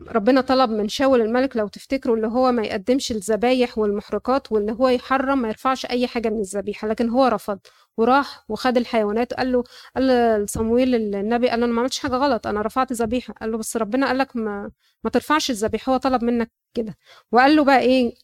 ربنا 0.09 0.41
طلب 0.41 0.71
من 0.71 0.89
شاول 0.89 1.21
الملك 1.21 1.57
لو 1.57 1.69
تفتكروا 1.69 2.17
اللي 2.17 2.27
هو 2.27 2.53
ما 2.53 2.63
يقدمش 2.63 3.13
الذبايح 3.13 3.79
والمحرقات 3.79 4.53
واللي 4.53 4.73
هو 4.73 4.89
يحرم 4.89 5.39
ما 5.43 5.49
يرفعش 5.49 5.87
أي 5.87 6.07
حاجة 6.07 6.29
من 6.29 6.41
الذبيحة 6.41 6.89
لكن 6.89 7.09
هو 7.09 7.27
رفض. 7.27 7.59
وراح 7.99 8.45
وخد 8.49 8.77
الحيوانات 8.77 9.35
قال 9.35 9.53
له 9.53 9.65
قال 9.97 10.07
لصمويل 10.45 10.95
النبي 11.15 11.49
قال 11.49 11.61
له 11.61 11.65
أنا 11.67 11.73
ما 11.75 11.81
عملتش 11.81 11.99
حاجة 11.99 12.17
غلط 12.17 12.47
أنا 12.47 12.63
رفعت 12.63 12.93
ذبيحة. 12.93 13.35
قال 13.35 13.53
له 13.53 13.59
بس 13.59 13.77
ربنا 13.77 14.07
قال 14.07 14.19
لك 14.19 14.37
ما 14.37 14.71
ما 15.05 15.11
ترفعش 15.11 15.51
الذبيحة 15.51 15.93
هو 15.93 15.97
طلب 15.97 16.25
منك 16.25 16.51
كده. 16.75 16.97
وقال 17.33 17.57
له 17.57 17.65
بقى 17.65 17.79
إيه؟ 17.81 18.15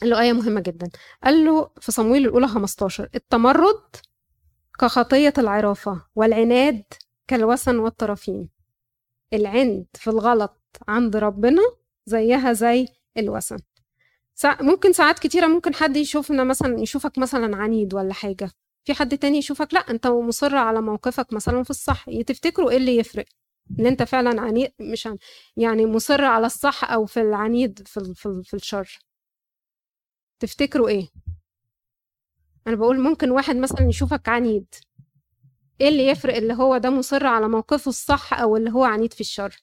قال 0.00 0.10
له 0.10 0.20
آية 0.20 0.32
مهمة 0.32 0.60
جدا. 0.60 0.88
قال 1.24 1.44
له 1.44 1.70
في 1.80 1.92
صمويل 1.92 2.22
الأولى 2.26 2.48
15 2.48 3.08
التمرد 3.14 3.96
كخطية 4.80 5.32
العرافة 5.38 6.02
والعناد 6.14 6.84
كالوثن 7.28 7.78
والطرافين 7.78 8.48
العند 9.32 9.86
في 9.94 10.10
الغلط 10.10 10.60
عند 10.88 11.16
ربنا 11.16 11.62
زيها 12.06 12.52
زي 12.52 12.88
الوثن. 13.18 13.58
ممكن 14.60 14.92
ساعات 14.92 15.18
كتيرة 15.18 15.46
ممكن 15.46 15.74
حد 15.74 15.96
يشوفنا 15.96 16.44
مثلا 16.44 16.80
يشوفك 16.80 17.18
مثلا 17.18 17.56
عنيد 17.56 17.94
ولا 17.94 18.12
حاجة. 18.14 18.50
في 18.84 18.94
حد 18.94 19.18
تاني 19.18 19.38
يشوفك 19.38 19.74
لأ 19.74 19.80
أنت 19.80 20.06
مصر 20.06 20.56
على 20.56 20.80
موقفك 20.80 21.32
مثلا 21.32 21.62
في 21.62 21.70
الصح. 21.70 22.04
تفتكروا 22.26 22.70
إيه 22.70 22.76
اللي 22.76 22.96
يفرق؟ 22.96 23.24
إن 23.80 23.86
أنت 23.86 24.02
فعلا 24.02 24.40
عنيد 24.40 24.72
مش 24.80 25.06
عن 25.06 25.18
يعني 25.56 25.86
مصر 25.86 26.24
على 26.24 26.46
الصح 26.46 26.84
أو 26.90 27.06
في 27.06 27.20
العنيد 27.20 27.88
في 27.88 27.96
ال- 27.96 28.14
في, 28.14 28.42
في 28.44 28.54
الشر. 28.54 28.98
تفتكروا 30.38 30.88
إيه؟ 30.88 31.08
أنا 32.66 32.76
بقول 32.76 33.00
ممكن 33.00 33.30
واحد 33.30 33.56
مثلا 33.56 33.88
يشوفك 33.88 34.28
عنيد. 34.28 34.74
إيه 35.80 35.88
اللي 35.88 36.06
يفرق 36.06 36.34
اللي 36.36 36.54
هو 36.54 36.76
ده 36.76 36.90
مصر 36.90 37.26
على 37.26 37.48
موقفه 37.48 37.88
الصح 37.88 38.34
أو 38.34 38.56
اللي 38.56 38.70
هو 38.70 38.84
عنيد 38.84 39.12
في 39.12 39.20
الشر؟ 39.20 39.56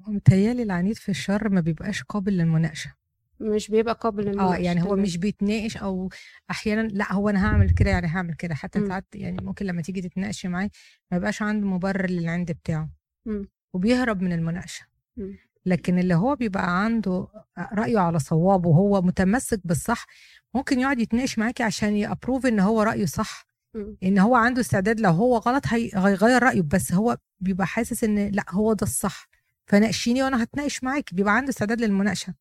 متهيألي 0.00 0.62
العنيد 0.62 0.96
في 0.96 1.08
الشر 1.08 1.48
ما 1.48 1.60
بيبقاش 1.60 2.02
قابل 2.02 2.32
للمناقشة. 2.32 2.94
مش 3.42 3.68
بيبقى 3.70 3.94
قابل 4.00 4.26
آه 4.28 4.30
للمناقشة 4.32 4.60
يعني 4.62 4.82
هو. 4.82 4.96
مش 4.96 5.16
بيتناقش 5.16 5.76
أو 5.76 6.08
أحيانا 6.50 6.80
لأ 6.88 7.12
هو 7.12 7.28
أنا 7.28 7.46
هعمل 7.46 7.70
كده 7.70 7.90
يعني 7.90 8.06
هعمل 8.06 8.34
كده 8.34 8.54
حتى 8.54 8.78
مم. 8.78 8.86
ساعات 8.88 9.06
يعني 9.14 9.44
ممكن 9.44 9.66
لما 9.66 9.82
تيجي 9.82 10.00
تتناقشي 10.02 10.48
معاه 10.48 10.70
ما 11.10 11.16
يبقاش 11.16 11.42
عنده 11.42 11.66
مبرر 11.66 12.10
للعند 12.10 12.52
بتاعه 12.52 12.88
مم. 13.26 13.48
وبيهرب 13.74 14.22
من 14.22 14.32
المناقشة 14.32 14.84
مم. 15.16 15.36
لكن 15.66 15.98
اللي 15.98 16.14
هو 16.14 16.36
بيبقى 16.36 16.84
عنده 16.84 17.28
رأيه 17.72 17.98
على 17.98 18.18
صواب 18.18 18.66
وهو 18.66 19.02
متمسك 19.02 19.60
بالصح 19.64 20.06
ممكن 20.54 20.80
يقعد 20.80 20.98
يتناقش 21.00 21.38
معاكي 21.38 21.62
عشان 21.62 21.96
يأبروف 21.96 22.46
إن 22.46 22.60
هو 22.60 22.82
رأيه 22.82 23.06
صح 23.06 23.46
مم. 23.74 23.96
إن 24.02 24.18
هو 24.18 24.34
عنده 24.34 24.60
استعداد 24.60 25.00
لو 25.00 25.10
هو 25.10 25.36
غلط 25.36 25.66
هي- 25.66 25.90
هيغير 25.94 26.42
رأيه 26.42 26.62
بس 26.62 26.92
هو 26.92 27.16
بيبقى 27.40 27.66
حاسس 27.66 28.04
إن 28.04 28.28
لأ 28.28 28.44
هو 28.50 28.72
ده 28.72 28.82
الصح 28.86 29.28
فناقشيني 29.66 30.22
وأنا 30.22 30.42
هتناقش 30.42 30.84
معاكي 30.84 31.14
بيبقى 31.16 31.36
عنده 31.36 31.50
استعداد 31.50 31.80
للمناقشة 31.80 32.34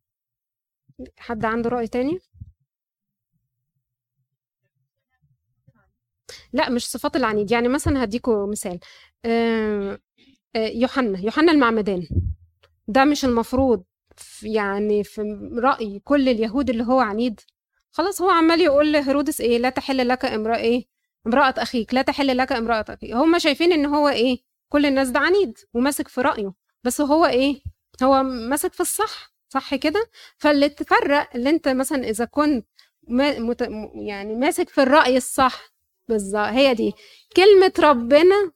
حد 1.18 1.46
عنده 1.46 1.70
رأي 1.70 1.88
تاني؟ 1.88 2.20
لا 6.54 6.70
مش 6.70 6.90
صفات 6.90 7.16
العنيد. 7.16 7.52
يعني 7.52 7.68
مثلا 7.68 8.04
هديكوا 8.04 8.48
مثال. 8.52 8.80
آه، 9.26 10.00
آه، 10.56 10.68
يوحنا 10.68 11.20
يوحنا 11.20 11.52
المعمدان. 11.52 12.08
ده 12.88 13.06
مش 13.06 13.26
المفروض 13.26 13.84
في- 14.18 14.54
يعني 14.54 15.04
في 15.04 15.22
رأي 15.64 16.00
كل 16.04 16.30
اليهود 16.30 16.70
اللي 16.70 16.84
هو 16.84 17.00
عنيد. 17.00 17.40
خلاص 17.92 18.22
هو 18.22 18.30
عمال 18.30 18.62
يقول 18.62 18.94
لهيرودس 18.94 19.42
إيه؟ 19.42 19.58
لا 19.58 19.70
تحل 19.70 20.08
لك 20.08 20.26
امرأة 20.26 20.58
إيه؟ 20.58 20.86
امرأة 21.28 21.54
أخيك. 21.58 21.94
لا 21.94 22.02
تحل 22.02 22.38
لك 22.38 22.52
امرأة 22.52 22.86
أخيك. 22.90 23.14
هم 23.14 23.40
شايفين 23.40 23.72
إن 23.74 23.86
هو 23.86 24.10
إيه؟ 24.10 24.38
كل 24.70 24.86
الناس 24.86 25.10
ده 25.10 25.20
عنيد 25.20 25.58
وماسك 25.74 26.08
في 26.08 26.22
رأيه. 26.22 26.54
بس 26.84 27.02
هو 27.02 27.26
إيه؟ 27.26 27.62
هو 28.04 28.24
ماسك 28.24 28.74
في 28.74 28.80
الصح. 28.82 29.31
صح 29.54 29.76
كده؟ 29.76 30.10
فاللي 30.38 30.70
تفرق 30.70 31.30
اللي 31.36 31.50
انت 31.50 31.68
مثلا 31.68 32.10
إذا 32.10 32.26
كنت 32.26 32.66
مت... 33.10 33.62
يعني 33.96 34.36
ماسك 34.36 34.70
في 34.70 34.82
الرأي 34.84 35.18
الصح 35.18 35.62
بالظبط 36.10 36.48
هي 36.48 36.74
دي. 36.74 36.94
كلمة 37.36 37.74
ربنا 37.80 38.52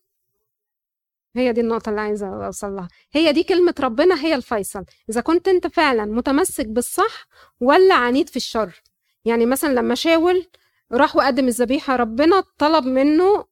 هي 1.35 1.51
دي 1.53 1.61
النقطة 1.61 1.89
اللي 1.89 2.01
عايزة 2.01 2.45
أوصل 2.45 2.75
لها. 2.75 2.87
هي 3.13 3.31
دي 3.33 3.43
كلمة 3.43 3.75
ربنا 3.79 4.25
هي 4.25 4.35
الفيصل. 4.35 4.85
إذا 5.09 5.21
كنت 5.21 5.47
أنت 5.47 5.67
فعلا 5.67 6.05
متمسك 6.05 6.65
بالصح 6.65 7.27
ولا 7.61 7.95
عنيد 7.95 8.29
في 8.29 8.35
الشر؟ 8.35 8.81
يعني 9.25 9.45
مثلا 9.45 9.73
لما 9.73 9.95
شاول 9.95 10.47
راح 10.91 11.15
وقدم 11.15 11.47
الذبيحة 11.47 11.95
ربنا 11.95 12.43
طلب 12.57 12.85
منه 12.85 13.45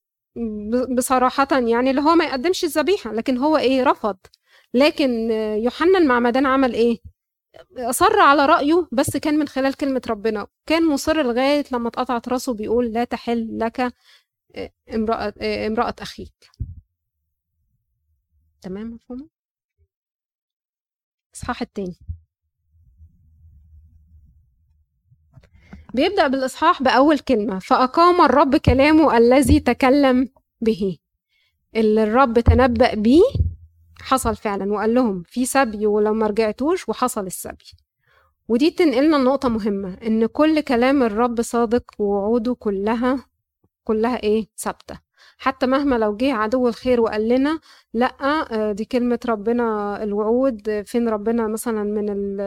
بصراحة 0.98 1.48
يعني 1.52 1.90
اللي 1.90 2.02
هو 2.02 2.16
ما 2.16 2.26
يقدمش 2.26 2.64
الذبيحة 2.64 3.14
لكن 3.14 3.38
هو 3.38 3.58
إيه 3.58 3.84
رفض. 3.84 4.18
لكن 4.74 5.32
يوحنا 5.64 5.98
المعمدان 5.98 6.46
عمل 6.46 6.74
إيه؟ 6.74 7.13
أصر 7.78 8.20
على 8.20 8.46
رأيه 8.46 8.88
بس 8.92 9.18
كان 9.18 9.40
من 9.40 9.48
خلال 9.48 9.74
كلمة 9.74 10.02
ربنا 10.10 10.48
كان 10.66 10.90
مصر 10.90 11.24
لغاية 11.24 11.64
لما 11.72 11.88
اتقطعت 11.88 12.30
راسه 12.30 12.54
بيقول 12.54 12.94
لا 12.94 13.04
تحل 13.04 13.60
لك 13.60 13.94
امرأة, 14.94 15.34
امرأة 15.42 15.96
أخيك. 16.00 16.50
تمام 18.62 18.88
مفهوم؟ 18.94 19.30
الإصحاح 21.34 21.62
التاني. 21.62 21.96
بيبدأ 25.94 26.28
بالإصحاح 26.28 26.84
بأول 26.84 27.20
كلمة 27.20 27.60
فأقام 27.60 28.22
الرب 28.22 28.56
كلامه 28.56 29.18
الذي 29.18 29.60
تكلم 29.60 30.30
به 30.62 30.98
اللي 31.76 32.04
الرب 32.04 32.40
تنبأ 32.40 32.94
بيه 32.96 33.22
حصل 34.04 34.36
فعلا 34.36 34.74
وقال 34.74 34.94
لهم 34.94 35.24
في 35.28 35.46
سبي 35.46 35.88
ولو 35.88 36.14
ما 36.14 36.28
رجعتوش 36.28 36.90
وحصل 36.90 37.26
السبي. 37.26 37.66
ودي 38.48 38.72
تنقلنا 38.72 39.16
لنقطة 39.16 39.50
مهمة 39.50 39.98
إن 40.08 40.26
كل 40.26 40.62
كلام 40.62 41.04
الرب 41.04 41.42
صادق 41.42 41.84
ووعوده 42.00 42.54
كلها 42.60 43.26
كلها 43.84 44.24
إيه؟ 44.24 44.48
ثابتة. 44.58 45.00
حتى 45.38 45.66
مهما 45.68 45.96
لو 45.96 46.16
جه 46.18 46.34
عدو 46.34 46.68
الخير 46.68 47.02
وقال 47.02 47.28
لنا 47.28 47.60
لأ 47.94 48.16
آه، 48.52 48.72
دي 48.72 48.86
كلمة 48.86 49.20
ربنا 49.26 50.04
الوعود 50.04 50.82
فين 50.86 51.10
ربنا 51.10 51.48
مثلا 51.48 51.84
من 51.84 52.10
ال- 52.10 52.42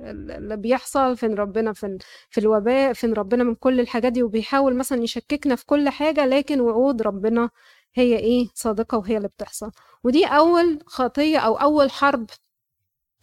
ال- 0.00 0.30
اللي 0.30 0.56
بيحصل 0.56 1.16
فين 1.16 1.34
ربنا 1.34 1.72
في 1.72 1.98
في 2.30 2.40
الوباء 2.40 2.92
فين 2.92 3.12
ربنا 3.12 3.44
من 3.44 3.54
كل 3.54 3.80
الحاجات 3.80 4.12
دي 4.12 4.22
وبيحاول 4.22 4.74
مثلا 4.76 5.02
يشككنا 5.02 5.56
في 5.56 5.66
كل 5.66 5.88
حاجة 5.88 6.26
لكن 6.26 6.60
وعود 6.60 7.02
ربنا 7.02 7.50
هي 7.94 8.16
إيه؟ 8.18 8.48
صادقة 8.54 8.98
وهي 8.98 9.16
اللي 9.16 9.28
بتحصل. 9.28 9.70
ودي 10.04 10.26
أول 10.26 10.78
خطية 10.86 11.38
أو 11.38 11.54
أول 11.54 11.90
حرب 11.90 12.30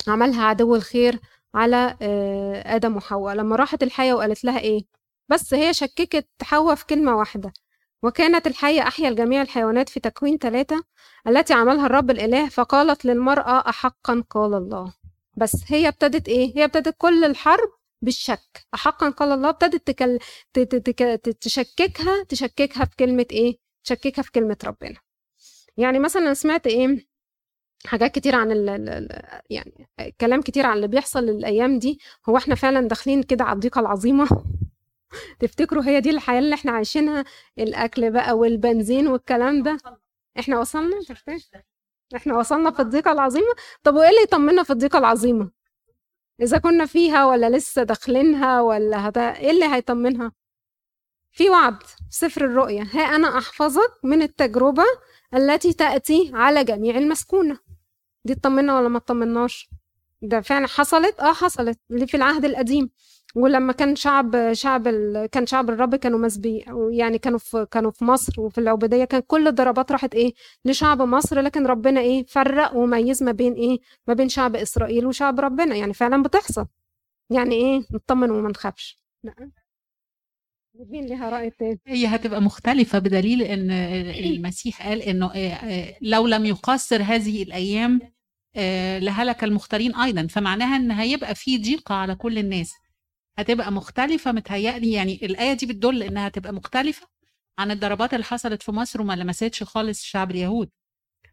عملها 0.08 0.44
عدو 0.44 0.76
الخير 0.76 1.20
على 1.56 1.98
آه، 2.02 2.76
آدم 2.76 2.98
وحواء 2.98 3.36
لما 3.36 3.56
راحت 3.56 3.84
الحية 3.84 4.14
وقالت 4.14 4.44
لها 4.44 4.60
إيه 4.60 4.82
بس 5.30 5.54
هي 5.54 5.74
شككت 5.74 6.28
حواء 6.42 6.76
في 6.76 6.86
كلمة 6.86 7.18
واحدة 7.18 7.54
وكانت 8.04 8.48
الحية 8.48 8.82
أحيا 8.82 9.10
الجميع 9.10 9.42
الحيوانات 9.42 9.90
في 9.90 10.00
تكوين 10.00 10.38
ثلاثة 10.38 10.84
التي 11.28 11.54
عملها 11.54 11.86
الرب 11.86 12.12
الإله 12.12 12.50
فقالت 12.50 13.06
للمرأة 13.06 13.70
أحقا 13.70 14.24
قال 14.30 14.54
الله 14.54 14.94
بس 15.38 15.56
هي 15.68 15.88
ابتدت 15.88 16.28
إيه؟ 16.28 16.58
هي 16.58 16.66
ابتدت 16.66 16.96
كل 16.98 17.24
الحرب 17.26 17.70
بالشك 18.02 18.68
أحقا 18.74 19.10
قال 19.10 19.32
الله 19.32 19.50
ابتدت 19.50 19.92
تكل... 19.92 20.20
تشككها 21.42 22.24
تشككها 22.24 22.86
في 22.86 22.96
كلمة 23.00 23.26
إيه؟ 23.32 23.58
تشككها 23.84 24.22
في 24.22 24.32
كلمة 24.32 24.58
ربنا 24.64 25.00
يعني 25.80 26.00
مثلا 26.00 26.34
سمعت 26.34 26.68
إيه 26.68 27.08
حاجات 27.86 28.16
كتير 28.16 28.36
عن 28.36 28.52
ال 28.52 28.70
ال- 28.70 29.42
يعني 29.50 29.90
كلام 30.22 30.42
كتير 30.42 30.66
عن 30.66 30.76
اللي 30.78 30.88
بيحصل 30.88 31.24
الأيام 31.30 31.80
دي 31.80 32.00
هو 32.30 32.38
إحنا 32.38 32.56
فعلا 32.56 32.88
داخلين 32.88 33.24
كده 33.24 33.44
على 33.44 33.54
الضيقة 33.56 33.82
العظيمة؟ 33.82 34.28
تفتكروا 35.40 35.84
هي 35.84 36.02
دي 36.02 36.10
الحياة 36.10 36.40
اللي 36.40 36.56
إحنا 36.56 36.72
عايشينها؟ 36.72 37.26
الأكل 37.60 38.12
بقى 38.12 38.38
والبنزين 38.38 39.08
والكلام 39.08 39.64
ده؟ 39.64 39.78
إحنا 40.40 40.60
وصلنا؟ 40.60 41.00
إحنا 42.16 42.38
وصلنا 42.38 42.72
في 42.72 42.82
الضيقة 42.82 43.12
العظيمة؟ 43.12 43.56
طب 43.84 43.96
وإيه 43.96 44.10
اللي 44.10 44.22
يطمنا 44.22 44.64
في 44.64 44.70
الضيقة 44.74 45.00
العظيمة؟ 45.00 45.52
إذا 46.42 46.58
كنا 46.58 46.86
فيها 46.86 47.26
ولا 47.26 47.50
لسه 47.50 47.84
داخلينها 47.84 48.62
ولا 48.62 49.10
هت... 49.10 49.18
إيه 49.18 49.52
اللي 49.52 49.66
هيطمنها؟ 49.66 50.32
في 51.32 51.50
وعد 51.50 51.84
في 51.84 51.96
سفر 52.10 52.46
الرؤيا 52.46 52.88
ها 52.94 53.02
أنا 53.02 53.38
أحفظك 53.38 53.92
من 54.04 54.22
التجربة 54.22 54.84
التي 55.34 55.74
تأتي 55.74 56.32
على 56.34 56.64
جميع 56.64 56.98
المسكونة. 56.98 57.60
دي 58.26 58.36
تطمنا 58.36 58.80
ولا 58.80 58.88
ما 58.90 59.00
تطمناش 59.00 59.70
ده 60.22 60.42
فعلا 60.42 60.68
حصلت؟ 60.68 61.20
آه 61.20 61.34
حصلت. 61.34 61.80
اللي 61.92 62.08
في 62.08 62.18
العهد 62.18 62.46
القديم. 62.46 62.90
ولما 63.36 63.74
كان 63.74 63.96
شعب 63.96 64.54
شعب 64.54 64.88
ال... 64.88 65.26
كان 65.26 65.46
شعب 65.46 65.70
الرب 65.70 65.96
كانوا 65.96 66.20
مسبي 66.20 66.66
يعني 66.92 67.18
كانوا 67.18 67.40
في 67.40 67.68
كانوا 67.72 67.92
في 67.92 68.06
مصر 68.06 68.42
وفي 68.42 68.58
العبودية 68.58 69.06
كان 69.06 69.22
كل 69.28 69.48
الضربات 69.48 69.92
راحت 69.92 70.16
إيه؟ 70.16 70.34
لشعب 70.66 71.02
مصر. 71.02 71.40
لكن 71.42 71.68
ربنا 71.68 72.02
إيه؟ 72.02 72.26
فرق 72.26 72.76
وميز 72.76 73.24
ما 73.24 73.32
بين 73.32 73.54
إيه؟ 73.54 73.80
ما 74.08 74.14
بين 74.14 74.30
شعب 74.30 74.56
إسرائيل 74.56 75.06
وشعب 75.06 75.40
ربنا. 75.40 75.76
يعني 75.76 75.94
فعلا 75.94 76.24
بتحصل. 76.24 76.68
يعني 77.30 77.56
إيه؟ 77.56 77.82
نطمن 77.92 78.32
وما 78.32 78.50
نخافش. 78.50 79.00
لا 79.24 79.52
مين 80.80 81.06
ليها 81.06 81.30
رأي 81.30 81.50
تاني. 81.50 81.80
هي 81.88 82.08
هتبقى 82.08 82.42
مختلفة 82.42 83.00
بدليل 83.00 83.42
إن 83.42 83.72
المسيح 83.72 84.88
قال 84.88 85.02
إنه 85.02 85.26
آه، 85.36 85.54
آه، 85.54 85.96
لو 86.02 86.28
لم 86.28 86.46
يقصر 86.46 87.02
هذه 87.02 87.44
الأيام 87.44 88.00
آه، 88.56 89.00
لهلك 89.00 89.44
المختارين 89.44 89.96
أيضا. 89.96 90.28
فمعناها 90.28 90.76
إن 90.76 90.92
هيبقى 90.92 91.36
في 91.36 91.58
ضيقة 91.58 91.96
على 91.96 92.16
كل 92.16 92.38
الناس. 92.38 92.72
هتبقى 93.38 93.72
مختلفة 93.72 94.32
متهيألي 94.32 94.92
يعني 94.92 95.20
الآية 95.24 95.54
دي 95.54 95.66
بتدل 95.66 96.04
إنها 96.04 96.28
هتبقى 96.28 96.54
مختلفة 96.54 97.08
عن 97.60 97.72
الضربات 97.72 98.14
اللي 98.14 98.24
حصلت 98.26 98.64
في 98.64 98.72
مصر 98.72 99.02
وما 99.02 99.14
لمستش 99.14 99.64
خالص 99.64 100.04
شعب 100.04 100.32
اليهود. 100.32 100.70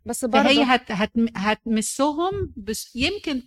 بس 0.06 0.24
برضه 0.24 0.62
هت 0.62 0.92
هت 0.92 1.12
هتمسهم 1.36 2.52
بس 2.56 2.96
يمكن 2.96 3.42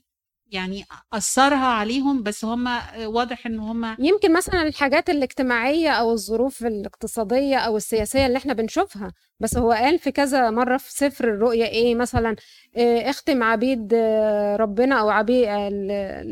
يعني 0.51 0.85
أثرها 1.13 1.65
عليهم 1.67 2.23
بس 2.23 2.45
هم 2.45 2.69
واضح 2.97 3.45
إن 3.45 3.59
هم 3.59 3.95
يمكن 3.99 4.33
مثلا 4.33 4.61
الحاجات 4.61 5.09
الاجتماعية 5.09 5.89
أو 5.89 6.11
الظروف 6.11 6.65
الاقتصادية 6.65 7.57
أو 7.57 7.77
السياسية 7.77 8.25
اللي 8.25 8.37
إحنا 8.37 8.53
بنشوفها 8.53 9.11
بس 9.39 9.57
هو 9.57 9.71
قال 9.71 9.99
في 9.99 10.11
كذا 10.11 10.49
مرة 10.49 10.77
في 10.77 10.91
سفر 10.91 11.23
الرؤيا 11.29 11.65
إيه 11.67 11.95
مثلا 11.95 12.35
إيه 12.75 13.09
اختم 13.09 13.43
عبيد 13.43 13.93
آه، 13.93 14.55
ربنا 14.55 14.99
أو 14.99 15.09
عبيد 15.09 15.45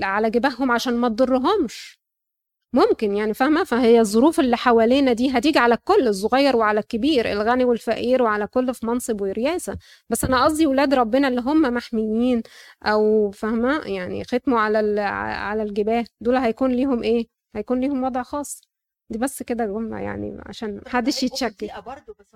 على 0.04 0.30
جباههم 0.30 0.72
عشان 0.72 0.94
ما 0.98 1.10
تضرهمش. 1.10 2.00
ممكن 2.74 3.16
يعني 3.16 3.34
فاهمة؟ 3.34 3.64
فهي 3.64 4.00
الظروف 4.00 4.40
اللي 4.40 4.58
حوالينا 4.58 5.14
دي 5.14 5.30
هتيجي 5.38 5.60
على 5.60 5.74
الكل 5.76 6.08
الصغير 6.08 6.56
وعلى 6.56 6.80
الكبير 6.80 7.32
الغني 7.32 7.66
والفقير 7.66 8.24
وعلى 8.24 8.48
كل 8.48 8.74
في 8.74 8.86
منصب 8.86 9.22
ورياسة. 9.22 9.78
بس 10.10 10.24
أنا 10.24 10.44
قصدي 10.44 10.68
ولاد 10.68 10.94
ربنا 10.94 11.28
اللي 11.28 11.42
هم 11.42 11.62
محميين 11.62 12.42
أو 12.84 13.32
فاهمة؟ 13.32 13.78
يعني 13.86 14.24
ختموا 14.24 14.60
على 14.60 15.02
على 15.02 15.64
الجباه. 15.64 16.06
دول 16.22 16.36
هيكون 16.36 16.72
ليهم 16.72 17.04
إيه؟ 17.04 17.28
هيكون 17.56 17.80
ليهم 17.80 18.04
وضع 18.04 18.24
خاص. 18.24 18.62
دي 19.10 19.18
بس 19.20 19.44
كده 19.44 19.66
جملة 19.66 20.00
يعني 20.00 20.38
عشان 20.46 20.82
محدش 20.86 21.24
يتشكك. 21.24 21.72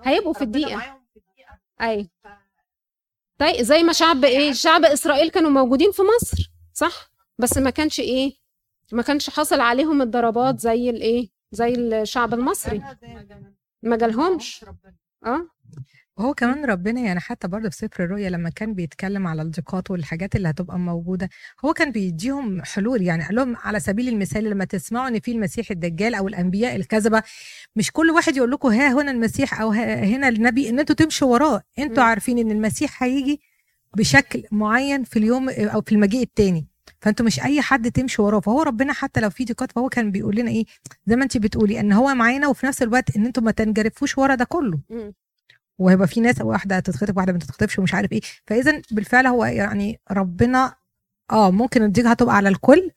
هيبقوا 0.02 0.32
في 0.32 0.42
الدقيقة. 0.44 1.00
أي. 1.82 2.10
طيب 3.38 3.56
زي 3.62 3.82
ما 3.82 3.92
شعب 3.92 4.24
إيه 4.24 4.52
شعب 4.52 4.84
إسرائيل 4.84 5.30
كانوا 5.30 5.50
موجودين 5.50 5.92
في 5.92 6.02
مصر 6.02 6.50
صح؟ 6.72 7.10
بس 7.38 7.58
ما 7.58 7.70
كانش 7.70 8.00
إيه؟ 8.00 8.41
ما 8.92 9.02
كانش 9.02 9.30
حاصل 9.30 9.60
عليهم 9.60 10.02
الضربات 10.02 10.60
زي 10.60 10.90
الإيه 10.90 11.28
زي 11.52 11.74
الشعب 11.74 12.34
المصري. 12.34 12.82
ما 13.82 13.96
جالهمش. 13.96 14.64
آه. 15.26 15.48
وهو 16.16 16.34
كمان 16.34 16.64
ربنا 16.64 17.00
يعني 17.00 17.20
حتى 17.20 17.48
برضه 17.48 17.68
في 17.70 17.76
سفر 17.76 18.04
الرؤيا 18.04 18.30
لما 18.30 18.50
كان 18.50 18.74
بيتكلم 18.74 19.26
على 19.26 19.42
الضيقات 19.42 19.90
والحاجات 19.90 20.36
اللي 20.36 20.50
هتبقى 20.50 20.78
موجودة 20.78 21.28
هو 21.64 21.72
كان 21.72 21.92
بيديهم 21.92 22.62
حلول 22.62 23.02
يعني 23.02 23.24
قال 23.24 23.34
لهم 23.34 23.56
على 23.56 23.80
سبيل 23.80 24.08
المثال 24.08 24.44
لما 24.44 24.64
تسمعوا 24.64 25.08
إن 25.08 25.20
في 25.20 25.32
المسيح 25.32 25.70
الدجال 25.70 26.14
أو 26.14 26.28
الأنبياء 26.28 26.76
الكذبة 26.76 27.22
مش 27.76 27.90
كل 27.92 28.10
واحد 28.10 28.36
يقول 28.36 28.50
لكم 28.50 28.68
ها 28.68 28.92
هنا 29.02 29.10
المسيح 29.10 29.60
أو 29.60 29.68
ها 29.70 30.04
هنا 30.04 30.28
النبي 30.28 30.68
إن 30.68 30.78
أنتوا 30.78 30.94
تمشوا 30.96 31.28
وراه. 31.32 31.62
أنتوا. 31.78 32.02
عارفين 32.02 32.38
إن 32.38 32.50
المسيح 32.50 33.02
هيجي 33.02 33.40
بشكل 33.96 34.44
معين 34.52 35.04
في 35.04 35.18
اليوم 35.18 35.48
أو 35.48 35.80
في 35.82 35.92
المجيء 35.92 36.22
التاني. 36.22 36.66
فانتوا 37.02 37.26
مش 37.26 37.40
أي 37.42 37.60
حد 37.62 37.90
تمشي 37.92 38.22
وراه 38.22 38.40
فهو 38.40 38.62
ربنا 38.62 38.92
حتى 38.92 39.20
لو 39.20 39.30
في 39.30 39.44
ضيقات 39.44 39.72
فهو 39.72 39.88
كان 39.88 40.10
بيقول 40.10 40.36
لنا 40.36 40.50
إيه 40.50 40.64
زي 41.06 41.16
ما 41.16 41.22
انت 41.24 41.36
بتقولي 41.36 41.80
إن 41.80 41.92
هو 41.92 42.14
معانا 42.14 42.48
وفي 42.48 42.66
نفس 42.66 42.82
الوقت 42.82 43.16
إن 43.16 43.26
أنتوا 43.26 43.42
ما 43.42 43.50
تنجرفوش 43.50 44.18
ورا 44.18 44.34
ده 44.34 44.44
كله. 44.44 44.78
وهيبقى 45.78 46.08
في 46.08 46.20
ناس 46.20 46.40
واحدة 46.40 46.76
هتتخطب 46.76 47.16
واحدة 47.16 47.32
ما 47.32 47.38
تتخطبش 47.38 47.78
ومش 47.78 47.94
عارف 47.94 48.12
إيه 48.12 48.20
فاذا 48.46 48.82
بالفعل 48.90 49.26
هو 49.26 49.44
يعني 49.44 50.00
ربنا 50.10 50.74
آه 51.30 51.50
ممكن 51.50 51.82
الضيقة 51.82 52.10
هتبقى 52.10 52.36
على 52.36 52.48
الكل 52.48 52.90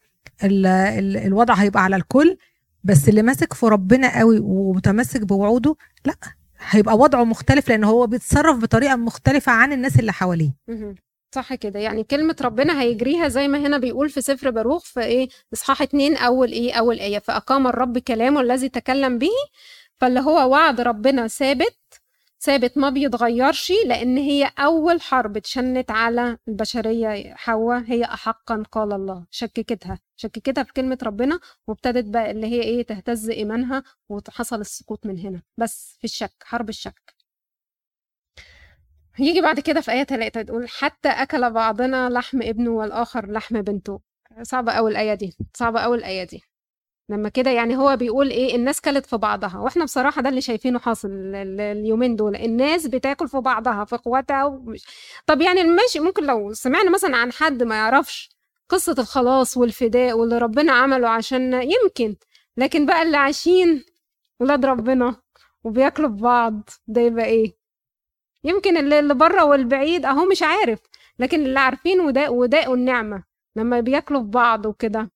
ال 0.44 0.65
ال 0.65 1.18
الوضع 1.18 1.54
هيبقى 1.54 1.84
على 1.84 1.96
الكل 1.96 2.38
بس 2.84 3.10
اللي 3.10 3.22
ماسك 3.22 3.54
في 3.54 3.65
ربنا 3.65 4.20
قوي 4.20 4.39
ومتمسك 4.39 5.22
بوعوده 5.22 5.76
لأ 6.06 6.15
هيبقى 6.70 6.98
وضعه 6.98 7.24
مختلف 7.24 7.70
لأن 7.70 7.84
هو 7.84 8.08
بيتصرف 8.08 8.58
بطريقة 8.58 8.96
مختلفة 8.96 9.52
عن 9.52 9.74
الناس 9.74 10.00
اللي 10.00 10.13
حواليه. 10.13 10.52
صح 11.36 11.54
كده. 11.56 11.80
يعني 11.80 12.04
كلمة 12.04 12.36
ربنا 12.41 12.82
هيجريها 12.82 13.28
زي 13.28 13.48
ما 13.48 13.58
هنا 13.58 13.78
بيقول 13.78 14.10
في 14.10 14.21
سفر 14.21 14.50
باروخ 14.50 14.84
في 14.86 15.00
إيه؟ 15.02 15.30
إصحاح 15.54 15.82
اتنين 15.82 16.17
أول 16.17 16.52
إيه؟ 16.52 16.74
أول 16.74 17.00
آية. 17.00 17.19
فأقام 17.19 17.67
الرب 17.67 17.98
كلامه 17.98 18.41
الذي 18.41 18.69
تكلم 18.69 19.17
به 19.17 19.30
فاللي 19.98 20.19
هو 20.19 20.50
وعد 20.52 20.82
ربنا 20.82 21.28
ثابت 21.28 21.76
ثابت 22.41 22.78
ما 22.78 22.89
بيتغيرش 22.89 23.71
لأن 23.86 24.17
هي 24.17 24.52
أول 24.60 25.02
حرب 25.02 25.38
اتشنت 25.38 25.91
على 25.91 26.38
البشرية. 26.48 27.34
حواء 27.36 27.84
هي 27.88 28.04
احقا 28.04 28.63
قال 28.71 28.93
الله. 28.93 29.26
شككتها. 29.32 30.00
شككتها 30.15 30.63
في 30.63 30.74
كلمة 30.74 30.98
ربنا 31.04 31.39
وابتدت 31.67 32.06
بقى 32.06 32.32
اللي 32.32 32.48
هي 32.48 32.62
إيه؟ 32.62 32.84
تهتز 32.84 33.30
إيمانها 33.30 33.84
وحصل 34.10 34.62
السقوط 34.62 35.06
من 35.06 35.19
هنا. 35.19 35.41
بس 35.58 35.95
في 36.00 36.04
الشك 36.04 36.34
حرب 36.43 36.69
الشك. 36.69 37.14
يجي 39.19 39.41
بعد 39.41 39.60
كده 39.60 39.82
في 39.82 39.91
آية 39.91 40.04
تلاتة 40.04 40.41
تقول 40.41 40.69
حتى 40.69 41.10
أكل 41.10 41.51
بعضنا 41.51 42.10
لحم 42.10 42.41
ابنه 42.41 42.71
والآخر 42.71 43.32
لحم 43.32 43.62
بنته. 43.62 43.99
صعبة 44.41 44.71
أوي 44.71 44.91
الآية 44.91 45.13
دي 45.13 45.38
صعبة 45.54 45.80
أوي 45.80 45.97
الآية 45.97 46.23
دي. 46.23 46.41
لما 47.10 47.30
كده 47.30 47.51
يعني 47.51 47.78
هو 47.78 47.95
بيقول 47.97 48.30
إيه 48.30 48.56
الناس 48.56 48.82
كلت 48.82 49.06
في 49.06 49.17
بعضها. 49.17 49.58
وإحنا 49.60 49.84
بصراحة 49.84 50.21
ده 50.21 50.30
اللي 50.30 50.41
شايفينه 50.41 50.80
حاصل 50.80 51.08
ال- 51.12 51.36
ال- 51.36 51.62
اليومين 51.62 52.15
دول 52.15 52.36
الناس 52.36 52.88
بتاكل 52.88 53.28
في 53.28 53.38
بعضها 53.38 53.86
في 53.86 53.95
اخواتها 53.95 54.45
ومش. 54.45 54.86
طب 55.28 55.41
يعني 55.41 55.63
ماشي 55.63 55.99
ممكن 55.99 56.23
لو 56.25 56.54
سمعنا 56.54 56.91
مثلا 56.91 57.17
عن 57.17 57.32
حد 57.32 57.63
ما 57.63 57.75
يعرفش 57.75 58.30
قصة 58.69 58.95
الخلاص 58.99 59.58
والفداء 59.58 60.17
واللي 60.17 60.38
ربنا 60.38 60.71
عمله 60.71 61.10
عشان 61.10 61.54
يمكن 61.54 62.15
لكن 62.58 62.86
بقى 62.86 63.01
اللي 63.04 63.17
عايشين 63.17 63.86
ولاد 64.39 64.65
ربنا 64.65 65.15
وبياكلوا 65.63 66.10
في 66.10 66.15
بعض 66.15 66.69
ده 66.88 67.01
يبقى 67.01 67.25
إيه؟ 67.25 67.64
يمكن 68.45 68.77
اللي 68.77 69.13
بره 69.15 69.45
والبعيد 69.45 70.05
اهو 70.05 70.25
مش 70.25 70.43
عارف 70.43 70.79
لكن 71.19 71.45
اللي 71.45 71.60
عارفين 71.60 71.99
ودا 72.01 72.29
وداقوا 72.29 72.75
النعمه 72.75 73.23
لما 73.58 73.79
بياكلوا 73.79 74.21
في 74.21 74.27
بعض 74.29 74.65
وكده. 74.65 75.12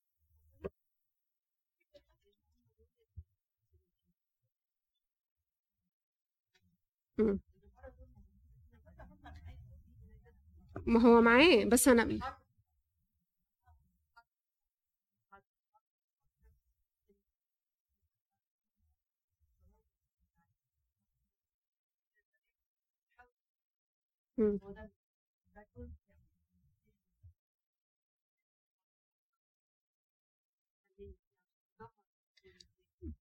ما 10.86 11.00
هو 11.02 11.20
معاه 11.20 11.64
بس 11.64 11.88
أنا 11.88 12.04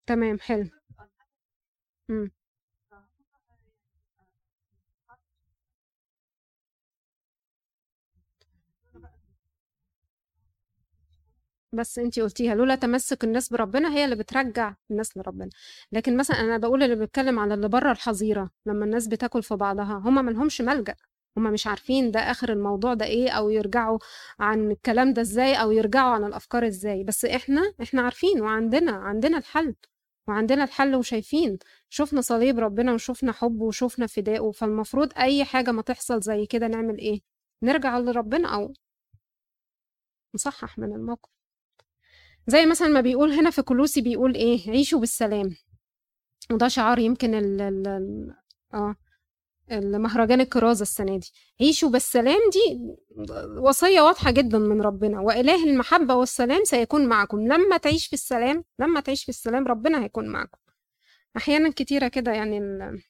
تمام 0.08 0.38
حلو. 0.40 0.70
بس 11.74 12.00
انتي 12.00 12.22
قلتيها 12.22 12.56
لولا 12.56 12.76
تمسك 12.76 13.24
الناس 13.24 13.50
بربنا 13.50 13.94
هي 13.94 14.06
اللي 14.06 14.16
بترجع 14.16 14.76
الناس 14.92 15.18
لربنا. 15.18 15.50
لكن 15.92 16.18
مثلا 16.18 16.40
أنا 16.40 16.58
بقول 16.58 16.84
اللي 16.84 16.96
بيتكلم 16.96 17.40
على 17.40 17.54
اللي 17.54 17.68
بره 17.70 17.92
الحظيرة 17.92 18.50
لما 18.66 18.86
الناس 18.86 19.08
بتاكل 19.08 19.44
في 19.44 19.56
بعضها 19.56 19.98
هما 20.06 20.22
ملهمش 20.22 20.62
ملجأ. 20.62 20.96
هما 21.38 21.52
مش 21.52 21.68
عارفين 21.68 22.12
ده 22.12 22.20
آخر 22.20 22.52
الموضوع 22.52 22.94
ده 22.94 23.06
إيه 23.06 23.30
أو 23.32 23.50
يرجعوا 23.50 24.00
عن 24.40 24.72
الكلام 24.72 25.14
ده 25.14 25.22
إزاي 25.22 25.56
أو 25.56 25.72
يرجعوا 25.72 26.14
عن 26.14 26.24
الأفكار 26.24 26.68
إزاي. 26.68 27.04
بس 27.04 27.26
إحنا 27.26 27.74
إحنا 27.82 28.02
عارفين 28.02 28.42
وعندنا 28.42 28.92
عندنا 28.92 29.38
الحل 29.38 29.76
وعندنا 30.28 30.64
الحل 30.64 30.96
وشايفين. 30.96 31.58
شفنا 31.90 32.22
صليب 32.22 32.60
ربنا 32.60 32.94
وشفنا 32.94 33.32
حبه 33.32 33.64
وشفنا 33.66 34.08
فدائه 34.08 34.52
فالمفروض 34.52 35.14
أي 35.18 35.46
حاجة 35.46 35.72
ما 35.72 35.82
تحصل 35.82 36.22
زي 36.22 36.46
كده 36.46 36.68
نعمل 36.68 36.98
إيه؟ 36.98 37.22
نرجع 37.64 37.98
لربنا 38.00 38.56
أو 38.56 38.74
نصحح 40.36 40.78
من 40.80 40.94
الموقف. 40.94 41.30
زي 42.48 42.66
مثلا 42.66 42.88
ما 42.88 43.02
بيقول 43.02 43.32
هنا 43.32 43.50
في 43.50 43.62
كلوسي 43.62 44.02
بيقول 44.02 44.36
إيه؟ 44.36 44.72
عيشوا 44.72 45.00
بالسلام. 45.00 45.56
وده 46.52 46.68
شعار 46.68 47.00
يمكن 47.00 47.36
ال 47.36 47.62
ال 47.62 48.36
آه. 48.74 48.96
المهرجان 49.72 50.42
الكرازة 50.42 50.82
السنة 50.82 51.18
دي. 51.18 51.32
عيشوا 51.62 51.90
بالسلام 51.90 52.40
دي 52.54 52.80
وصية 53.60 54.02
واضحة 54.02 54.32
جدا 54.32 54.58
من 54.60 54.82
ربنا. 54.82 55.20
وإله 55.20 55.64
المحبة 55.64 56.16
والسلام 56.16 56.64
سيكون 56.64 57.06
معكم. 57.06 57.40
لما 57.48 57.78
تعيش 57.78 58.08
في 58.08 58.14
السلام 58.14 58.64
لما 58.80 59.00
تعيش 59.00 59.24
في 59.24 59.30
السلام 59.30 59.68
ربنا 59.68 60.04
هيكون 60.04 60.28
معكم. 60.30 60.58
أحيانا 61.38 61.72
كتيرة 61.72 62.08
كده 62.08 62.32
يعني 62.32 62.58
ال- 62.58 63.02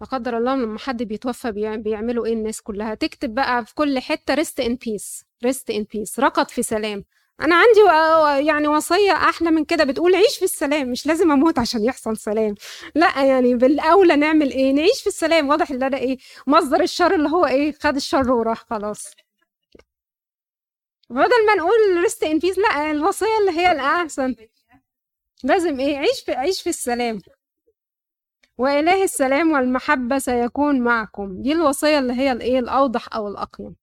لا 0.00 0.06
قدر 0.06 0.36
الله 0.38 0.54
لما 0.56 0.78
حد 0.78 1.02
بيتوفى 1.02 1.52
بيع- 1.52 1.76
بيعملوا 1.76 2.26
إيه 2.26 2.32
الناس 2.32 2.60
كلها؟ 2.62 2.94
تكتب 2.94 3.34
بقى 3.34 3.66
في 3.66 3.74
كل 3.74 3.98
حتة 3.98 4.34
rest 4.34 4.60
in 4.60 4.74
peace 4.74 5.24
rest 5.44 5.70
in 5.70 5.82
peace 5.92 6.20
رقد 6.20 6.50
في 6.50 6.62
سلام. 6.62 7.04
أنا 7.40 7.54
عندي 7.56 7.80
يعني 8.46 8.68
وصية 8.68 9.12
أحلى 9.12 9.50
من 9.50 9.64
كده 9.64 9.84
بتقول 9.84 10.14
عيش 10.14 10.38
في 10.38 10.44
السلام 10.44 10.90
مش 10.90 11.06
لازم 11.06 11.32
أموت 11.32 11.58
عشان 11.58 11.84
يحصل 11.84 12.16
سلام. 12.16 12.54
لا 12.94 13.24
يعني 13.24 13.54
بالأولى 13.54 14.16
نعمل 14.16 14.50
إيه؟ 14.50 14.72
نعيش 14.72 15.00
في 15.00 15.06
السلام. 15.06 15.48
واضح 15.48 15.70
إن 15.70 15.82
أنا 15.82 15.96
إيه؟ 15.98 16.18
مصدر 16.46 16.80
الشر 16.82 17.14
اللي 17.14 17.28
هو 17.28 17.46
إيه؟ 17.46 17.72
خد 17.82 17.96
الشر 17.96 18.32
وراح 18.32 18.64
خلاص. 18.70 19.10
بدل 21.10 21.46
ما 21.46 21.54
نقول 21.54 22.02
rest 22.02 22.22
in 22.24 22.38
peace 22.38 22.58
لا 22.58 22.90
الوصية 22.90 23.38
اللي 23.40 23.60
هي 23.60 23.72
الأحسن. 23.72 24.34
لازم 25.44 25.80
إيه؟ 25.80 25.98
عيش 25.98 26.20
في 26.26 26.32
عيش 26.32 26.62
في 26.62 26.68
السلام. 26.68 27.18
وإله 28.58 29.04
السلام 29.04 29.52
والمحبة 29.52 30.18
سيكون 30.18 30.80
معكم. 30.80 31.42
دي 31.42 31.52
الوصية 31.52 31.98
اللي 31.98 32.12
هي 32.12 32.32
الإيه؟ 32.32 32.58
الأوضح 32.58 33.14
أو 33.14 33.28
الأقيم. 33.28 33.76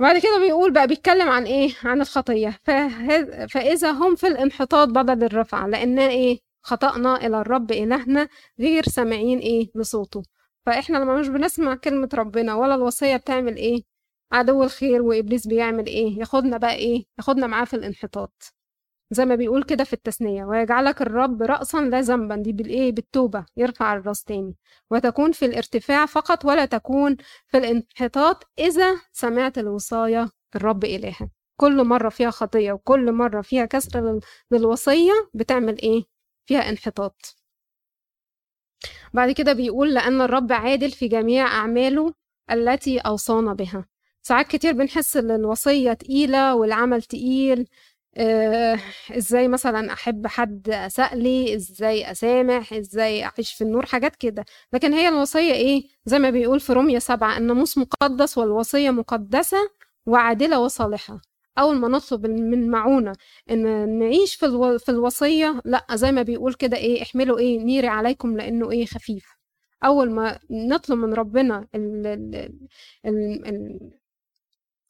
بعد 0.00 0.18
كده 0.18 0.38
بيقول 0.38 0.72
بقى 0.72 0.86
بيتكلم 0.86 1.28
عن 1.28 1.44
إيه؟ 1.44 1.70
عن 1.84 2.00
الخطية. 2.00 2.58
فه- 2.64 3.46
فإذا 3.46 3.90
هم 3.90 4.14
في 4.16 4.26
الانحطاط 4.26 4.88
بدل 4.88 5.24
الرفعة 5.24 5.66
لأن 5.66 5.98
إيه؟ 5.98 6.38
خطأنا 6.62 7.16
إلى 7.26 7.40
الرب 7.40 7.72
إلهنا 7.72 8.28
غير 8.60 8.82
سامعين 8.84 9.38
إيه؟ 9.38 9.70
لصوته 9.74 10.22
فإحنا 10.66 10.98
لما 10.98 11.16
مش 11.20 11.28
بنسمع 11.28 11.74
كلمة 11.74 12.08
ربنا 12.14 12.54
ولا 12.54 12.74
الوصية 12.74 13.16
بتعمل 13.16 13.56
إيه؟ 13.56 13.82
عدو 14.32 14.62
الخير 14.62 15.02
وإبليس 15.02 15.46
بيعمل 15.46 15.86
إيه؟ 15.86 16.18
ياخدنا 16.18 16.56
بقى 16.56 16.74
إيه؟ 16.74 17.04
ياخدنا 17.18 17.46
معاه 17.46 17.64
في 17.64 17.74
الانحطاط. 17.74 18.59
زي 19.12 19.24
ما 19.24 19.34
بيقول 19.34 19.62
كده 19.64 19.84
في 19.84 19.92
التثنية 19.92 20.44
ويجعلك 20.44 21.02
الرب 21.02 21.42
رأسا 21.42 21.76
لا 21.80 22.00
ذنبا 22.00 22.36
دي 22.36 22.52
بالإيه؟ 22.52 22.92
بالتوبة 22.92 23.46
يرفع 23.56 23.94
الرأس 23.94 24.24
تاني. 24.24 24.54
وتكون 24.90 25.32
في 25.32 25.44
الارتفاع 25.46 26.06
فقط 26.06 26.44
ولا 26.44 26.64
تكون 26.64 27.16
في 27.46 27.58
الانحطاط 27.58 28.48
إذا 28.58 29.00
سمعت 29.12 29.58
الوصايا 29.58 30.30
الرب 30.56 30.84
إلهك 30.84 31.30
كل 31.60 31.84
مرة 31.84 32.08
فيها 32.08 32.30
خطية 32.30 32.72
وكل 32.72 33.12
مرة 33.12 33.40
فيها 33.40 33.64
كسر 33.64 34.00
لل- 34.00 34.20
للوصية 34.50 35.12
بتعمل 35.34 35.82
إيه؟ 35.82 36.02
فيها 36.46 36.68
انحطاط. 36.68 37.36
بعد 39.14 39.30
كده 39.30 39.52
بيقول 39.52 39.94
لأن 39.94 40.20
الرب 40.20 40.52
عادل 40.52 40.90
في 40.90 41.08
جميع 41.08 41.46
أعماله 41.46 42.14
التي 42.50 42.98
أوصانا 42.98 43.54
بها. 43.54 43.86
ساعات 44.22 44.46
كتير 44.48 44.72
بنحس 44.72 45.16
إن 45.16 45.30
الوصية 45.30 45.92
تقيلة 45.92 46.54
والعمل 46.54 47.02
تقيل 47.02 47.68
آه، 48.16 48.78
إزاي 49.10 49.48
مثلا 49.48 49.92
أحب 49.92 50.26
حد 50.26 50.68
اساء 50.70 51.16
لي 51.16 51.54
إزاي 51.54 52.10
أسامح؟ 52.10 52.72
إزاي 52.72 53.24
أعيش 53.24 53.52
في 53.52 53.64
النور؟ 53.64 53.86
حاجات 53.86 54.16
كده. 54.16 54.44
لكن 54.72 54.92
هي 54.92 55.08
الوصية 55.08 55.52
إيه؟ 55.52 55.82
زي 56.06 56.18
ما 56.18 56.30
بيقول 56.30 56.60
في 56.60 56.72
رومية 56.72 56.98
سبعة 56.98 57.38
الناموس 57.38 57.78
مقدس 57.78 58.38
والوصية 58.38 58.90
مقدسة 58.90 59.58
وعادلة 60.06 60.60
وصالحة. 60.60 61.20
أول 61.58 61.76
ما 61.76 61.88
نطلب 61.88 62.26
من 62.26 62.70
معونة 62.70 63.12
إن 63.50 63.98
نعيش 63.98 64.34
في 64.34 64.46
ألو... 64.46 64.78
في 64.78 64.88
الوصية 64.90 65.60
لأ 65.64 65.86
زي 65.94 66.12
ما 66.12 66.22
بيقول 66.22 66.54
كده 66.54 66.76
إيه 66.76 67.02
احملوا 67.02 67.38
إيه 67.38 67.58
نيري 67.64 67.86
عليكم 67.88 68.36
لأنه 68.36 68.70
إيه 68.70 68.86
خفيف. 68.86 69.26
أول 69.84 70.10
ما 70.10 70.38
نطلب 70.50 70.98
من 70.98 71.14
ربنا 71.14 71.68
ال... 71.74 72.06
ال... 72.06 72.34
ال... 73.06 73.46
ال... 73.46 73.90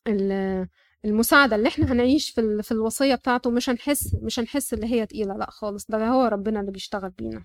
ال... 0.08 0.68
المساعدة 1.04 1.56
اللي 1.56 1.68
إحنا 1.68 1.92
هنعيش 1.92 2.30
في 2.30 2.40
ال... 2.40 2.62
في 2.62 2.72
الوصية 2.72 3.14
بتاعته 3.14 3.50
مش 3.50 3.70
هنحس 3.70 4.14
مش 4.22 4.38
هنحس 4.40 4.74
اللي 4.74 4.86
هي 4.86 5.06
تقيلة 5.06 5.34
لأ 5.36 5.50
خالص. 5.50 5.86
ده 5.88 6.08
هو 6.08 6.24
ربنا 6.26 6.60
اللي 6.60 6.70
بيشتغل 6.72 7.10
بينا. 7.10 7.44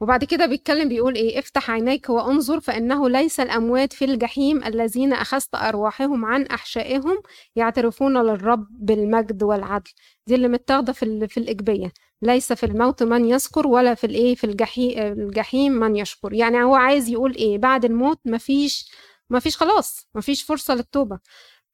وبعد 0.00 0.24
كده 0.24 0.46
بيتكلم 0.46 0.88
بيقول 0.88 1.14
إيه؟ 1.14 1.38
افتح 1.38 1.70
عينيك 1.70 2.10
وانظر 2.10 2.60
فإنه 2.60 3.08
ليس 3.08 3.40
الأموات 3.40 3.92
في 3.92 4.04
الجحيم 4.04 4.64
الذين 4.64 5.12
أخذت 5.12 5.54
أرواحهم 5.54 6.24
عن 6.24 6.46
أحشائهم 6.46 7.22
يعترفون 7.56 8.18
للرب 8.22 8.66
بالمجد 8.70 9.42
والعدل. 9.42 9.90
دي 10.26 10.34
اللي 10.34 10.48
متاخدة 10.48 10.92
في 10.92 11.02
ال- 11.02 11.28
في 11.28 11.40
الاجبيه 11.40 11.92
ليس 12.22 12.52
في 12.52 12.66
الموت 12.66 13.02
من 13.02 13.24
يذكر 13.24 13.66
ولا 13.66 13.94
في 13.94 14.04
الإيه؟ 14.06 14.34
في 14.34 14.44
الجحيم 14.44 14.98
الجحيم 14.98 15.72
من 15.72 15.96
يشكر. 15.96 16.32
يعني 16.32 16.62
هو 16.62 16.74
عايز 16.74 17.08
يقول 17.08 17.34
إيه؟ 17.34 17.58
بعد 17.58 17.84
الموت 17.84 18.20
مفيش 18.24 18.90
مفيش 19.30 19.56
خلاص 19.56 20.06
مفيش 20.14 20.42
فرصة 20.42 20.74
للتوبة. 20.74 21.18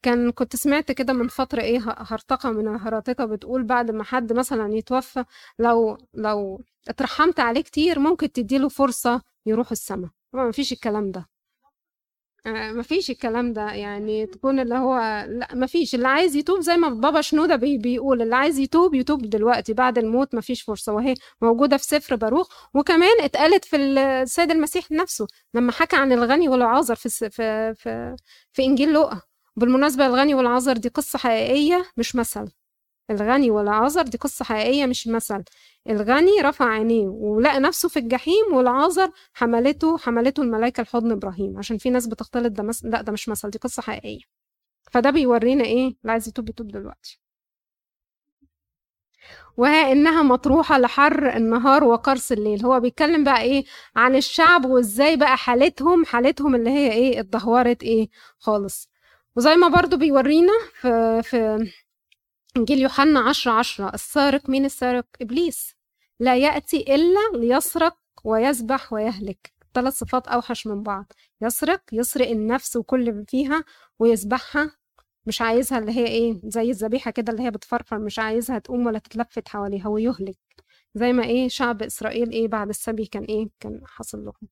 كان 0.04 0.30
كنت 0.32 0.56
سمعت 0.56 0.92
كده 0.92 1.12
من 1.12 1.28
فترة 1.28 1.60
إيه 1.62 1.78
هرطقة 1.86 2.50
من 2.50 2.68
الهراطقة 2.74 3.24
بتقول 3.24 3.62
بعد 3.64 3.90
ما 3.90 4.04
حد 4.04 4.32
مثلا 4.32 4.74
يتوفى 4.74 5.24
لو 5.58 5.98
لو 6.14 6.60
اترحمت 6.88 7.40
عليه 7.40 7.60
كتير 7.62 7.98
ممكن 7.98 8.32
تديله 8.32 8.68
فرصة 8.68 9.22
يروح 9.46 9.70
السما. 9.70 10.10
طبعا 10.32 10.48
مفيش 10.48 10.72
الكلام 10.72 11.10
ده. 11.10 11.26
آه، 12.46 12.72
مفيش 12.72 13.10
الكلام 13.10 13.52
ده. 13.52 13.70
يعني 13.72 14.26
تكون 14.26 14.60
اللي 14.60 14.74
هو 14.74 14.96
لأ 15.28 15.48
مفيش. 15.54 15.94
اللي 15.94 16.08
عايز 16.08 16.36
يتوب 16.36 16.60
زي 16.60 16.76
ما 16.76 16.88
بابا 16.88 17.20
شنودة 17.20 17.56
بي 17.56 17.78
بيقول 17.78 18.22
اللي 18.22 18.36
عايز 18.36 18.58
يتوب 18.58 18.94
يتوب 18.94 19.22
دلوقتي 19.22 19.72
بعد 19.74 19.98
الموت 19.98 20.34
مفيش 20.34 20.62
فرصة 20.62 20.92
وهي 20.92 21.14
موجودة 21.42 21.76
في 21.76 21.84
سفر 21.84 22.16
باروخ 22.16 22.48
وكمان 22.74 23.20
اتقالت 23.20 23.64
في 23.64 23.76
السيد 23.76 24.50
المسيح 24.50 24.90
نفسه 24.92 25.26
لما 25.54 25.72
حكى 25.72 25.96
عن 25.96 26.12
الغني 26.12 26.48
والعازر 26.48 26.94
في 26.94 27.08
في 27.30 27.74
في, 27.74 28.16
في 28.52 28.62
إنجيل 28.64 28.92
لوقا. 28.92 29.33
بالمناسبة 29.56 30.06
الغني 30.06 30.34
والعازر 30.34 30.76
دي 30.76 30.88
قصة 30.88 31.18
حقيقية 31.18 31.86
مش 31.96 32.16
مثل. 32.16 32.48
الغني 33.10 33.50
والعازر 33.50 34.02
دي 34.02 34.18
قصة 34.18 34.44
حقيقية 34.44 34.86
مش 34.86 35.08
مثل. 35.08 35.44
الغني 35.90 36.40
رفع 36.42 36.64
عينيه 36.68 37.06
ولقى 37.08 37.60
نفسه 37.60 37.88
في 37.88 37.98
الجحيم 37.98 38.44
والعازر 38.54 39.10
حملته 39.34 39.98
حملته 39.98 40.42
الملائكة 40.42 40.82
لحضن 40.82 41.12
إبراهيم. 41.12 41.58
عشان 41.58 41.78
في 41.78 41.90
ناس 41.90 42.06
بتختلط 42.06 42.52
ده 42.52 42.62
مس... 42.62 42.84
لا 42.84 43.02
ده 43.02 43.12
مش 43.12 43.28
مثل 43.28 43.50
دي 43.50 43.58
قصة 43.58 43.82
حقيقية. 43.82 44.20
فده 44.92 45.10
بيورينا 45.10 45.64
إيه؟ 45.64 45.86
اللي 45.86 46.12
عايز 46.12 46.28
يتوب 46.28 46.48
يتوب 46.48 46.68
دلوقتي. 46.68 47.20
وها 49.56 49.92
إنها 49.92 50.22
مطروحة 50.22 50.78
لحر 50.78 51.36
النهار 51.36 51.84
وقرص 51.84 52.32
الليل. 52.32 52.64
هو 52.66 52.80
بيتكلم 52.80 53.24
بقى 53.24 53.40
إيه؟ 53.42 53.64
عن 53.96 54.16
الشعب 54.16 54.64
وإزاي 54.64 55.16
بقى 55.16 55.36
حالتهم 55.36 56.04
حالتهم 56.04 56.54
اللي 56.54 56.70
هي 56.70 56.92
إيه؟ 56.92 57.20
اتدهورت 57.20 57.82
إيه؟ 57.82 58.08
خالص. 58.38 58.93
وزي 59.36 59.56
ما 59.56 59.68
برضو 59.68 59.96
بيورينا 59.96 60.52
في 60.80 61.22
في 61.22 61.68
إنجيل 62.56 62.78
يوحنا 62.78 63.20
عشرة 63.20 63.52
عشرة 63.52 63.94
السارق 63.94 64.50
مين 64.50 64.64
السارق 64.64 65.06
إبليس. 65.22 65.74
لا 66.20 66.36
يأتي 66.36 66.94
إلا 66.94 67.38
ليسرق 67.38 67.98
ويذبح 68.24 68.92
ويهلك. 68.92 69.52
ثلاث 69.74 69.94
صفات 69.98 70.28
أوحش 70.28 70.66
من 70.66 70.82
بعض. 70.82 71.12
يسرق 71.42 71.82
يسرق 71.92 72.28
النفس 72.28 72.76
وكل 72.76 73.08
اللي 73.08 73.24
فيها 73.28 73.64
ويذبحها 73.98 74.76
مش 75.26 75.42
عايزها 75.42 75.78
اللي 75.78 75.92
هي 75.92 76.06
إيه 76.06 76.40
زي 76.44 76.70
الذبيحة 76.70 77.10
كده 77.10 77.32
اللي 77.32 77.42
هي 77.44 77.50
بتفرفر 77.50 77.98
مش 77.98 78.18
عايزها 78.18 78.58
تقوم 78.58 78.86
ولا 78.86 78.98
تتلفت 78.98 79.48
حواليها 79.48 79.88
ويهلك. 79.88 80.36
زي 80.94 81.12
ما 81.12 81.24
إيه 81.24 81.48
شعب 81.48 81.82
إسرائيل 81.82 82.30
إيه 82.30 82.48
بعد 82.48 82.68
السبي 82.68 83.06
كان 83.06 83.24
إيه 83.24 83.48
كان 83.60 83.80
حصل 83.86 84.18
لهم. 84.24 84.48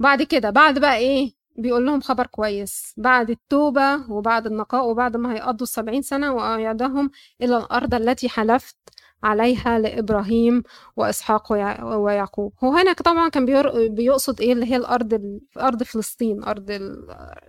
بعد 0.00 0.22
كده 0.22 0.50
بعد 0.50 0.78
بقى 0.78 0.96
إيه 0.96 1.32
بيقول 1.56 1.86
لهم 1.86 2.00
خبر 2.00 2.26
كويس. 2.26 2.94
بعد 2.96 3.30
التوبة 3.30 4.10
وبعد 4.12 4.46
النقاء 4.46 4.88
وبعد 4.90 5.16
ما 5.16 5.34
هيقضوا 5.34 5.62
السبعين 5.66 6.02
سنة 6.02 6.32
وأعيدهم 6.34 7.10
إلى 7.42 7.56
الأرض 7.56 7.94
التي 7.94 8.28
حلفت 8.28 8.76
عليها 9.22 9.78
لإبراهيم 9.78 10.62
وإسحاق 10.96 11.52
ويع- 11.52 11.84
ويعقوب. 11.84 12.52
هو 12.64 12.72
هنا 12.72 12.92
طبعا 12.92 13.28
كان 13.28 13.46
بيقصد 13.94 14.40
إيه 14.40 14.52
اللي 14.52 14.66
هي 14.66 14.76
الأرض 14.76 15.14
ال- 15.14 15.40
أرض 15.60 15.82
فلسطين 15.82 16.44
أرض 16.44 16.70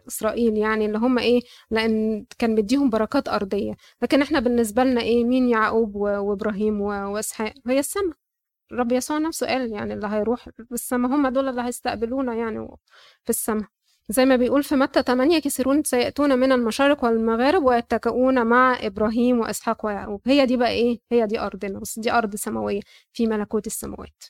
إسرائيل 0.08 0.58
يعني 0.58 0.86
اللي 0.86 0.98
هم 0.98 1.20
إيه 1.20 1.42
لأن 1.72 2.26
كان 2.40 2.56
مديهم 2.56 2.90
بركات 2.90 3.28
أرضية. 3.30 3.74
لكن 4.02 4.22
إحنا 4.22 4.40
بالنسبة 4.40 4.84
لنا 4.84 5.02
إيه 5.02 5.24
مين 5.26 5.50
يعقوب 5.50 5.96
وإبراهيم 5.96 6.82
وإسحاق؟ 6.82 7.54
هي 7.68 7.80
السماء. 7.80 8.16
الرب 8.72 8.92
يسوع 8.92 9.18
نفسه 9.18 9.48
قال 9.48 9.72
يعني 9.74 9.94
اللي 9.94 10.08
هيروح 10.08 10.50
السماء. 10.72 11.12
هم 11.12 11.28
دول 11.28 11.50
اللي 11.50 11.62
هيستقبلونا 11.62 12.34
يعني 12.36 12.68
في 13.24 13.30
السماء. 13.30 13.75
زي 14.10 14.26
ما 14.26 14.36
بيقول 14.36 14.64
في 14.64 14.76
متى 14.76 15.04
8 15.04 15.40
كثيرون 15.40 15.84
سيأتون 15.84 16.40
من 16.40 16.52
المشارق 16.52 17.04
والمغارب 17.06 17.64
ويتكئون 17.64 18.46
مع 18.48 18.78
إبراهيم 18.82 19.40
وإسحاق 19.40 19.86
ويعقوب. 19.86 20.22
هي 20.26 20.46
دي 20.46 20.58
بقى 20.58 20.70
إيه؟ 20.70 21.00
هي 21.12 21.26
دي 21.28 21.40
أرضنا. 21.40 21.80
بس 21.80 22.00
دي 22.00 22.12
أرض 22.12 22.36
سماوية 22.36 22.82
في 23.14 23.28
ملكوت 23.28 23.68
السماوات. 23.68 24.24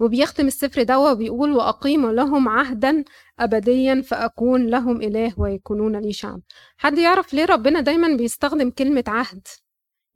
وبيختم 0.00 0.46
السفر 0.46 0.82
ده 0.82 0.98
وبيقول 0.98 1.50
وأقيم 1.52 2.10
لهم 2.10 2.48
عهدا 2.48 3.04
أبديا 3.38 4.02
فأكون 4.02 4.66
لهم 4.66 5.02
إله 5.02 5.40
ويكونون 5.40 5.96
لي 5.96 6.12
شعب. 6.12 6.40
حد 6.76 6.98
يعرف 6.98 7.34
ليه 7.34 7.44
ربنا 7.44 7.80
دايما 7.80 8.16
بيستخدم 8.16 8.70
كلمة 8.70 9.04
عهد؟ 9.08 9.46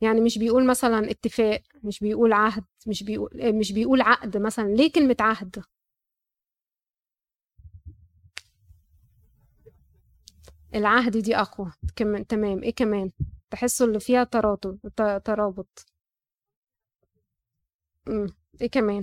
يعني 0.00 0.20
مش 0.20 0.38
بيقول 0.38 0.66
مثلا 0.66 1.11
اتفاق 1.11 1.62
مش 1.82 2.00
بيقول 2.00 2.32
عهد 2.32 2.64
مش 2.86 3.02
بيقول 3.02 3.30
مش 3.54 3.72
بيقول 3.72 4.00
عقد 4.00 4.36
مثلا. 4.36 4.68
ليه 4.74 4.92
كلمة 4.92 5.16
عهد؟ 5.20 5.62
العهد 10.75 11.17
دي 11.17 11.37
أقوى. 11.37 11.73
كمان 11.97 12.27
تمام. 12.27 12.62
إيه 12.62 12.75
كمان؟ 12.75 13.12
تحسوا 13.51 13.87
اللي 13.87 14.01
فيها 14.01 14.25
ترابط 14.25 14.81
ترابط. 15.25 15.87
أمم، 18.09 18.29
إيه 18.61 18.71
كمان؟ 18.71 19.03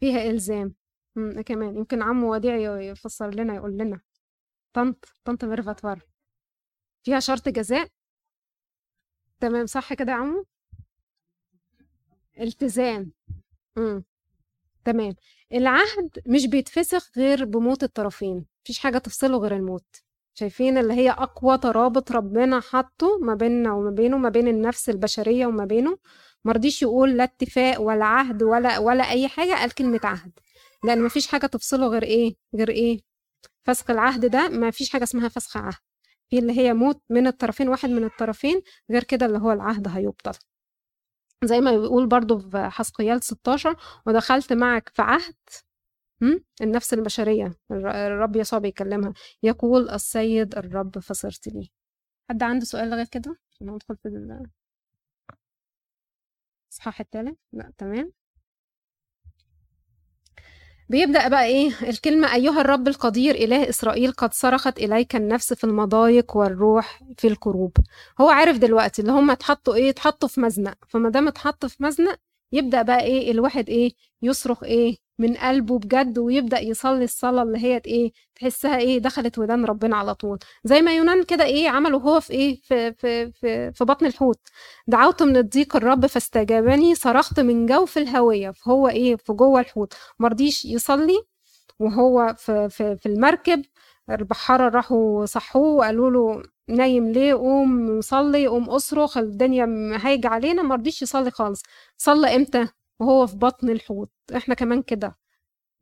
فيها 0.00 0.22
إلزام. 0.30 0.74
أمم، 1.16 1.30
إيه 1.36 1.42
كمان؟ 1.42 1.76
يمكن 1.76 2.02
عمو 2.02 2.32
وديع 2.34 2.80
يفسر 2.80 3.30
لنا 3.34 3.54
يقول 3.54 3.78
لنا. 3.78 4.00
طنط 4.72 5.04
طنط 5.24 5.44
ميرفت 5.44 5.84
ور 5.84 5.98
فيها 7.04 7.20
شرط 7.20 7.48
جزاء؟ 7.48 7.88
تمام. 9.40 9.66
صح 9.66 9.94
كده 9.94 10.12
يا 10.12 10.16
عمو؟ 10.16 10.46
التزام. 12.40 13.12
إمم. 13.78 14.04
تمام. 14.84 15.14
العهد 15.52 16.10
مش 16.26 16.46
بيتفسخ 16.46 17.10
غير 17.18 17.44
بموت 17.44 17.82
الطرفين 17.82 18.44
مفيش 18.64 18.78
حاجة 18.78 18.98
تفصله 18.98 19.38
غير 19.38 19.56
الموت. 19.56 19.84
شايفين 20.34 20.78
اللي 20.78 20.94
هي 20.94 21.10
أقوى 21.10 21.58
ترابط 21.58 22.12
ربنا 22.12 22.60
حطه 22.60 23.18
ما 23.22 23.34
بيننا 23.34 23.72
وما 23.72 23.90
بينه 23.90 24.18
ما 24.18 24.28
بين 24.28 24.48
النفس 24.48 24.88
البشرية 24.90 25.46
وما 25.46 25.64
بينه. 25.64 25.98
مرضيش 26.44 26.82
يقول 26.82 27.16
لا 27.16 27.24
اتفاق 27.24 27.80
ولا 27.80 28.04
عهد 28.04 28.42
ولا 28.42 28.78
ولا 28.78 29.10
أي 29.10 29.28
حاجة 29.28 29.54
قال 29.54 29.74
كلمة 29.74 30.00
عهد. 30.04 30.32
لأن 30.84 31.02
مفيش 31.02 31.26
حاجة 31.26 31.46
تفصله 31.46 31.86
غير 31.86 32.02
إيه؟ 32.02 32.34
غير 32.56 32.68
إيه؟ 32.70 33.00
فسخ 33.64 33.90
العهد 33.90 34.26
ده 34.26 34.48
مفيش 34.48 34.90
حاجة 34.90 35.02
اسمها 35.04 35.28
فسخ 35.28 35.56
عهد. 35.56 35.74
في 36.30 36.38
اللي 36.38 36.58
هي 36.58 36.74
موت 36.74 37.00
من 37.10 37.26
الطرفين 37.26 37.68
واحد 37.68 37.90
من 37.90 38.04
الطرفين 38.04 38.62
غير 38.90 39.04
كده 39.04 39.26
اللي 39.26 39.38
هو 39.38 39.52
العهد 39.52 39.88
هيبطل. 39.88 40.32
زي 41.44 41.60
ما 41.60 41.76
بيقول 41.76 42.06
برضو 42.06 42.38
في 42.38 42.58
حسقيال 42.70 43.22
16 43.24 43.76
ودخلت 44.06 44.52
معك 44.52 44.88
في 44.88 45.02
عهد? 45.02 45.34
النفس 46.62 46.94
البشرية 46.94 47.54
الر- 47.70 47.90
الرب 47.90 48.36
يسوع 48.36 48.58
بيكلمها 48.58 49.12
يقول 49.42 49.90
السيد 49.90 50.54
الرب 50.58 50.98
فصرت 50.98 51.48
لي. 51.48 51.70
حد 52.30 52.42
عنده 52.42 52.64
سؤال 52.64 52.90
لغاية 52.90 53.06
كده؟ 53.10 53.36
عشان 53.50 53.70
ندخل 53.70 53.96
في 53.96 54.08
ال- 54.08 54.46
الإصحاح 56.70 57.00
التالت؟ 57.00 57.38
لا 57.52 57.72
تمام. 57.78 58.12
بيبدأ 60.88 61.28
بقى 61.28 61.44
إيه؟ 61.44 61.70
الكلمة 61.88 62.34
أيها 62.34 62.60
الرب 62.60 62.88
القدير 62.88 63.34
إله 63.34 63.68
إسرائيل 63.68 64.12
قد 64.12 64.34
صرخت 64.34 64.78
إليك 64.78 65.16
النفس 65.16 65.52
في 65.52 65.64
المضايق 65.64 66.36
والروح 66.36 67.02
في 67.18 67.28
الكروب. 67.28 67.76
هو 68.20 68.28
عارف 68.28 68.58
دلوقتي 68.58 69.02
اللي 69.02 69.12
هم 69.12 69.30
اتحطوا 69.30 69.74
إيه؟ 69.74 69.90
اتحطوا 69.90 70.28
في 70.28 70.40
مزنق. 70.40 70.74
فما 70.88 71.08
دام 71.10 71.28
اتحط 71.28 71.66
في 71.66 71.82
مزنق 71.82 72.16
يبدأ 72.52 72.82
بقى 72.82 73.00
إيه؟ 73.04 73.30
الواحد 73.30 73.68
إيه؟ 73.68 73.92
يصرخ 74.22 74.62
إيه؟ 74.64 74.96
من 75.18 75.34
قلبه 75.36 75.78
بجد 75.78 76.18
ويبدأ 76.18 76.60
يصلي 76.60 77.04
الصلاة 77.04 77.42
اللي 77.42 77.58
هي 77.58 77.80
إيه 77.86 78.12
تحسها 78.36 78.78
إيه 78.78 78.98
دخلت 78.98 79.38
ودان 79.38 79.64
ربنا 79.64 79.96
على 79.96 80.14
طول. 80.14 80.38
زي 80.64 80.82
ما 80.82 80.96
يونان 80.96 81.22
كده 81.24 81.44
إيه 81.44 81.68
عمله 81.68 81.98
هو 81.98 82.20
في 82.20 82.32
إيه 82.32 82.60
في 82.62 82.92
في 82.92 83.32
في, 83.32 83.72
في 83.72 83.84
بطن 83.84 84.06
الحوت. 84.06 84.38
دعوت 84.86 85.22
من 85.22 85.36
الضيق 85.36 85.76
الرب 85.76 86.06
فاستجابني 86.06 86.94
صرخت 86.94 87.40
من 87.40 87.66
جوف 87.66 87.98
الهوية 87.98 88.50
فهو 88.50 88.88
إيه 88.88 89.16
في 89.16 89.32
جوه 89.32 89.60
الحوت. 89.60 89.94
مرضيش 90.18 90.64
يصلي 90.64 91.22
وهو 91.78 92.34
في, 92.38 92.68
في, 92.70 92.96
في 92.96 93.06
المركب. 93.06 93.62
البحارة 94.10 94.68
راحوا 94.68 95.26
صحوه 95.26 95.68
وقالوا 95.74 96.10
له 96.10 96.42
نايم 96.68 97.08
ليه؟ 97.12 97.34
قوم 97.34 98.00
صلي 98.00 98.46
قوم 98.46 98.70
اصرخ 98.70 99.18
الدنيا 99.18 99.66
هايجة 100.02 100.28
علينا. 100.28 100.62
مرضيش 100.62 101.02
يصلي 101.02 101.30
خالص. 101.30 101.62
صلى 101.96 102.36
إمتى؟ 102.36 102.68
وهو 103.02 103.26
في 103.26 103.36
بطن 103.36 103.70
الحوت 103.70 104.10
إحنا 104.36 104.54
كمان 104.54 104.82
كده. 104.82 105.18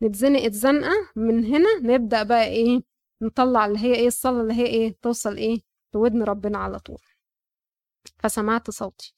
نتزنق 0.02 0.42
اتزنقة 0.44 0.92
من 1.16 1.44
هنا 1.44 1.68
نبدأ 1.82 2.22
بقى 2.22 2.44
إيه 2.46 2.82
نطلع 3.22 3.66
اللي 3.66 3.78
هي 3.78 3.94
إيه 3.94 4.06
الصلاة 4.06 4.40
اللي 4.40 4.54
هي 4.54 4.66
إيه 4.66 4.96
توصل 5.02 5.36
إيه 5.36 5.60
لودن 5.94 6.22
ربنا 6.22 6.58
على 6.58 6.78
طول. 6.78 6.98
فسمعت 8.18 8.70
صوتي. 8.70 9.14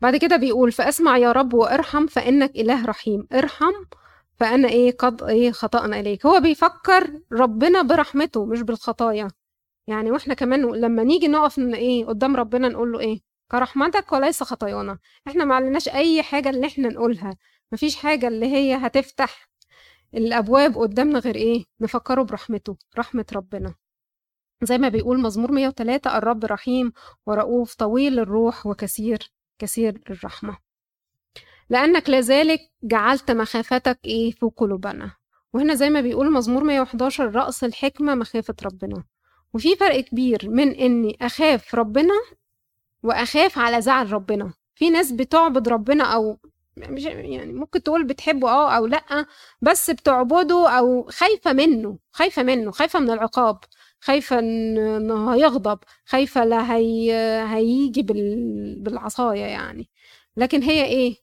بعد 0.00 0.16
كده 0.16 0.36
بيقول 0.36 0.72
فأسمع 0.72 1.18
يا 1.18 1.32
رب 1.32 1.54
وارحم 1.54 2.06
فإنك 2.06 2.50
إله 2.56 2.86
رحيم. 2.86 3.26
ارحم 3.32 3.72
فأنا 4.36 4.68
إيه 4.68 4.96
قد 4.96 5.22
إيه 5.22 5.50
خطأنا 5.52 6.00
إليك. 6.00 6.26
هو 6.26 6.40
بيفكر 6.40 7.20
ربنا 7.32 7.82
برحمته 7.82 8.44
مش 8.44 8.62
بالخطايا. 8.62 9.28
يعني 9.86 10.10
وإحنا 10.10 10.34
كمان 10.34 10.60
لما 10.62 11.04
نيجي 11.04 11.28
نقف 11.28 11.58
إيه 11.58 12.04
قدام 12.06 12.36
ربنا 12.36 12.68
نقول 12.68 12.92
له 12.92 13.00
إيه 13.00 13.20
كرحمتك 13.52 14.12
وليس 14.12 14.42
خطايانا. 14.42 14.98
إحنا 15.28 15.44
ما 15.44 15.54
عليناش 15.54 15.88
أي 15.88 16.22
حاجة 16.22 16.50
اللي 16.50 16.66
إحنا 16.66 16.88
نقولها. 16.88 17.36
مفيش 17.72 17.96
حاجة 17.96 18.28
اللي 18.28 18.46
هي 18.46 18.74
هتفتح 18.74 19.48
الأبواب 20.14 20.78
قدامنا 20.78 21.18
غير 21.18 21.34
إيه؟ 21.34 21.64
نفكره 21.80 22.22
برحمته 22.22 22.76
رحمة 22.98 23.24
ربنا. 23.32 23.74
زي 24.62 24.78
ما 24.78 24.88
بيقول 24.88 25.20
مزمور 25.20 25.52
103 25.52 26.18
الرب 26.18 26.44
رحيم 26.44 26.92
ورؤوف 27.26 27.74
طويل 27.74 28.18
الروح 28.18 28.66
وكثير 28.66 29.32
كثير 29.58 30.00
الرحمة. 30.10 30.56
لأنك 31.70 32.10
لذلك 32.10 32.60
جعلت 32.82 33.30
مخافتك 33.30 33.98
إيه؟ 34.04 34.30
في 34.30 34.46
قلوبنا. 34.56 35.16
وهنا 35.52 35.74
زي 35.74 35.90
ما 35.90 36.00
بيقول 36.00 36.32
مزمور 36.32 36.64
111 36.64 37.34
رأس 37.34 37.64
الحكمة 37.64 38.14
مخافة 38.14 38.54
ربنا. 38.64 39.04
وفي 39.54 39.76
فرق 39.76 40.00
كبير 40.00 40.50
من 40.50 40.68
إني 40.74 41.16
أخاف 41.20 41.74
ربنا 41.74 42.14
وأخاف 43.02 43.58
على 43.58 43.80
زعل 43.82 44.12
ربنا. 44.12 44.52
في 44.74 44.90
ناس 44.90 45.12
بتعبد 45.12 45.68
ربنا 45.68 46.04
أو 46.04 46.38
مش 46.76 47.04
يعني 47.04 47.52
ممكن 47.52 47.82
تقول 47.82 48.04
بتحبه 48.04 48.48
آه 48.50 48.76
أو 48.76 48.86
لأ 48.86 49.26
بس 49.62 49.90
بتعبده 49.90 50.68
أو 50.70 51.08
خايفة 51.10 51.52
منه 51.52 51.98
خايفة 52.12 52.42
منه 52.42 52.70
خايفة 52.70 52.98
من 52.98 53.10
العقاب 53.10 53.58
خايفة 54.00 54.38
إن 54.38 54.78
إنه 54.78 55.34
هيغضب 55.34 55.78
خايفة 56.06 56.44
لا 56.44 56.74
هي 56.76 57.12
هيجي 57.48 58.02
بال... 58.02 58.76
بالعصاية 58.82 59.40
يعني. 59.44 59.88
لكن 60.36 60.62
هي 60.62 60.84
إيه؟ 60.84 61.16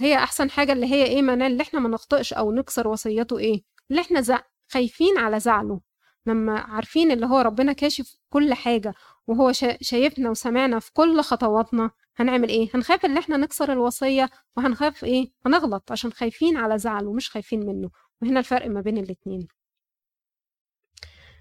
هي 0.00 0.16
أحسن 0.16 0.50
حاجة 0.50 0.72
اللي 0.72 0.86
هي 0.86 1.04
إيه؟ 1.04 1.22
منال 1.22 1.52
اللي 1.52 1.62
إحنا 1.62 1.80
ما 1.80 1.88
نخطئش 1.88 2.32
أو 2.32 2.52
نكسر 2.52 2.88
وصيته 2.88 3.38
إيه؟ 3.38 3.62
اللي 3.90 4.00
إحنا 4.02 4.20
زع... 4.20 4.40
خايفين 4.68 5.18
على 5.18 5.40
زعله. 5.40 5.80
لما 6.26 6.58
عارفين 6.60 7.10
اللي 7.12 7.26
هو 7.26 7.38
ربنا 7.38 7.72
كاشف 7.72 8.16
كل 8.30 8.54
حاجة 8.54 8.94
وهو 9.26 9.52
شا... 9.52 9.76
شايفنا 9.82 10.30
وسمعنا 10.30 10.78
في 10.78 10.92
كل 10.92 11.20
خطواتنا 11.20 11.90
هنعمل 12.16 12.48
إيه؟ 12.48 12.68
هنخاف 12.74 13.04
إن 13.04 13.16
إحنا 13.18 13.36
نكسر 13.36 13.72
الوصية 13.72 14.30
وهنخاف 14.56 15.04
إيه؟ 15.04 15.30
هنغلط 15.46 15.92
عشان 15.92 16.12
خايفين 16.12 16.56
على 16.56 16.78
زعله 16.78 17.12
مش 17.12 17.30
خايفين 17.30 17.66
منه 17.66 17.90
وهنا 18.22 18.38
الفرق 18.40 18.66
ما 18.66 18.80
بين 18.80 18.98
الاتنين. 18.98 19.48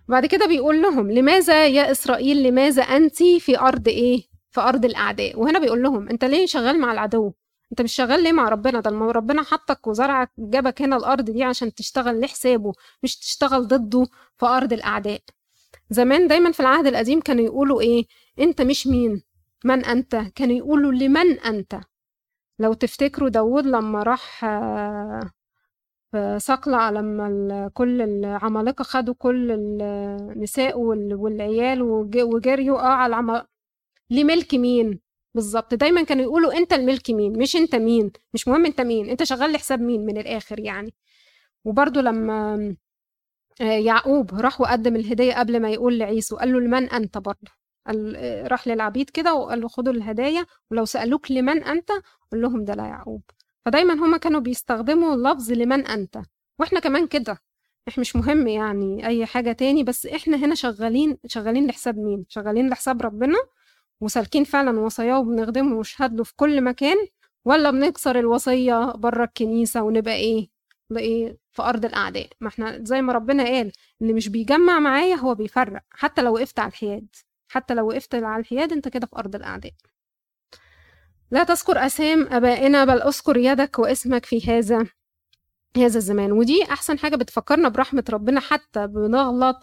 بعد 0.07 0.25
كده 0.25 0.47
بيقول 0.47 0.81
لهم 0.81 1.11
لماذا 1.11 1.67
يا 1.67 1.91
إسرائيل؟ 1.91 2.43
لماذا 2.43 2.83
أنت 2.83 3.23
في 3.23 3.59
أرض 3.59 3.87
إيه؟ 3.87 4.23
في 4.51 4.61
أرض 4.61 4.85
الأعداء؟ 4.85 5.39
وهنا 5.39 5.59
بيقول 5.59 5.83
لهم 5.83 6.09
أنت 6.09 6.25
ليه 6.25 6.45
شغال 6.45 6.79
مع 6.79 6.91
العدو؟ 6.91 7.31
أنت 7.71 7.81
مش 7.81 7.95
شغال 7.95 8.23
ليه 8.23 8.31
مع 8.31 8.49
ربنا؟ 8.49 8.79
ده 8.79 8.89
الم- 8.89 9.03
ربنا 9.03 9.43
حطك 9.43 9.87
وزرعك 9.87 10.31
جابك 10.37 10.81
هنا 10.81 10.97
الأرض 10.97 11.25
دي 11.31 11.43
عشان 11.43 11.73
تشتغل 11.73 12.19
لحسابه 12.21 12.71
مش 13.03 13.17
تشتغل 13.19 13.67
ضده 13.67 14.05
في 14.37 14.45
أرض 14.45 14.73
الأعداء. 14.73 15.21
زمان 15.89 16.27
دايما 16.27 16.51
في 16.51 16.59
العهد 16.59 16.87
القديم 16.87 17.19
كانوا 17.19 17.45
يقولوا 17.45 17.81
إيه؟ 17.81 18.05
أنت 18.39 18.61
مش 18.61 18.87
مين 18.87 19.23
من 19.65 19.85
أنت؟ 19.85 20.15
كانوا 20.35 20.55
يقولوا 20.55 20.91
لمن 20.91 21.39
أنت؟ 21.39 21.79
لو 22.59 22.73
تفتكروا 22.73 23.29
داود 23.29 23.65
لما 23.65 24.03
راح 24.03 24.45
آه، 24.45 25.29
في 26.11 26.37
صقلع 26.39 26.89
لما 26.89 27.69
كل 27.73 28.01
العمالقة 28.01 28.83
خدوا 28.83 29.13
كل 29.17 29.51
النساء 29.51 30.79
وال- 30.79 31.15
والعيال 31.15 31.81
وج- 31.81 32.21
وجريوا 32.21 32.79
آه 32.79 32.81
على 32.93 33.09
العم... 33.09 33.41
لملك 34.09 34.53
مين؟ 34.55 34.99
بالظبط 35.35 35.73
دايما 35.73 36.03
كانوا 36.03 36.23
يقولوا 36.23 36.53
أنت 36.57 36.73
الملك 36.73 37.09
مين 37.09 37.39
مش 37.39 37.55
أنت 37.55 37.75
مين 37.75 38.11
مش 38.33 38.47
مهم 38.47 38.65
أنت 38.65 38.81
مين 38.81 39.09
أنت 39.09 39.23
شغال 39.23 39.51
لحساب 39.51 39.81
مين 39.81 40.05
من 40.05 40.17
الآخر 40.17 40.59
يعني. 40.59 40.93
وبرضو 41.65 41.99
لما 41.99 42.53
آه، 42.53 42.75
يعقوب 43.61 44.33
راح 44.33 44.61
وقدم 44.61 44.95
الهدية 44.95 45.33
قبل 45.33 45.59
ما 45.59 45.69
يقول 45.69 45.99
لعيسو 45.99 46.35
قال 46.37 46.53
له 46.53 46.59
لمن 46.59 46.89
أنت 46.89 47.17
برضه؟ 47.17 47.51
قال 47.87 48.17
راح 48.51 48.67
للعبيد 48.67 49.09
كده 49.09 49.33
وقال 49.33 49.61
له 49.61 49.67
خدوا 49.67 49.93
الهدايا 49.93 50.45
ولو 50.71 50.85
سألوك 50.85 51.31
لمن 51.31 51.63
أنت 51.63 51.89
قول 52.31 52.41
لهم 52.41 52.63
ده 52.65 52.73
لا 52.73 52.85
يعقوب. 52.85 53.21
فدايما 53.65 53.93
هما 53.93 54.17
كانوا 54.17 54.39
بيستخدموا 54.41 55.15
اللفظ 55.15 55.51
لمن 55.51 55.87
أنت 55.87 56.17
وإحنا 56.59 56.79
كمان 56.79 57.07
كده. 57.07 57.37
إحنا 57.87 58.01
مش 58.01 58.15
مهم 58.15 58.47
يعني 58.47 59.07
أي 59.07 59.25
حاجة 59.25 59.51
تاني 59.51 59.83
بس 59.83 60.05
إحنا 60.05 60.37
هنا 60.37 60.55
شغالين 60.55 61.17
شغالين 61.27 61.67
لحساب 61.67 61.97
مين؟ 61.97 62.25
شغالين 62.29 62.69
لحساب 62.69 63.01
ربنا 63.01 63.37
وسالكين 64.01 64.43
فعلا 64.43 64.79
وصاياه 64.79 65.19
وبنخدمه 65.19 65.77
ونشهد 65.77 66.13
له 66.17 66.23
في 66.23 66.33
كل 66.35 66.61
مكان 66.61 66.97
ولا 67.45 67.71
بنكسر 67.71 68.19
الوصية 68.19 68.91
بره 68.91 69.23
الكنيسة 69.23 69.81
ونبقى 69.83 70.15
إيه؟ 70.15 70.49
نبقى 70.91 71.03
إيه 71.03 71.37
في 71.51 71.61
أرض 71.61 71.85
الأعداء. 71.85 72.29
ما 72.41 72.47
إحنا 72.47 72.79
زي 72.83 73.01
ما 73.01 73.13
ربنا 73.13 73.43
قال 73.43 73.71
اللي 74.01 74.13
مش 74.13 74.29
بيجمع 74.29 74.79
معايا 74.79 75.15
هو 75.15 75.35
بيفرق. 75.35 75.81
حتى 75.91 76.21
لو 76.21 76.33
وقفت 76.33 76.59
على 76.59 76.69
الحياد. 76.69 77.07
حتى 77.49 77.73
لو 77.73 77.87
وقفت 77.87 78.15
على 78.15 78.41
الحياد 78.41 78.71
أنت 78.71 78.87
كده 78.87 79.07
في 79.07 79.15
أرض 79.17 79.35
الأعداء. 79.35 79.71
لا 81.31 81.43
تذكر 81.43 81.85
أسام 81.85 82.27
أبائنا 82.33 82.85
بل 82.85 83.01
أذكر 83.01 83.37
يدك 83.37 83.79
واسمك 83.79 84.25
في 84.25 84.51
هذا 84.51 84.87
هذا 85.77 85.97
الزمان. 85.97 86.31
ودي 86.31 86.63
أحسن 86.63 86.99
حاجة 86.99 87.15
بتفكرنا 87.15 87.69
برحمة 87.69 88.03
ربنا 88.09 88.39
حتى 88.39 88.87
بنغلط 88.87 89.57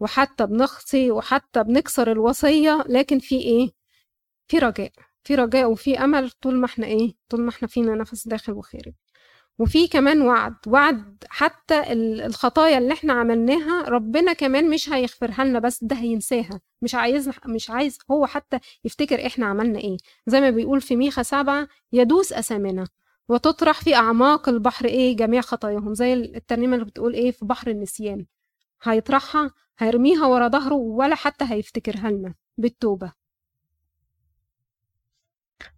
وحتى 0.00 0.46
بنخطي 0.46 1.10
وحتى 1.10 1.64
بنكسر 1.64 2.12
الوصية. 2.12 2.84
لكن 2.88 3.18
في 3.18 3.40
إيه؟ 3.40 3.70
في 4.48 4.58
رجاء. 4.58 4.92
في 5.24 5.34
رجاء 5.34 5.70
وفي 5.70 5.98
أمل 5.98 6.30
طول 6.30 6.56
ما 6.56 6.66
إحنا 6.66 6.86
إيه؟ 6.86 7.14
طول 7.28 7.40
ما 7.40 7.50
إحنا 7.50 7.68
فينا 7.68 7.94
نفس 7.94 8.28
داخل 8.28 8.52
وخارج. 8.52 8.92
وفي 9.58 9.88
كمان 9.88 10.22
وعد 10.22 10.54
وعد 10.66 11.24
حتى 11.28 11.92
ال- 11.92 12.20
الخطايا 12.20 12.78
اللي 12.78 12.92
إحنا 12.92 13.12
عملناها 13.12 13.82
ربنا 13.88 14.32
كمان 14.32 14.70
مش 14.70 14.90
هيغفرها 14.90 15.44
لنا 15.44 15.58
بس 15.58 15.84
ده 15.84 15.96
هينساها. 15.96 16.60
مش 16.82 16.94
عايز 16.94 17.30
مش 17.46 17.70
عايز 17.70 17.98
هو 18.10 18.26
حتى 18.26 18.58
يفتكر 18.84 19.26
إحنا 19.26 19.46
عملنا 19.46 19.78
إيه. 19.78 19.96
زي 20.26 20.40
ما 20.40 20.50
بيقول 20.50 20.80
في 20.80 20.96
ميخا 20.96 21.22
سبعة 21.22 21.68
يدوس 21.92 22.32
أسامنا 22.32 22.86
وتطرح 23.28 23.80
في 23.82 23.94
أعماق 23.94 24.48
البحر 24.48 24.84
إيه 24.86 25.16
جميع 25.16 25.40
خطاياهم. 25.40 25.94
زي 25.94 26.12
الترنيمة 26.14 26.74
اللي 26.74 26.84
بتقول 26.86 27.14
إيه 27.14 27.30
في 27.30 27.44
بحر 27.44 27.70
النسيان. 27.70 28.26
هيطرحها 28.82 29.50
هيرميها 29.78 30.26
ورا 30.26 30.48
ظهره 30.48 30.74
ولا 30.74 31.14
حتى 31.14 31.44
هيفتكرها 31.48 32.10
لنا 32.10 32.34
بالتوبة. 32.58 33.12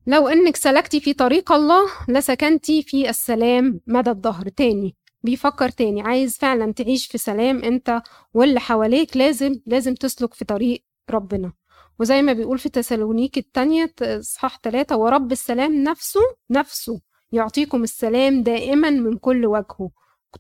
لو 0.07 0.28
إنك 0.28 0.57
سلكتي 0.57 1.01
في 1.01 1.12
طريق 1.12 1.53
الله 1.53 1.87
لسكنتي 2.09 2.82
في 2.82 3.11
السلام 3.11 3.80
مدى 3.87 4.11
الظهر 4.11 4.49
تاني. 4.49 4.97
بيفكر 5.22 5.68
تاني 5.68 6.03
عايز 6.03 6.37
فعلا 6.39 6.72
تعيش 6.72 7.07
في 7.07 7.18
سلام 7.18 7.64
أنت 7.64 8.03
واللي 8.35 8.61
حواليك 8.61 9.16
لازم 9.16 9.61
لازم 9.66 9.95
تسلك 9.95 10.35
في 10.35 10.45
طريق 10.45 10.85
ربنا. 11.11 11.53
وزي 12.01 12.22
ما 12.22 12.32
بيقول 12.32 12.59
في 12.59 12.68
تسالونيك 12.68 13.39
التانية 13.39 13.95
اصحاح 14.03 14.59
ثلاثة 14.62 14.97
ورب 14.97 15.32
السلام 15.32 15.82
نفسه 15.82 16.20
نفسه 16.51 17.01
يعطيكم 17.32 17.82
السلام 17.82 18.43
دائما 18.43 18.91
من 18.91 19.16
كل 19.16 19.47
وجهه. 19.47 19.91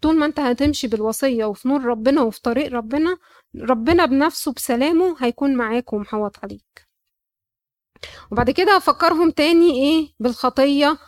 طول 0.00 0.16
ما 0.18 0.26
أنت 0.26 0.40
هتمشي 0.40 0.88
بالوصية 0.88 1.44
وفي 1.44 1.68
نور 1.68 1.84
ربنا 1.84 2.22
وفي 2.22 2.42
طريق 2.42 2.72
ربنا 2.72 3.16
ربنا 3.60 4.04
بنفسه 4.06 4.52
بسلامه 4.52 5.16
هيكون 5.20 5.54
معاك 5.56 5.92
ومحوط 5.92 6.36
عليك 6.42 6.83
وبعد 8.32 8.50
كده 8.50 8.78
فكرهم 8.78 9.30
تاني 9.30 9.70
إيه 9.70 10.08
بالخطية 10.20 10.98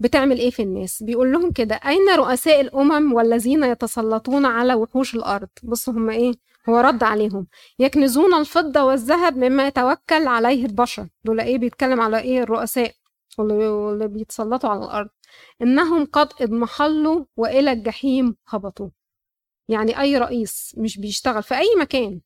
بتعمل 0.00 0.38
إيه 0.38 0.50
في 0.50 0.62
الناس؟ 0.62 1.02
بيقول 1.02 1.32
لهم 1.32 1.52
كده 1.52 1.74
أين 1.74 2.08
رؤساء 2.16 2.60
الأمم 2.60 3.12
والذين 3.12 3.64
يتسلطون 3.64 4.46
على 4.46 4.74
وحوش 4.74 5.14
الأرض؟ 5.14 5.48
بصوا 5.62 5.92
هم 5.92 6.10
إيه 6.10 6.32
هو 6.68 6.76
رد 6.80 7.02
عليهم 7.04 7.46
يكنزون 7.78 8.34
الفضة 8.34 8.82
والذهب 8.84 9.36
مما 9.36 9.66
يتوكل 9.66 10.26
عليه 10.26 10.66
البشر. 10.66 11.08
دول 11.24 11.40
إيه 11.40 11.58
بيتكلم 11.58 12.00
على 12.00 12.18
إيه 12.18 12.42
الرؤساء 12.42 12.94
واللي 13.38 14.08
بيتسلطوا 14.08 14.70
على 14.70 14.84
الأرض؟ 14.84 15.08
إنهم 15.62 16.04
قد 16.04 16.28
اضمحلوا 16.40 17.24
وإلى 17.36 17.72
الجحيم 17.72 18.36
هبطوا. 18.48 18.88
يعني 19.68 20.00
أي 20.00 20.18
رئيس 20.18 20.74
مش 20.78 20.98
بيشتغل 20.98 21.42
في 21.42 21.54
أي 21.58 21.66
مكان 21.80 22.20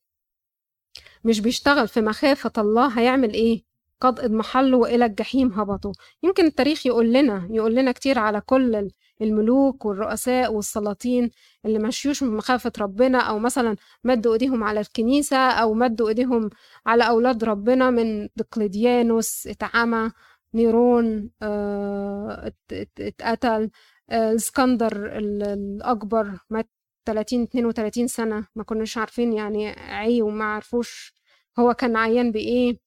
مش 1.23 1.39
بيشتغل 1.39 1.87
في 1.87 2.01
مخافة 2.01 2.51
الله 2.57 2.99
هيعمل 2.99 3.33
إيه؟ 3.33 3.63
قد 4.01 4.19
اضمحلوا 4.19 4.81
وإلى 4.81 5.05
الجحيم 5.05 5.53
هبطوا. 5.53 5.93
يمكن 6.23 6.45
التاريخ 6.45 6.85
يقول 6.85 7.13
لنا 7.13 7.47
يقول 7.51 7.75
لنا 7.75 7.91
كتير 7.91 8.19
على 8.19 8.41
كل 8.41 8.89
الملوك 9.21 9.85
والرؤساء 9.85 10.53
والسلاطين 10.53 11.29
اللي 11.65 11.79
مشيوش 11.79 12.23
من 12.23 12.37
مخافة 12.37 12.71
ربنا 12.79 13.17
أو 13.19 13.39
مثلا 13.39 13.75
مدوا 14.03 14.33
إيديهم 14.33 14.63
على 14.63 14.79
الكنيسة 14.79 15.37
أو 15.37 15.73
مدوا 15.73 16.09
إيديهم 16.09 16.49
على 16.85 17.07
أولاد 17.07 17.43
ربنا 17.43 17.89
من 17.89 18.27
دقلديانوس 18.35 19.47
اتعمى 19.47 20.11
نيرون 20.53 21.29
آه، 21.41 22.47
ات- 22.47 22.73
ات- 22.73 22.99
اتقتل 23.01 23.69
آه، 24.09 24.35
اسكندر 24.35 25.17
ال- 25.17 25.43
الأكبر 25.43 26.39
مات 26.49 26.69
30 27.05 27.43
32 27.43 28.07
سنة 28.07 28.47
ما 28.55 28.63
كناش 28.63 28.97
عارفين 28.97 29.33
يعني 29.33 29.67
عي 29.69 30.21
وما 30.21 30.45
عرفوش 30.45 31.13
هو 31.59 31.73
كان 31.73 31.95
عيان 31.95 32.31
بإيه. 32.31 32.77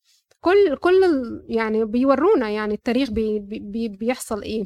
كل 0.44 0.76
كل 0.76 1.00
يعني 1.48 1.84
بيورونا 1.84 2.50
يعني 2.50 2.74
التاريخ 2.74 3.10
بي 3.10 3.38
بي- 3.40 3.88
بيحصل 3.88 4.42
إيه. 4.42 4.64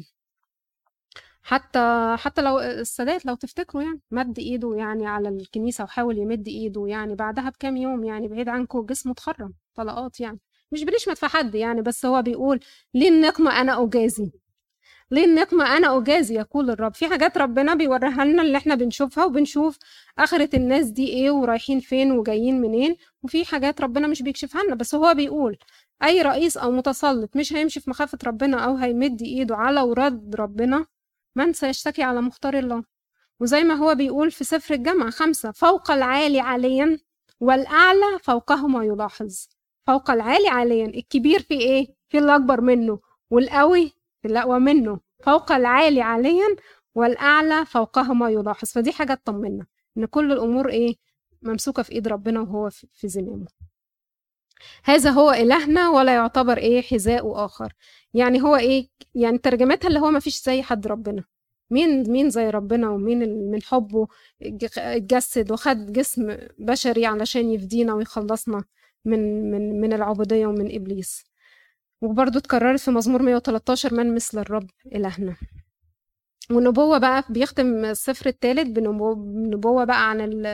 حتى 1.41 1.79
حتى 2.19 2.41
لو 2.41 2.59
السادات 2.59 3.25
لو 3.25 3.35
تفتكروا 3.35 3.83
يعني 3.83 4.01
مد 4.11 4.39
ايده 4.39 4.75
يعني 4.75 5.07
على 5.07 5.29
الكنيسة 5.29 5.83
وحاول 5.83 6.17
يمد 6.17 6.47
ايده 6.47 6.85
يعني 6.87 7.15
بعدها 7.15 7.49
بكام 7.49 7.77
يوم 7.77 8.03
يعني 8.03 8.27
بعيد 8.27 8.49
عنكم 8.49 8.85
جسمه 8.85 9.11
اتخرم 9.11 9.53
طلقات 9.75 10.19
يعني. 10.19 10.39
مش 10.71 10.83
بنشمت 10.83 11.17
في 11.17 11.27
حد 11.27 11.55
يعني 11.55 11.81
بس 11.81 12.05
هو 12.05 12.21
بيقول 12.21 12.59
ليه 12.93 13.09
النقمة 13.09 13.61
أنا 13.61 13.83
أجازي؟ 13.83 14.31
ليه 15.11 15.25
النقمة 15.25 15.77
أنا 15.77 15.97
أجازي 15.97 16.35
يقول 16.35 16.69
الرب؟ 16.69 16.93
في 16.93 17.07
حاجات 17.07 17.37
ربنا 17.37 17.73
بيوريها 17.73 18.25
لنا 18.25 18.41
اللي 18.41 18.57
إحنا 18.57 18.75
بنشوفها 18.75 19.25
وبنشوف 19.25 19.77
آخرة 20.19 20.49
الناس 20.55 20.85
دي 20.87 21.07
إيه 21.07 21.31
ورايحين 21.31 21.79
فين 21.79 22.11
وجايين 22.11 22.61
منين 22.61 22.95
وفي 23.23 23.45
حاجات 23.45 23.81
ربنا 23.81 24.07
مش 24.07 24.21
بيكشفها 24.21 24.63
لنا 24.63 24.75
بس 24.75 24.95
هو 24.95 25.13
بيقول 25.13 25.57
أي 26.03 26.21
رئيس 26.21 26.57
أو 26.57 26.71
متسلط 26.71 27.35
مش 27.35 27.53
هيمشي 27.53 27.79
في 27.79 27.89
مخافة 27.89 28.17
ربنا 28.25 28.65
أو 28.65 28.75
هيمد 28.75 29.21
إيده 29.21 29.55
على 29.55 29.81
وراد 29.81 30.35
ربنا 30.35 30.85
من 31.35 31.53
سيشتكي 31.53 32.03
على 32.03 32.21
مختار 32.21 32.59
الله. 32.59 32.83
وزي 33.39 33.63
ما 33.63 33.73
هو 33.73 33.95
بيقول 33.95 34.31
في 34.31 34.43
سفر 34.43 34.73
الجامعة 34.73 35.09
خمسة 35.09 35.51
فوق 35.51 35.91
العالي 35.91 36.39
عاليا 36.39 36.99
والأعلى 37.39 38.19
فوقه 38.23 38.67
ما 38.67 38.83
يلاحظ. 38.85 39.47
فوق 39.87 40.11
العالي 40.11 40.47
عاليا 40.47 40.85
الكبير 40.85 41.39
في 41.39 41.53
إيه؟ 41.53 41.87
في 42.09 42.17
اللي 42.17 42.35
أكبر 42.35 42.61
منه 42.61 42.99
والقوي 43.29 43.93
الأقوى 44.27 44.59
منه 44.59 44.99
فوق 45.23 45.51
العالي 45.51 46.01
عاليا 46.01 46.55
والأعلى 46.95 47.65
فوقه 47.65 48.13
ما 48.13 48.29
يلاحظ. 48.29 48.67
فدي 48.69 48.91
حاجة 48.91 49.13
تطمنا 49.13 49.65
إن 49.97 50.05
كل 50.05 50.31
الأمور 50.31 50.69
إيه 50.69 50.95
ممسوكة 51.41 51.83
في 51.83 51.91
إيد 51.91 52.07
ربنا 52.07 52.41
وهو 52.41 52.69
في 52.69 53.07
زمامه. 53.07 53.47
هذا 54.83 55.09
هو 55.09 55.31
إلهنا 55.31 55.89
ولا 55.89 56.13
يعتبر 56.15 56.57
إيه 56.57 56.81
حذاء 56.81 57.45
آخر. 57.45 57.73
يعني 58.13 58.41
هو 58.41 58.55
إيه 58.55 58.89
يعني 59.15 59.37
ترجمتها 59.37 59.87
اللي 59.87 59.99
هو 59.99 60.11
ما 60.11 60.19
فيش 60.19 60.43
زي 60.43 60.61
حد 60.63 60.87
ربنا. 60.87 61.23
مين 61.69 62.11
مين 62.11 62.29
زي 62.29 62.49
ربنا 62.49 62.89
ومين 62.89 63.51
من 63.51 63.61
حبه 63.63 64.07
اتج- 64.43 64.77
اتجسد 64.79 65.51
وخد 65.51 65.91
جسم 65.93 66.37
بشري 66.59 67.05
علشان 67.05 67.51
يفدينا 67.51 67.93
ويخلصنا 67.93 68.63
من 69.05 69.51
من 69.51 69.81
من 69.81 69.93
العبودية 69.93 70.47
ومن 70.47 70.75
إبليس. 70.75 71.23
وبرضه 72.01 72.39
اتكررت 72.39 72.79
في 72.79 72.91
مزمور 72.91 73.21
113 73.21 73.93
من 73.93 74.15
مثل 74.15 74.39
الرب 74.39 74.69
إلهنا. 74.95 75.35
والنبوة 76.51 76.97
بقى 76.97 77.23
بيختم 77.29 77.85
السفر 77.85 78.25
الثالث 78.29 78.67
بنبوة 78.69 79.83
بقى 79.85 80.09
عن 80.09 80.21
ال- 80.21 80.45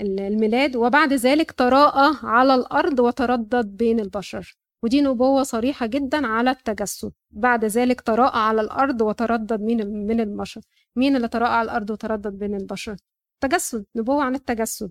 ال- 0.00 0.20
الميلاد. 0.20 0.76
وبعد 0.76 1.12
ذلك 1.12 1.52
تراءى 1.52 2.16
على 2.22 2.54
الأرض 2.54 3.00
وتردد 3.00 3.76
بين 3.76 4.00
البشر. 4.00 4.56
ودي 4.82 5.00
نبوة 5.00 5.42
صريحة 5.42 5.86
جدا 5.86 6.26
على 6.26 6.50
التجسد. 6.50 7.12
بعد 7.30 7.64
ذلك 7.64 8.00
تراءى 8.00 8.38
على 8.40 8.60
الأرض 8.60 9.00
وتردد 9.02 9.60
من 9.62 10.06
من 10.06 10.20
البشر. 10.20 10.60
مين 10.96 11.16
اللي 11.16 11.28
تراءى 11.28 11.52
على 11.52 11.64
الأرض 11.64 11.90
وتردد 11.90 12.38
بين 12.38 12.54
البشر؟ 12.54 12.96
تجسد 13.40 13.84
نبوة 13.96 14.22
عن 14.24 14.34
التجسد. 14.34 14.90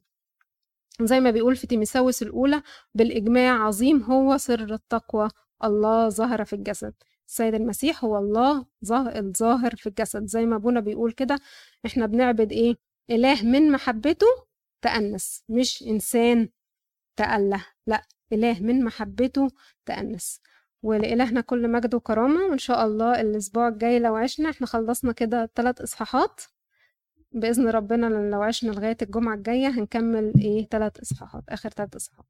زي 1.02 1.20
ما 1.20 1.32
بيقول 1.32 1.56
في 1.56 1.68
تيمساوس 1.68 2.22
الأولى 2.24 2.62
بالإجماع 2.96 3.66
عظيم 3.68 4.04
هو 4.04 4.38
سر 4.38 4.74
التقوى 4.74 5.30
الله 5.64 6.10
ظهر 6.10 6.46
في 6.46 6.54
الجسد. 6.54 6.94
السيد 7.28 7.54
المسيح 7.56 8.04
هو 8.06 8.18
الله 8.18 8.66
ظاه- 8.86 9.20
الظاهر 9.20 9.76
في 9.76 9.90
الجسد. 9.90 10.26
زي 10.26 10.46
ما 10.46 10.56
أبونا 10.56 10.80
بيقول 10.80 11.12
كده 11.12 11.40
إحنا 11.86 12.06
بنعبد 12.06 12.52
إيه؟ 12.52 12.76
إله 13.10 13.44
من 13.46 13.72
محبته 13.72 14.26
تأنس 14.82 15.44
مش 15.50 15.84
إنسان 15.84 16.50
تأله 17.16 17.66
لأ 17.88 18.02
إله 18.34 18.60
من 18.60 18.84
محبته 18.84 19.48
تأنس. 19.86 20.42
ولإلهنا 20.84 21.42
كل 21.42 21.72
مجد 21.72 21.96
وكرامة 21.96 22.42
وإن 22.46 22.58
شاء 22.58 22.86
الله 22.86 23.22
الأسبوع 23.22 23.68
الجاي 23.68 24.00
لو 24.00 24.16
عشنا 24.16 24.50
إحنا 24.50 24.68
خلصنا 24.68 25.12
كده 25.12 25.50
ثلاث 25.56 25.82
إصحاحات. 25.82 26.42
بإذن 27.32 27.68
ربنا 27.70 28.06
لو 28.32 28.42
عشنا 28.42 28.72
لغاية 28.72 28.98
الجمعة 29.02 29.36
الجاية 29.36 29.68
هنكمل 29.68 30.34
إيه؟ 30.42 30.68
ثلاث 30.68 31.00
إصحاحات 31.00 31.44
آخر 31.50 31.70
ثلاث 31.70 31.96
إصحاحات. 31.96 32.24